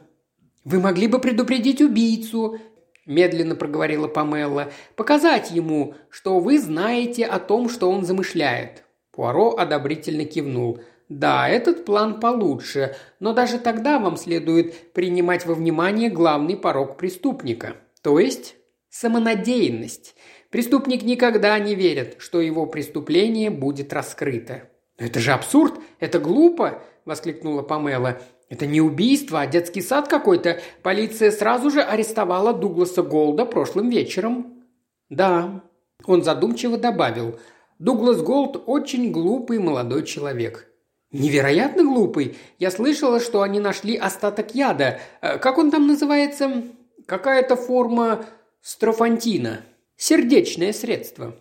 «Вы 0.63 0.79
могли 0.79 1.07
бы 1.07 1.19
предупредить 1.19 1.81
убийцу»,– 1.81 2.59
медленно 3.07 3.55
проговорила 3.55 4.07
Памела,– 4.07 4.71
«показать 4.95 5.49
ему, 5.49 5.95
что 6.09 6.39
вы 6.39 6.59
знаете 6.59 7.25
о 7.25 7.39
том, 7.39 7.67
что 7.67 7.89
он 7.89 8.05
замышляет». 8.05 8.83
Пуаро 9.11 9.55
одобрительно 9.57 10.25
кивнул– 10.25 10.79
да, 11.09 11.47
этот 11.49 11.85
план 11.85 12.19
получше, 12.19 12.95
но 13.19 13.33
даже 13.33 13.59
тогда 13.59 13.99
вам 13.99 14.17
следует 14.17 14.93
принимать 14.93 15.45
во 15.45 15.53
внимание 15.53 16.09
главный 16.09 16.55
порог 16.55 16.97
преступника, 16.97 17.75
то 18.01 18.19
есть 18.19 18.55
самонадеянность. 18.89 20.15
Преступник 20.49 21.03
никогда 21.03 21.57
не 21.59 21.75
верит, 21.75 22.15
что 22.19 22.41
его 22.41 22.65
преступление 22.65 23.49
будет 23.49 23.91
раскрыто. 23.91 24.69
«Это 24.97 25.19
же 25.19 25.33
абсурд! 25.33 25.79
Это 25.99 26.19
глупо!»– 26.19 26.81
воскликнула 27.05 27.61
Памела. 27.61 28.21
«Это 28.49 28.65
не 28.65 28.81
убийство, 28.81 29.41
а 29.41 29.47
детский 29.47 29.81
сад 29.81 30.07
какой-то. 30.07 30.61
Полиция 30.83 31.31
сразу 31.31 31.71
же 31.71 31.81
арестовала 31.81 32.53
Дугласа 32.53 33.01
Голда 33.01 33.45
прошлым 33.45 33.89
вечером». 33.89 34.63
«Да»,– 35.09 35.63
он 36.05 36.23
задумчиво 36.23 36.77
добавил. 36.77 37.39
«Дуглас 37.79 38.21
Голд 38.21 38.63
очень 38.67 39.11
глупый 39.11 39.59
молодой 39.59 40.03
человек. 40.03 40.69
«Невероятно 41.13 41.83
глупый. 41.83 42.35
Я 42.57 42.71
слышала, 42.71 43.19
что 43.19 43.43
они 43.43 43.59
нашли 43.59 43.95
остаток 43.95 44.55
яда. 44.55 44.99
Э, 45.21 45.37
как 45.37 45.59
он 45.59 45.69
там 45.69 45.87
называется? 45.87 46.63
Какая-то 47.05 47.55
форма 47.55 48.25
строфантина. 48.61 49.61
Сердечное 49.95 50.73
средство». 50.73 51.35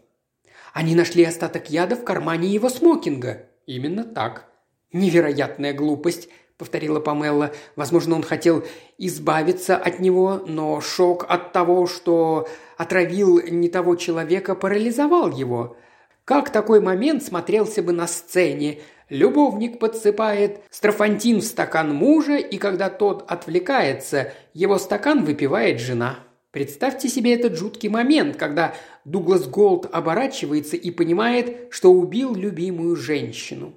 «Они 0.74 0.94
нашли 0.94 1.24
остаток 1.24 1.70
яда 1.70 1.96
в 1.96 2.04
кармане 2.04 2.48
его 2.48 2.68
смокинга». 2.68 3.48
«Именно 3.64 4.04
так». 4.04 4.51
«Невероятная 4.92 5.72
глупость»,— 5.72 6.28
повторила 6.58 7.00
Памелла. 7.00 7.52
«Возможно, 7.76 8.14
он 8.14 8.22
хотел 8.22 8.64
избавиться 8.98 9.76
от 9.76 10.00
него, 10.00 10.42
но 10.46 10.80
шок 10.80 11.24
от 11.28 11.52
того, 11.52 11.86
что 11.86 12.48
отравил 12.76 13.40
не 13.40 13.68
того 13.68 13.96
человека, 13.96 14.54
парализовал 14.54 15.30
его. 15.30 15.76
Как 16.24 16.50
такой 16.50 16.80
момент 16.80 17.22
смотрелся 17.22 17.82
бы 17.82 17.92
на 17.92 18.06
сцене? 18.06 18.80
Любовник 19.08 19.78
подсыпает 19.78 20.60
строфантин 20.70 21.40
в 21.40 21.44
стакан 21.44 21.94
мужа, 21.94 22.36
и 22.36 22.58
когда 22.58 22.88
тот 22.88 23.24
отвлекается, 23.28 24.32
его 24.54 24.78
стакан 24.78 25.24
выпивает 25.24 25.80
жена. 25.80 26.20
Представьте 26.50 27.08
себе 27.08 27.34
этот 27.34 27.56
жуткий 27.56 27.88
момент, 27.88 28.36
когда 28.36 28.74
Дуглас 29.04 29.48
Голд 29.48 29.88
оборачивается 29.90 30.76
и 30.76 30.90
понимает, 30.90 31.68
что 31.70 31.92
убил 31.92 32.34
любимую 32.34 32.94
женщину. 32.94 33.74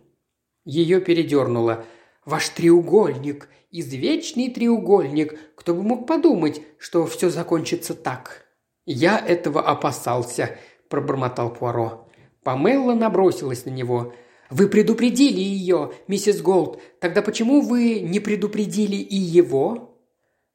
Ее 0.66 1.00
передернуло. 1.00 1.86
«Ваш 2.26 2.50
треугольник, 2.50 3.48
извечный 3.72 4.50
треугольник, 4.50 5.40
кто 5.56 5.74
бы 5.74 5.84
мог 5.84 6.08
подумать, 6.08 6.62
что 6.78 7.06
все 7.06 7.30
закончится 7.30 7.94
так?» 7.94 8.46
«Я 8.86 9.18
этого 9.18 9.62
опасался»,– 9.62 10.58
пробормотал 10.90 11.54
Пуаро. 11.54 12.10
Памела 12.44 12.94
набросилась 12.94 13.66
на 13.66 13.70
него– 13.70 14.14
вы 14.50 14.68
предупредили 14.68 15.40
ее, 15.40 15.94
миссис 16.08 16.42
Голд. 16.42 16.80
Тогда 17.00 17.22
почему 17.22 17.62
вы 17.62 18.00
не 18.02 18.20
предупредили 18.20 18.96
и 18.96 19.16
его? 19.16 19.98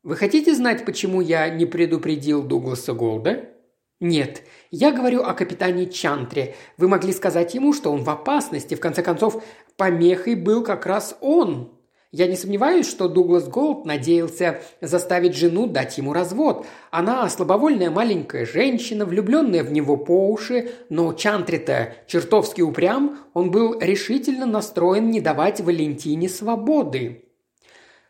Вы 0.03 0.17
хотите 0.17 0.55
знать, 0.55 0.85
почему 0.85 1.21
я 1.21 1.49
не 1.49 1.67
предупредил 1.67 2.43
Дугласа 2.43 2.93
Голда? 2.93 3.51
Нет, 3.99 4.45
я 4.71 4.93
говорю 4.93 5.23
о 5.23 5.35
капитане 5.35 5.87
Чантре. 5.87 6.55
Вы 6.79 6.89
могли 6.89 7.13
сказать 7.13 7.55
ему, 7.55 7.75
что 7.75 7.93
он 7.93 8.03
в 8.03 8.09
опасности. 8.09 8.75
В 8.75 8.81
конце 8.81 9.03
концов, 9.03 9.45
помехой 9.81 10.35
был 10.35 10.63
как 10.63 10.85
раз 10.85 11.17
он. 11.23 11.71
Я 12.13 12.27
не 12.27 12.37
сомневаюсь, 12.37 12.87
что 12.87 13.09
Дуглас 13.09 13.49
Голд 13.49 13.87
надеялся 13.87 14.61
заставить 14.83 15.35
жену 15.35 15.67
дать 15.67 15.97
ему 15.97 16.13
развод. 16.13 16.67
Она 16.91 17.27
слабовольная 17.31 17.89
маленькая 17.89 18.45
женщина, 18.45 19.07
влюбленная 19.07 19.65
в 19.65 19.73
него 19.73 19.97
по 19.97 20.29
уши, 20.29 20.71
но 20.91 21.15
Чантрита 21.15 21.95
чертовски 22.07 22.61
упрям, 22.61 23.21
он 23.33 23.51
был 23.51 23.81
решительно 23.81 24.45
настроен 24.45 25.11
не 25.11 25.23
давать 25.23 25.63
Валентине 25.63 26.29
свободы. 26.29 27.25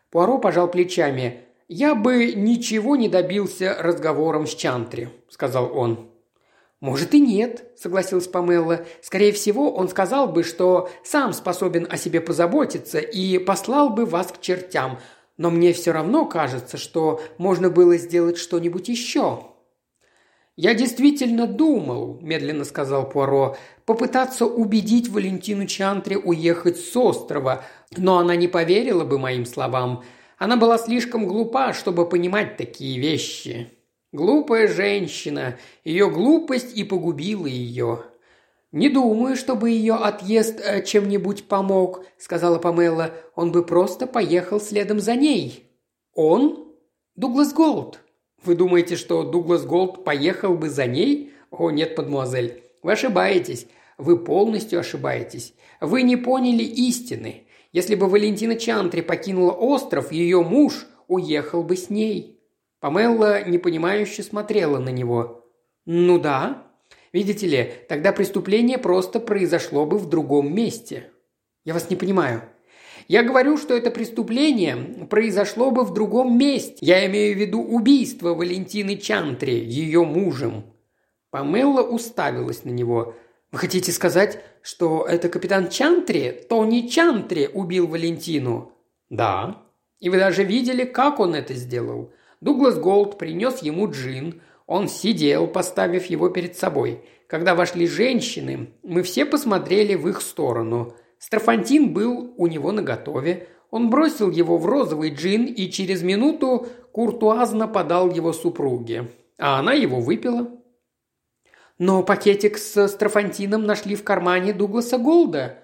Пуаро 0.09 0.39
пожал 0.39 0.69
плечами. 0.69 1.45
«Я 1.69 1.95
бы 1.95 2.33
ничего 2.33 2.97
не 2.97 3.07
добился 3.07 3.77
разговором 3.79 4.45
с 4.45 4.53
Чантри»,— 4.55 5.07
сказал 5.29 5.71
он. 5.73 6.10
«Может 6.81 7.13
и 7.13 7.19
нет»,– 7.19 7.71
согласилась 7.77 8.27
Памелла. 8.27 8.85
«Скорее 9.03 9.31
всего, 9.33 9.71
он 9.71 9.87
сказал 9.87 10.27
бы, 10.27 10.43
что 10.43 10.89
сам 11.03 11.31
способен 11.31 11.87
о 11.87 11.95
себе 11.95 12.19
позаботиться 12.21 12.97
и 12.97 13.37
послал 13.37 13.91
бы 13.91 14.07
вас 14.07 14.31
к 14.31 14.41
чертям. 14.41 14.99
Но 15.37 15.51
мне 15.51 15.73
все 15.73 15.91
равно 15.91 16.25
кажется, 16.25 16.77
что 16.77 17.21
можно 17.37 17.69
было 17.69 17.97
сделать 17.97 18.39
что-нибудь 18.39 18.89
еще». 18.89 19.43
«Я 20.55 20.73
действительно 20.73 21.45
думал»,– 21.45 22.17
медленно 22.21 22.65
сказал 22.65 23.07
Пуаро,– 23.07 23.57
«попытаться 23.85 24.47
убедить 24.47 25.07
Валентину 25.07 25.67
Чантри 25.67 26.15
уехать 26.15 26.79
с 26.79 26.97
острова, 26.97 27.63
но 27.95 28.17
она 28.17 28.35
не 28.35 28.47
поверила 28.47 29.05
бы 29.05 29.19
моим 29.19 29.45
словам. 29.45 30.03
Она 30.39 30.57
была 30.57 30.79
слишком 30.79 31.27
глупа, 31.27 31.73
чтобы 31.73 32.09
понимать 32.09 32.57
такие 32.57 32.99
вещи». 32.99 33.69
Глупая 34.11 34.67
женщина. 34.67 35.57
Ее 35.85 36.09
глупость 36.09 36.75
и 36.75 36.83
погубила 36.83 37.47
ее. 37.47 38.03
«Не 38.73 38.89
думаю, 38.89 39.37
чтобы 39.37 39.69
ее 39.69 39.93
отъезд 39.93 40.59
э, 40.59 40.83
чем-нибудь 40.83 41.47
помог»,– 41.47 42.05
сказала 42.17 42.57
Памела. 42.57 43.11
«Он 43.35 43.53
бы 43.53 43.65
просто 43.65 44.07
поехал 44.07 44.59
следом 44.59 44.99
за 44.99 45.15
ней». 45.15 45.69
«Он? 46.13 46.73
Дуглас 47.15 47.53
Голд». 47.53 47.99
«Вы 48.43 48.55
думаете, 48.55 48.97
что 48.97 49.23
Дуглас 49.23 49.65
Голд 49.65 50.03
поехал 50.03 50.55
бы 50.55 50.69
за 50.69 50.87
ней?» 50.87 51.33
«О, 51.49 51.69
нет, 51.69 51.97
мадемуазель, 51.97 52.63
вы 52.81 52.93
ошибаетесь. 52.93 53.67
Вы 53.97 54.17
полностью 54.17 54.79
ошибаетесь. 54.79 55.53
Вы 55.79 56.03
не 56.03 56.17
поняли 56.17 56.63
истины. 56.63 57.43
Если 57.71 57.95
бы 57.95 58.07
Валентина 58.07 58.55
Чантри 58.55 59.01
покинула 59.01 59.51
остров, 59.51 60.11
ее 60.11 60.41
муж 60.41 60.85
уехал 61.07 61.63
бы 61.63 61.77
с 61.77 61.89
ней». 61.89 62.40
Памелла 62.81 63.43
непонимающе 63.47 64.23
смотрела 64.23 64.79
на 64.79 64.89
него. 64.89 65.45
«Ну 65.85 66.19
да. 66.19 66.67
Видите 67.13 67.47
ли, 67.47 67.73
тогда 67.87 68.11
преступление 68.11 68.77
просто 68.77 69.21
произошло 69.21 69.85
бы 69.85 69.97
в 69.97 70.09
другом 70.09 70.53
месте». 70.53 71.09
«Я 71.63 71.73
вас 71.73 71.89
не 71.89 71.95
понимаю», 71.95 72.41
я 73.07 73.23
говорю, 73.23 73.57
что 73.57 73.75
это 73.75 73.91
преступление 73.91 74.77
произошло 75.09 75.71
бы 75.71 75.83
в 75.83 75.93
другом 75.93 76.37
месте. 76.37 76.77
Я 76.79 77.05
имею 77.07 77.35
в 77.35 77.39
виду 77.39 77.61
убийство 77.61 78.33
Валентины 78.33 78.97
Чантри, 78.97 79.51
ее 79.51 80.03
мужем». 80.03 80.63
Памелла 81.29 81.81
уставилась 81.81 82.63
на 82.63 82.69
него. 82.69 83.15
«Вы 83.51 83.59
хотите 83.59 83.91
сказать, 83.91 84.39
что 84.61 85.05
это 85.05 85.29
капитан 85.29 85.69
Чантри, 85.69 86.45
Тони 86.49 86.87
Чантри, 86.87 87.49
убил 87.53 87.87
Валентину?» 87.87 88.71
«Да. 89.09 89.61
И 89.99 90.09
вы 90.09 90.17
даже 90.17 90.43
видели, 90.43 90.85
как 90.85 91.19
он 91.19 91.35
это 91.35 91.53
сделал. 91.53 92.11
Дуглас 92.41 92.77
Голд 92.77 93.17
принес 93.19 93.59
ему 93.59 93.89
джин. 93.89 94.41
Он 94.65 94.87
сидел, 94.87 95.47
поставив 95.47 96.05
его 96.07 96.29
перед 96.29 96.57
собой. 96.57 97.05
Когда 97.27 97.55
вошли 97.55 97.87
женщины, 97.87 98.73
мы 98.83 99.03
все 99.03 99.25
посмотрели 99.25 99.95
в 99.95 100.07
их 100.09 100.21
сторону. 100.21 100.95
Страфантин 101.19 101.93
был 101.93 102.33
у 102.35 102.47
него 102.47 102.71
наготове. 102.71 103.47
Он 103.69 103.89
бросил 103.89 104.31
его 104.31 104.57
в 104.57 104.65
розовый 104.65 105.11
джин 105.11 105.45
и 105.45 105.69
через 105.69 106.01
минуту 106.01 106.67
куртуазно 106.91 107.67
подал 107.67 108.09
его 108.11 108.33
супруге. 108.33 109.11
А 109.37 109.59
она 109.59 109.73
его 109.73 110.01
выпила. 110.01 110.49
Но 111.77 112.03
пакетик 112.03 112.57
с 112.57 112.87
страфантином 112.87 113.65
нашли 113.65 113.95
в 113.95 114.03
кармане 114.03 114.51
Дугласа 114.51 114.97
Голда. 114.97 115.59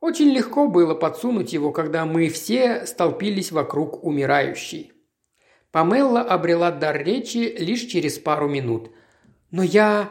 Очень 0.00 0.30
легко 0.30 0.68
было 0.68 0.94
подсунуть 0.94 1.52
его, 1.52 1.72
когда 1.72 2.04
мы 2.04 2.28
все 2.28 2.84
столпились 2.84 3.52
вокруг 3.52 4.04
умирающей. 4.04 4.92
Памелла 5.76 6.22
обрела 6.22 6.70
дар 6.70 7.04
речи 7.04 7.54
лишь 7.58 7.82
через 7.82 8.18
пару 8.18 8.48
минут. 8.48 8.90
«Но 9.50 9.62
я 9.62 10.10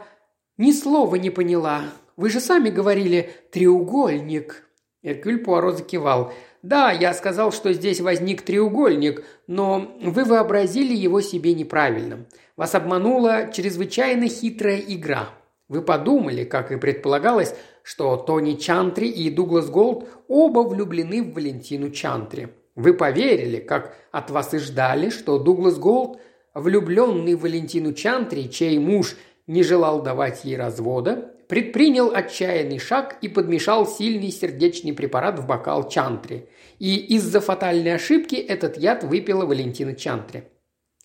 ни 0.58 0.70
слова 0.70 1.16
не 1.16 1.30
поняла. 1.30 1.86
Вы 2.16 2.30
же 2.30 2.38
сами 2.38 2.70
говорили 2.70 3.32
«треугольник». 3.50 4.62
Эркюль 5.02 5.38
Пуаро 5.38 5.72
закивал. 5.72 6.32
«Да, 6.62 6.92
я 6.92 7.12
сказал, 7.14 7.50
что 7.50 7.72
здесь 7.72 8.00
возник 8.00 8.42
треугольник, 8.42 9.24
но 9.48 9.92
вы 10.00 10.24
вообразили 10.24 10.94
его 10.94 11.20
себе 11.20 11.52
неправильно. 11.52 12.26
Вас 12.56 12.76
обманула 12.76 13.50
чрезвычайно 13.52 14.28
хитрая 14.28 14.78
игра. 14.78 15.30
Вы 15.66 15.82
подумали, 15.82 16.44
как 16.44 16.70
и 16.70 16.76
предполагалось, 16.76 17.56
что 17.82 18.16
Тони 18.16 18.54
Чантри 18.54 19.08
и 19.08 19.30
Дуглас 19.30 19.68
Голд 19.68 20.06
оба 20.28 20.60
влюблены 20.60 21.24
в 21.24 21.34
Валентину 21.34 21.90
Чантри. 21.90 22.50
Вы 22.76 22.92
поверили, 22.92 23.58
как 23.58 23.96
от 24.12 24.30
вас 24.30 24.52
и 24.52 24.58
ждали, 24.58 25.08
что 25.08 25.38
Дуглас 25.38 25.78
Голд, 25.78 26.20
влюбленный 26.54 27.34
в 27.34 27.40
Валентину 27.40 27.94
Чантри, 27.94 28.48
чей 28.48 28.78
муж 28.78 29.16
не 29.46 29.62
желал 29.62 30.02
давать 30.02 30.44
ей 30.44 30.56
развода, 30.56 31.32
предпринял 31.48 32.14
отчаянный 32.14 32.78
шаг 32.78 33.16
и 33.22 33.28
подмешал 33.28 33.86
сильный 33.86 34.30
сердечный 34.30 34.92
препарат 34.92 35.38
в 35.38 35.46
бокал 35.46 35.88
Чантри. 35.88 36.48
И 36.78 36.96
из-за 37.16 37.40
фатальной 37.40 37.94
ошибки 37.94 38.34
этот 38.34 38.76
яд 38.76 39.04
выпила 39.04 39.46
Валентина 39.46 39.94
Чантри. 39.94 40.44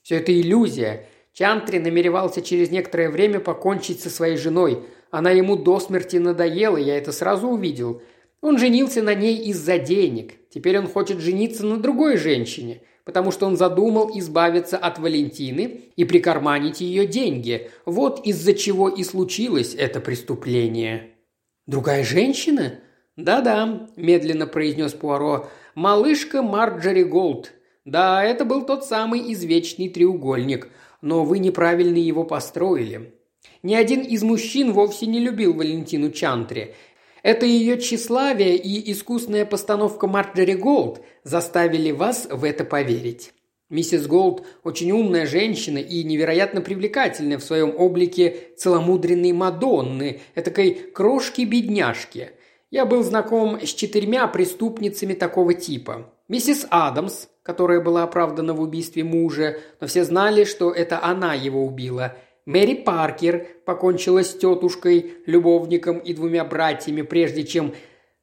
Все 0.04 0.18
это 0.18 0.38
иллюзия. 0.38 1.06
Чантри 1.32 1.80
намеревался 1.80 2.42
через 2.42 2.70
некоторое 2.72 3.10
время 3.10 3.40
покончить 3.40 4.02
со 4.02 4.10
своей 4.10 4.36
женой. 4.36 4.84
Она 5.10 5.32
ему 5.32 5.56
до 5.56 5.80
смерти 5.80 6.18
надоела, 6.18 6.78
я 6.78 6.98
это 6.98 7.14
сразу 7.14 7.48
увидел. 7.48 8.02
Он 8.42 8.58
женился 8.58 9.02
на 9.02 9.14
ней 9.14 9.38
из-за 9.50 9.78
денег. 9.78 10.34
Теперь 10.50 10.80
он 10.80 10.88
хочет 10.88 11.20
жениться 11.20 11.66
на 11.66 11.78
другой 11.78 12.18
женщине 12.18 12.82
потому 13.04 13.32
что 13.32 13.46
он 13.46 13.58
задумал 13.58 14.12
избавиться 14.18 14.78
от 14.78 15.00
Валентины 15.00 15.82
и 15.96 16.06
прикарманить 16.06 16.82
ее 16.82 17.06
деньги. 17.06 17.70
Вот 17.86 18.26
из-за 18.26 18.54
чего 18.54 18.90
и 18.90 19.04
случилось 19.04 19.76
это 19.76 20.00
преступление». 20.00 21.10
«Другая 21.68 22.04
женщина?» 22.04 22.80
«Да-да»,– 23.18 23.88
медленно 23.96 24.48
произнес 24.48 24.94
Пуаро,– 24.94 25.50
«малышка 25.76 26.42
Марджори 26.42 27.04
Голд. 27.04 27.52
Да, 27.86 28.24
это 28.24 28.46
был 28.46 28.66
тот 28.66 28.86
самый 28.86 29.32
извечный 29.34 29.90
треугольник, 29.90 30.70
но 31.02 31.24
вы 31.24 31.40
неправильно 31.40 31.98
его 31.98 32.24
построили. 32.24 33.14
Ни 33.64 33.76
один 33.76 34.02
из 34.02 34.24
мужчин 34.24 34.72
вовсе 34.72 35.06
не 35.06 35.20
любил 35.20 35.54
Валентину 35.54 36.12
Чантри. 36.12 36.76
Это 37.24 37.46
ее 37.46 37.78
тщеславие 37.78 38.56
и 38.58 38.92
искусная 38.92 39.46
постановка 39.46 40.08
Марджери 40.08 40.54
Голд 40.54 41.02
заставили 41.24 41.92
вас 41.92 42.28
в 42.30 42.44
это 42.44 42.64
поверить. 42.64 43.34
Миссис 43.70 44.08
Голд 44.08 44.46
очень 44.64 44.92
умная 44.92 45.26
женщина 45.26 45.78
и 45.78 46.04
невероятно 46.04 46.62
привлекательная 46.62 47.38
в 47.38 47.44
своем 47.44 47.74
облике 47.78 48.50
целомудренной 48.58 49.32
Мадонны, 49.32 50.20
этакой 50.36 50.74
крошки-бедняжки. 50.74 52.32
Я 52.70 52.86
был 52.86 53.04
знаком 53.04 53.62
с 53.62 53.70
четырьмя 53.70 54.28
преступницами 54.28 55.14
такого 55.14 55.54
типа. 55.54 56.12
Миссис 56.28 56.66
Адамс, 56.70 57.28
которая 57.44 57.82
была 57.82 58.04
оправдана 58.04 58.54
в 58.54 58.62
убийстве 58.62 59.04
мужа, 59.04 59.60
но 59.80 59.88
все 59.88 60.04
знали, 60.04 60.44
что 60.44 60.72
это 60.72 61.04
она 61.04 61.34
его 61.34 61.64
убила– 61.64 62.16
Мэри 62.46 62.74
Паркер 62.74 63.48
покончила 63.66 64.24
с 64.24 64.36
тетушкой, 64.36 65.14
любовником 65.28 66.00
и 66.00 66.14
двумя 66.14 66.44
братьями, 66.44 67.04
прежде 67.04 67.44
чем 67.44 67.74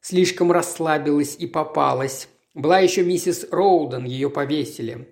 слишком 0.01 0.51
расслабилась 0.51 1.35
и 1.39 1.47
попалась. 1.47 2.27
Была 2.53 2.79
еще 2.79 3.03
миссис 3.03 3.47
Роуден, 3.49 4.03
ее 4.05 4.29
повесили. 4.29 5.07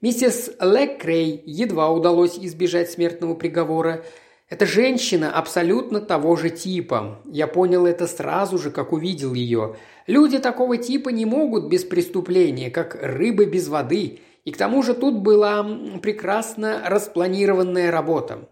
Миссис 0.00 0.50
Лекрей 0.60 1.42
едва 1.44 1.90
удалось 1.90 2.38
избежать 2.38 2.90
смертного 2.90 3.34
приговора. 3.34 4.04
Эта 4.48 4.66
женщина 4.66 5.30
абсолютно 5.30 6.00
того 6.00 6.34
же 6.34 6.50
типа. 6.50 7.20
Я 7.26 7.46
понял 7.46 7.86
это 7.86 8.06
сразу 8.06 8.58
же, 8.58 8.70
как 8.70 8.92
увидел 8.92 9.34
ее. 9.34 9.76
Люди 10.06 10.38
такого 10.38 10.78
типа 10.78 11.10
не 11.10 11.26
могут 11.26 11.68
без 11.68 11.84
преступления, 11.84 12.70
как 12.70 12.98
рыбы 13.00 13.44
без 13.44 13.68
воды. 13.68 14.20
И 14.48 14.50
к 14.50 14.56
тому 14.56 14.82
же 14.82 14.94
тут 14.94 15.16
была 15.16 15.62
прекрасно 16.00 16.80
распланированная 16.86 17.90
работа. 17.90 18.48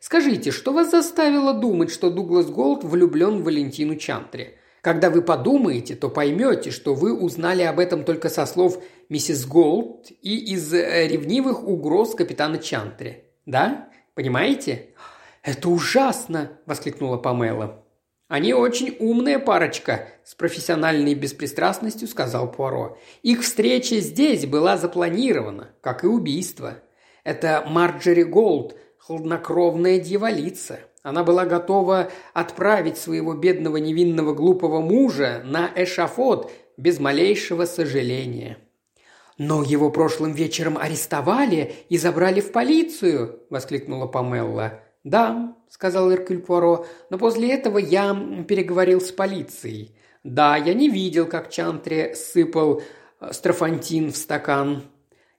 Скажите, 0.00 0.50
что 0.50 0.72
вас 0.72 0.90
заставило 0.90 1.52
думать, 1.52 1.90
что 1.90 2.08
Дуглас 2.08 2.46
Голд 2.46 2.84
влюблен 2.84 3.42
в 3.42 3.44
Валентину 3.44 3.96
Чантри? 3.96 4.56
Когда 4.80 5.10
вы 5.10 5.20
подумаете, 5.20 5.94
то 5.94 6.08
поймете, 6.08 6.70
что 6.70 6.94
вы 6.94 7.12
узнали 7.12 7.64
об 7.64 7.80
этом 7.80 8.04
только 8.04 8.30
со 8.30 8.46
слов 8.46 8.82
миссис 9.10 9.44
Голд 9.44 10.10
и 10.22 10.54
из 10.54 10.72
э, 10.72 11.06
ревнивых 11.06 11.68
угроз 11.68 12.14
капитана 12.14 12.56
Чантри. 12.56 13.24
Да? 13.44 13.90
Понимаете? 14.14 14.94
«Это 15.42 15.68
ужасно!»– 15.68 16.52
воскликнула 16.66 17.18
Памела. 17.18 17.84
«Они 18.28 18.52
очень 18.52 18.96
умная 18.98 19.38
парочка»,– 19.38 20.08
с 20.24 20.34
профессиональной 20.34 21.14
беспристрастностью 21.14 22.08
сказал 22.08 22.50
Пуаро. 22.50 22.98
«Их 23.22 23.42
встреча 23.42 24.00
здесь 24.00 24.46
была 24.46 24.76
запланирована, 24.76 25.70
как 25.80 26.02
и 26.02 26.08
убийство. 26.08 26.78
Это 27.22 27.64
Марджери 27.68 28.24
Голд, 28.24 28.76
хладнокровная 28.98 30.00
дьяволица. 30.00 30.80
Она 31.04 31.22
была 31.22 31.44
готова 31.44 32.10
отправить 32.34 32.98
своего 32.98 33.34
бедного 33.34 33.76
невинного 33.76 34.34
глупого 34.34 34.80
мужа 34.80 35.42
на 35.44 35.70
эшафот 35.76 36.50
без 36.76 36.98
малейшего 36.98 37.64
сожаления». 37.64 38.58
«Но 39.38 39.62
его 39.62 39.90
прошлым 39.90 40.32
вечером 40.32 40.78
арестовали 40.78 41.74
и 41.90 41.96
забрали 41.96 42.40
в 42.40 42.50
полицию!»– 42.50 43.42
воскликнула 43.50 44.06
Памелла. 44.06 44.80
«Да»,– 45.06 45.54
сказал 45.68 46.12
Эркюль 46.12 46.40
Пуаро,– 46.40 46.84
«но 47.10 47.16
после 47.16 47.52
этого 47.52 47.78
я 47.78 48.12
переговорил 48.48 49.00
с 49.00 49.12
полицией. 49.12 49.96
Да, 50.24 50.56
я 50.56 50.74
не 50.74 50.88
видел, 50.88 51.26
как 51.26 51.48
Чантре 51.48 52.16
сыпал 52.16 52.82
э, 53.20 53.32
строфантин 53.32 54.10
в 54.10 54.16
стакан. 54.16 54.82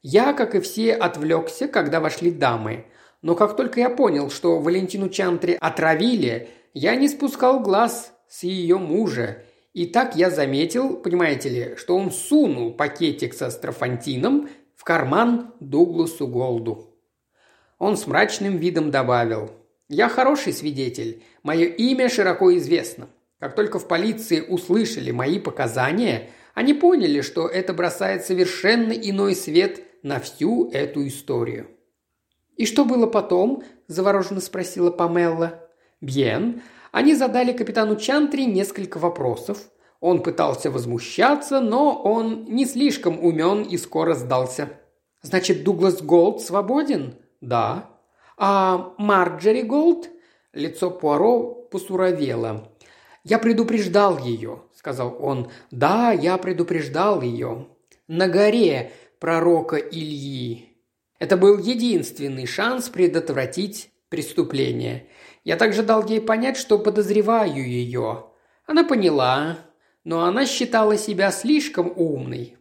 Я, 0.01 0.31
как 0.31 0.55
и 0.55 0.61
все, 0.61 0.93
отвлекся, 0.93 1.67
когда 1.67 1.99
вошли 1.99 2.31
дамы. 2.31 2.85
Но 3.21 3.35
как 3.35 3.57
только 3.57 3.81
я 3.81 3.89
понял, 3.89 4.29
что 4.29 4.59
Валентину 4.59 5.09
Чантре 5.09 5.57
отравили, 5.57 6.47
я 6.73 6.95
не 6.95 7.09
спускал 7.09 7.59
глаз 7.59 8.13
с 8.29 8.43
ее 8.43 8.77
мужа. 8.77 9.43
И 9.73 9.85
так 9.85 10.15
я 10.15 10.29
заметил, 10.29 10.95
понимаете 10.95 11.49
ли, 11.49 11.75
что 11.75 11.97
он 11.97 12.11
сунул 12.11 12.73
пакетик 12.73 13.33
со 13.33 13.49
строфантином 13.49 14.47
в 14.77 14.85
карман 14.85 15.53
Дугласу 15.59 16.25
Голду. 16.25 16.93
Он 17.79 17.95
с 17.95 18.07
мрачным 18.07 18.57
видом 18.57 18.89
добавил. 18.89 19.51
«Я 19.89 20.09
хороший 20.09 20.53
свидетель. 20.53 21.23
Мое 21.43 21.65
имя 21.65 22.09
широко 22.09 22.55
известно. 22.57 23.09
Как 23.39 23.55
только 23.55 23.79
в 23.79 23.87
полиции 23.87 24.41
услышали 24.41 25.11
мои 25.11 25.39
показания, 25.39 26.29
они 26.53 26.73
поняли, 26.73 27.21
что 27.21 27.47
это 27.47 27.73
бросает 27.73 28.25
совершенно 28.25 28.91
иной 28.91 29.35
свет 29.35 29.81
на 30.03 30.19
всю 30.19 30.69
эту 30.71 31.07
историю». 31.07 31.67
«И 32.55 32.65
что 32.65 32.85
было 32.85 33.07
потом?»– 33.07 33.63
завороженно 33.87 34.41
спросила 34.41 34.91
Памелла. 34.91 35.69
«Bien. 36.01 36.61
Они 36.91 37.13
задали 37.13 37.53
капитану 37.53 37.95
Чантри 37.95 38.43
несколько 38.43 38.97
вопросов. 38.97 39.69
Он 39.99 40.21
пытался 40.21 40.69
возмущаться, 40.69 41.59
но 41.59 42.01
он 42.01 42.45
не 42.45 42.65
слишком 42.65 43.23
умен 43.23 43.63
и 43.63 43.77
скоро 43.77 44.13
сдался. 44.13 44.69
Значит, 45.21 45.63
Дуглас 45.63 46.01
Голд 46.01 46.41
свободен? 46.41 47.15
Да. 47.41 47.89
А 48.37 48.93
Марджери 48.97 49.63
Голд? 49.63 50.09
Лицо 50.53 50.91
Пуаро 50.91 51.67
посуровело. 51.71 52.71
«Я 53.23 53.39
предупреждал 53.39 54.17
ее»,— 54.19 54.63
сказал 54.73 55.17
он. 55.19 55.51
«Да, 55.69 56.11
я 56.13 56.37
предупреждал 56.37 57.21
ее. 57.21 57.67
На 58.07 58.29
горе 58.29 58.93
пророка 59.19 59.75
Ильи. 59.75 60.77
Это 61.19 61.35
был 61.35 61.57
единственный 61.57 62.45
шанс 62.45 62.89
предотвратить 62.89 63.89
преступление. 64.09 65.07
Я 65.43 65.57
также 65.57 65.83
дал 65.83 66.05
ей 66.05 66.21
понять, 66.21 66.57
что 66.57 66.79
подозреваю 66.79 67.67
ее. 67.67 68.27
Она 68.65 68.83
поняла, 68.83 69.57
но 70.03 70.23
она 70.23 70.45
считала 70.45 70.97
себя 70.97 71.31
слишком 71.31 71.91
умной. 71.95 72.55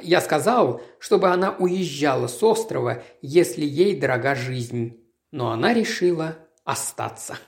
Я 0.00 0.20
сказал, 0.20 0.80
чтобы 0.98 1.28
она 1.28 1.54
уезжала 1.58 2.26
с 2.26 2.42
острова, 2.42 3.02
если 3.22 3.64
ей 3.64 3.94
дорога 3.94 4.34
жизнь. 4.34 4.98
Но 5.30 5.50
она 5.50 5.74
решила 5.74 6.38
остаться. 6.64 7.38